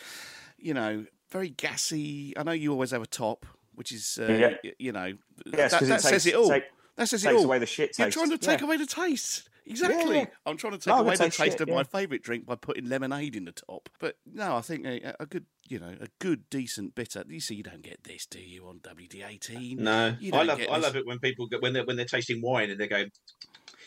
you 0.57 0.73
know, 0.73 1.05
very 1.29 1.49
gassy. 1.49 2.33
I 2.37 2.43
know 2.43 2.53
you 2.53 2.71
always 2.71 2.89
have 2.91 3.03
a 3.03 3.07
top, 3.07 3.45
which 3.75 3.91
is, 3.91 4.17
uh, 4.19 4.31
Yeah. 4.63 4.71
you 4.79 4.91
know, 4.91 5.13
Yes, 5.45 5.71
that, 5.71 5.79
'cause 5.79 5.87
it 5.87 5.91
that 5.91 6.01
says 6.01 6.11
takes- 6.23 6.25
it 6.25 6.35
all. 6.35 6.49
take- 6.49 6.63
that 6.95 7.07
says 7.07 7.23
it 7.23 7.27
takes 7.29 7.37
all. 7.39 7.45
away 7.45 7.59
the 7.59 7.65
shit 7.67 7.97
You're 7.99 8.09
trying 8.09 8.29
to 8.31 8.37
take 8.39 8.59
Yeah. 8.61 8.65
away 8.65 8.77
the 8.77 8.85
taste. 8.87 9.47
Exactly. 9.65 10.17
yeah. 10.17 10.25
I'm 10.45 10.57
trying 10.57 10.73
to 10.73 10.79
take 10.79 10.87
Lager 10.87 11.03
away 11.03 11.15
the 11.15 11.23
taste 11.25 11.37
shit, 11.37 11.61
of 11.61 11.69
yeah. 11.69 11.75
my 11.75 11.83
favourite 11.83 12.23
drink 12.23 12.45
by 12.45 12.55
putting 12.55 12.89
lemonade 12.89 13.35
in 13.35 13.45
the 13.45 13.51
top. 13.51 13.89
But 13.99 14.15
no, 14.25 14.55
I 14.55 14.61
think 14.61 14.85
a, 14.85 15.15
a 15.19 15.25
good, 15.25 15.45
you 15.67 15.79
know, 15.79 15.95
a 15.99 16.07
good, 16.19 16.49
decent 16.49 16.95
bitter. 16.95 17.23
You 17.27 17.39
see, 17.39 17.55
you 17.55 17.63
don't 17.63 17.81
get 17.81 18.03
this, 18.03 18.25
do 18.25 18.39
you, 18.39 18.65
on 18.67 18.79
WD18? 18.79 19.77
No, 19.77 20.15
You 20.19 20.33
I 20.33 20.43
love 20.43 20.57
get 20.57 20.71
I 20.71 20.77
love 20.77 20.95
it 20.95 21.05
when 21.05 21.19
people 21.19 21.47
get, 21.47 21.61
when 21.61 21.73
they're 21.73 21.85
when 21.85 21.95
they're 21.95 22.05
tasting 22.05 22.41
wine 22.41 22.69
and 22.69 22.79
they're 22.79 22.87
going, 22.87 23.11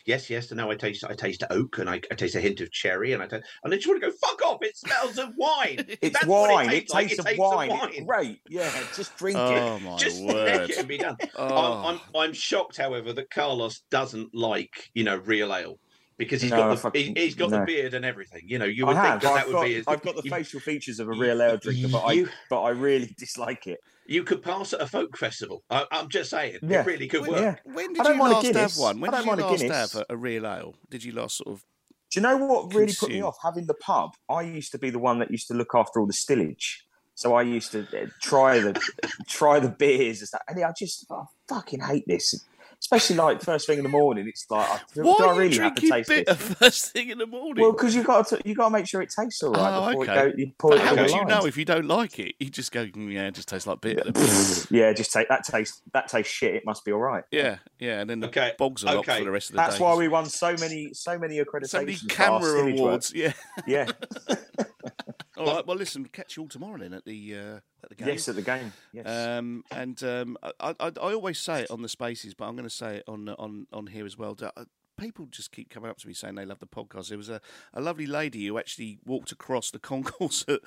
yes, 0.05 0.29
yes, 0.31 0.51
and 0.51 0.59
now 0.59 0.71
I 0.71 0.75
taste 0.75 1.05
I 1.09 1.15
taste 1.15 1.45
oak 1.51 1.79
and 1.79 1.89
I, 1.89 2.01
I 2.11 2.15
taste 2.15 2.35
a 2.35 2.41
hint 2.41 2.61
of 2.61 2.71
cherry 2.71 3.13
and 3.13 3.23
I 3.23 3.27
ta- 3.27 3.41
and 3.65 3.73
I 3.73 3.77
just 3.77 3.87
want 3.89 4.01
to 4.03 4.09
go 4.11 4.15
fuck 4.21 4.43
off. 4.43 4.59
It 4.63 4.77
smells 4.77 5.19
of 5.19 5.31
wine. 5.37 5.85
It's 6.03 6.13
That's 6.15 6.27
what 6.27 6.51
wine. 6.51 6.69
It, 6.71 6.89
tastes 6.89 6.95
like. 6.95 7.09
tastes 7.09 7.19
of 7.25 7.39
wine. 7.39 7.71
of 7.71 7.79
wine. 7.79 8.07
great. 8.07 8.41
Yeah, 8.49 8.71
just 8.95 9.17
drink 9.17 9.39
Oh 9.39 9.77
it. 9.77 9.83
my 9.83 9.97
Just 9.97 10.23
word! 10.25 10.71
it 10.71 10.79
and 10.79 10.89
be 10.89 10.99
done. 10.99 11.17
Oh. 11.37 11.45
I'm, 11.85 11.95
I'm 11.95 12.01
I'm 12.15 12.33
shocked, 12.33 12.77
however, 12.77 13.13
that 13.13 13.31
Carlos 13.31 13.83
doesn't 13.91 14.35
like 14.35 14.91
you 14.95 15.05
know 15.05 15.17
real 15.17 15.55
ale 15.55 15.79
because 16.17 16.41
he's 16.43 16.51
No, 16.51 16.57
got 16.59 16.69
the 16.71 16.77
fucking- 16.77 17.17
he, 17.17 17.23
he's 17.25 17.35
got 17.35 17.51
no. 17.51 17.61
the 17.61 17.65
beard 17.67 17.95
and 17.95 18.05
everything. 18.05 18.43
You 18.47 18.59
know, 18.59 18.65
you 18.67 18.85
I 18.87 18.89
would 18.89 18.95
think 18.97 19.23
that, 19.23 19.29
I've 19.31 19.35
that 19.37 19.47
would 19.47 19.53
got, 19.53 19.65
be. 19.65 19.75
His, 19.75 19.85
I've 19.89 20.03
got 20.03 20.17
the 20.17 20.23
you, 20.25 20.31
facial 20.37 20.61
features 20.61 21.01
of 21.01 21.09
a 21.09 21.13
real 21.13 21.43
ale 21.43 21.57
drinker, 21.57 21.89
but 21.89 22.05
I 22.05 22.25
but 22.51 22.63
I 22.63 22.71
really 22.71 23.15
dislike 23.19 23.67
it. 23.67 23.79
you 24.07 24.23
could 24.23 24.43
pass 24.43 24.73
at 24.73 24.81
a 24.81 24.87
folk 24.87 25.17
festival. 25.17 25.63
I, 25.71 25.87
I'm 25.91 26.09
just 26.09 26.31
saying, 26.31 26.59
Yeah. 26.63 26.81
it 26.81 26.87
really 26.87 27.09
could 27.09 27.23
When, 27.23 27.31
work. 27.33 27.41
Yeah. 27.67 27.73
when 27.73 27.91
I 27.91 27.93
did 27.93 27.97
don't 28.05 28.13
you 28.15 28.19
mind 28.19 28.33
a 28.33 28.35
last 28.37 28.43
Guinness. 28.47 28.77
have 28.77 28.81
one? 28.83 29.01
When 29.01 29.11
did 29.11 29.21
you 29.21 29.27
mind 29.27 29.41
a 29.41 29.47
last 29.47 29.63
have 29.95 30.03
a, 30.03 30.07
a 30.15 30.17
real 30.17 30.47
ale? 30.47 30.75
Did 30.91 31.05
you 31.05 31.13
last 31.13 31.37
sort 31.39 31.55
of? 31.55 31.65
Do 32.11 32.21
you 32.21 32.23
know 32.23 32.37
what 32.37 32.73
really 32.75 32.93
put 32.95 33.09
me 33.11 33.23
off? 33.23 33.37
Having 33.43 33.67
the 33.67 33.75
pub, 33.75 34.13
I 34.29 34.43
used 34.43 34.71
to 34.73 34.79
be 34.79 34.91
the 34.91 35.01
one 35.01 35.19
that 35.19 35.31
used 35.33 35.49
to 35.49 35.55
look 35.55 35.75
after 35.75 35.99
all 36.01 36.07
the 36.07 36.13
stillage. 36.13 36.85
So 37.17 37.35
I 37.35 37.43
used 37.43 37.73
to 37.73 37.81
uh, 37.83 38.07
try 38.23 38.59
the 38.61 38.81
try 39.29 39.59
the 39.61 39.69
beers 39.69 40.21
and 40.21 40.29
stuff. 40.29 40.43
And 40.49 40.63
I 40.65 40.73
just 40.79 41.07
I 41.11 41.23
fucking 41.49 41.81
hate 41.81 42.05
this. 42.07 42.45
Especially 42.85 43.17
like 43.17 43.41
first 43.41 43.67
thing 43.67 43.79
in 43.79 43.83
the 43.83 43.89
morning, 43.89 44.29
it's 44.29 44.45
like, 44.51 44.69
I- 44.69 44.79
do, 44.95 45.03
Why 45.05 45.15
do 45.17 45.25
are 45.25 45.29
I 45.31 45.33
you 45.33 45.39
really 45.41 45.59
have 45.59 45.75
to 45.77 45.89
taste 45.89 46.09
bitter 46.11 46.35
this? 46.35 46.55
first 46.59 46.93
thing 46.93 47.09
in 47.09 47.17
the 47.17 47.27
morning? 47.27 47.63
Well, 47.63 47.73
because 47.73 47.95
you've 47.95 48.07
got 48.07 48.27
to 48.29 48.41
you 48.45 48.55
got 48.55 48.67
to 48.67 48.71
make 48.73 48.87
sure 48.87 49.01
it 49.01 49.11
tastes 49.19 49.43
all 49.43 49.53
right 49.53 49.75
Oh, 49.75 49.87
before 49.89 50.03
okay. 50.05 50.13
it 50.13 50.31
go, 50.33 50.37
you 50.37 50.53
pour 50.59 50.71
but 50.73 50.81
it 50.81 50.83
how 50.85 50.93
through 50.93 51.03
would 51.05 51.11
you 51.13 51.17
lines. 51.17 51.29
know 51.31 51.47
if 51.47 51.57
you 51.57 51.65
don't 51.65 51.87
like 51.87 52.19
it? 52.19 52.35
You 52.39 52.51
just 52.51 52.73
go, 52.73 52.85
"Mm, 52.87 53.11
yeah, 53.11 53.27
it 53.29 53.35
just 53.35 53.49
tastes 53.49 53.67
like 53.67 53.81
bitter. 53.81 54.03
yeah, 54.71 54.93
just 54.93 55.13
take 55.15 55.29
that 55.31 55.45
taste. 55.45 55.81
That 55.95 56.09
tastes 56.09 56.31
shit. 56.31 56.55
It 56.57 56.65
must 56.67 56.85
be 56.85 56.93
all 56.93 57.01
right. 57.01 57.25
yeah, 57.31 57.57
yeah, 57.79 58.01
and 58.01 58.11
then 58.11 58.21
the 58.21 58.27
Okay, 58.29 58.53
bogs 58.59 58.85
are 58.85 58.95
locked 58.97 59.09
okay. 59.09 59.19
for 59.21 59.25
the 59.25 59.31
rest 59.31 59.49
of 59.49 59.57
the 59.57 59.63
day. 59.63 59.67
That's 59.67 59.79
day. 59.79 59.85
why 59.85 59.95
we 59.95 60.09
won 60.09 60.27
so 60.27 60.55
many 60.61 60.91
so 60.93 61.19
many 61.19 61.39
accreditations. 61.39 61.69
so 61.71 61.79
many 61.81 61.97
camera 62.09 62.43
stillage 62.43 62.73
work. 62.75 62.81
awards. 62.81 63.13
Yeah. 63.15 63.33
Yeah. 63.67 63.87
All 65.37 65.47
right. 65.47 65.67
Well, 65.67 65.77
listen, 65.77 66.05
catch 66.07 66.37
you 66.37 66.45
all 66.45 66.49
tomorrow 66.49 66.79
then 66.79 66.93
at 66.95 67.05
the 67.05 67.35
uh, 67.35 67.57
at 67.83 67.89
the 67.89 67.95
game. 67.95 68.09
yes, 68.09 68.29
at 68.29 68.37
the 68.37 68.43
game. 68.43 68.73
Yes. 68.93 69.07
Um, 69.07 69.65
and 69.71 70.03
um, 70.05 70.37
I, 70.43 70.75
I, 70.81 70.93
I 71.01 71.13
always 71.15 71.39
say 71.39 71.63
it 71.63 71.71
on 71.71 71.83
the 71.83 71.89
spaces, 71.89 72.35
but 72.35 72.47
I'm 72.47 72.55
going 72.57 72.69
to 72.69 72.75
say 72.75 72.97
it 72.99 73.05
on 73.09 73.29
on 73.31 73.67
on 73.73 73.89
here 73.89 74.07
as 74.07 74.17
well. 74.17 74.37
Uh, 74.41 74.65
People 74.97 75.27
just 75.27 75.51
keep 75.51 75.71
coming 75.71 75.91
up 75.91 75.99
to 75.99 76.07
me 76.07 76.15
saying 76.15 76.37
they 76.37 76.45
love 76.45 76.61
the 76.61 76.69
podcast. 76.69 77.09
There 77.09 77.19
was 77.19 77.29
a, 77.29 77.41
a 77.73 77.81
lovely 77.81 78.07
lady 78.07 78.47
who 78.47 78.59
actually 78.59 79.01
walked 79.05 79.33
across 79.33 79.73
the 79.73 79.79
concourse 79.81 80.45
at, 80.47 80.61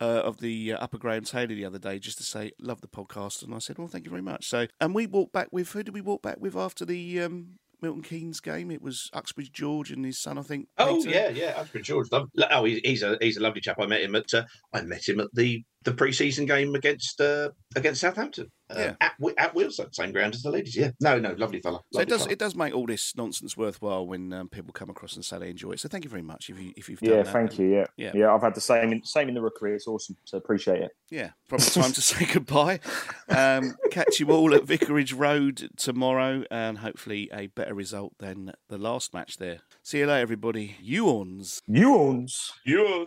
uh, 0.00 0.22
of 0.22 0.38
the 0.38 0.72
uh, 0.72 0.78
Upper 0.78 0.96
Graham 0.96 1.24
Taylor 1.24 1.48
the 1.54 1.66
other 1.66 1.78
day 1.78 1.98
just 1.98 2.16
to 2.16 2.24
say 2.24 2.52
love 2.58 2.80
the 2.80 2.88
podcast, 2.88 3.42
and 3.42 3.54
I 3.54 3.58
said, 3.58 3.76
"Well, 3.76 3.86
thank 3.88 4.06
you 4.06 4.10
very 4.10 4.22
much." 4.22 4.48
So, 4.48 4.68
and 4.80 4.94
we 4.94 5.06
walked 5.06 5.34
back 5.34 5.48
with 5.50 5.72
who 5.72 5.82
did 5.82 5.92
we 5.92 6.00
walk 6.00 6.22
back 6.22 6.40
with 6.40 6.56
after 6.56 6.86
the 6.86 7.20
um, 7.20 7.58
Milton 7.84 8.02
Keynes 8.02 8.40
game? 8.40 8.70
It 8.70 8.82
was 8.82 9.10
Uxbridge 9.12 9.52
George 9.52 9.90
and 9.90 10.04
his 10.04 10.18
son, 10.18 10.38
I 10.38 10.42
think. 10.42 10.68
Oh 10.78 10.96
Peter. 10.96 11.10
yeah, 11.10 11.28
yeah. 11.28 11.54
Uxbridge 11.56 11.86
George. 11.86 12.08
Love, 12.10 12.28
oh, 12.50 12.64
he's, 12.64 13.02
a 13.02 13.16
he's 13.20 13.36
a 13.36 13.40
lovely 13.40 13.60
chap. 13.60 13.76
I 13.78 13.86
met 13.86 14.02
him 14.02 14.14
at 14.16 14.32
uh, 14.34 14.44
I 14.72 14.82
met 14.82 15.08
him 15.08 15.20
at 15.20 15.28
the 15.34 15.62
the 15.84 15.92
pre-season 15.92 16.46
game 16.46 16.74
against 16.74 17.20
uh, 17.20 17.50
against 17.76 18.00
Southampton. 18.00 18.50
Uh, 18.76 18.80
Yeah. 18.80 18.94
at 19.00 19.12
Wi- 19.18 19.34
at 19.38 19.54
Wilson, 19.54 19.92
same 19.92 20.12
ground 20.12 20.34
as 20.34 20.42
the 20.42 20.50
ladies. 20.50 20.76
Yeah. 20.76 20.90
No, 21.00 21.18
no, 21.18 21.32
lovely 21.38 21.60
fella. 21.60 21.80
So 21.92 22.00
it 22.00 22.08
does 22.08 22.22
fella. 22.22 22.32
it 22.32 22.38
does 22.38 22.54
make 22.54 22.74
all 22.74 22.86
this 22.86 23.14
nonsense 23.16 23.56
worthwhile 23.56 24.06
when 24.06 24.32
um, 24.32 24.48
people 24.48 24.72
come 24.72 24.90
across 24.90 25.14
and 25.16 25.24
say 25.24 25.38
they 25.38 25.50
enjoy 25.50 25.72
it. 25.72 25.80
So 25.80 25.88
thank 25.88 26.04
you 26.04 26.10
very 26.10 26.22
much 26.22 26.50
if 26.50 26.60
you 26.60 26.72
if 26.76 26.88
you've 26.88 27.00
done 27.00 27.10
that. 27.10 27.16
yeah, 27.16 27.22
that. 27.22 27.32
thank 27.32 27.58
you. 27.58 27.66
Yeah. 27.74 27.86
Yeah. 27.96 28.12
yeah, 28.14 28.34
I've 28.34 28.42
had 28.42 28.54
the 28.54 28.60
same 28.60 28.92
in, 28.92 29.04
same 29.04 29.28
in 29.28 29.34
the 29.34 29.42
rookery. 29.42 29.74
It's 29.74 29.86
awesome. 29.86 30.16
So 30.24 30.38
appreciate 30.38 30.82
it. 30.82 30.90
Yeah, 31.10 31.30
probably 31.48 31.66
time 31.66 31.92
to 31.92 32.02
say 32.10 32.26
goodbye. 32.32 32.80
Um, 33.28 33.74
catch 33.90 34.18
you 34.20 34.30
all 34.30 34.54
at 34.54 34.64
Vicarage 34.64 35.12
Road 35.12 35.70
tomorrow, 35.76 36.44
and 36.50 36.78
hopefully 36.78 37.28
a 37.32 37.46
better 37.48 37.74
result 37.74 38.14
than 38.18 38.52
the 38.68 38.78
last 38.78 39.14
match 39.14 39.36
there. 39.38 39.58
See 39.82 39.98
you 39.98 40.06
later, 40.06 40.22
everybody. 40.22 40.76
Yuons. 40.84 41.60
Yuons. 41.68 42.52
You. 42.64 43.06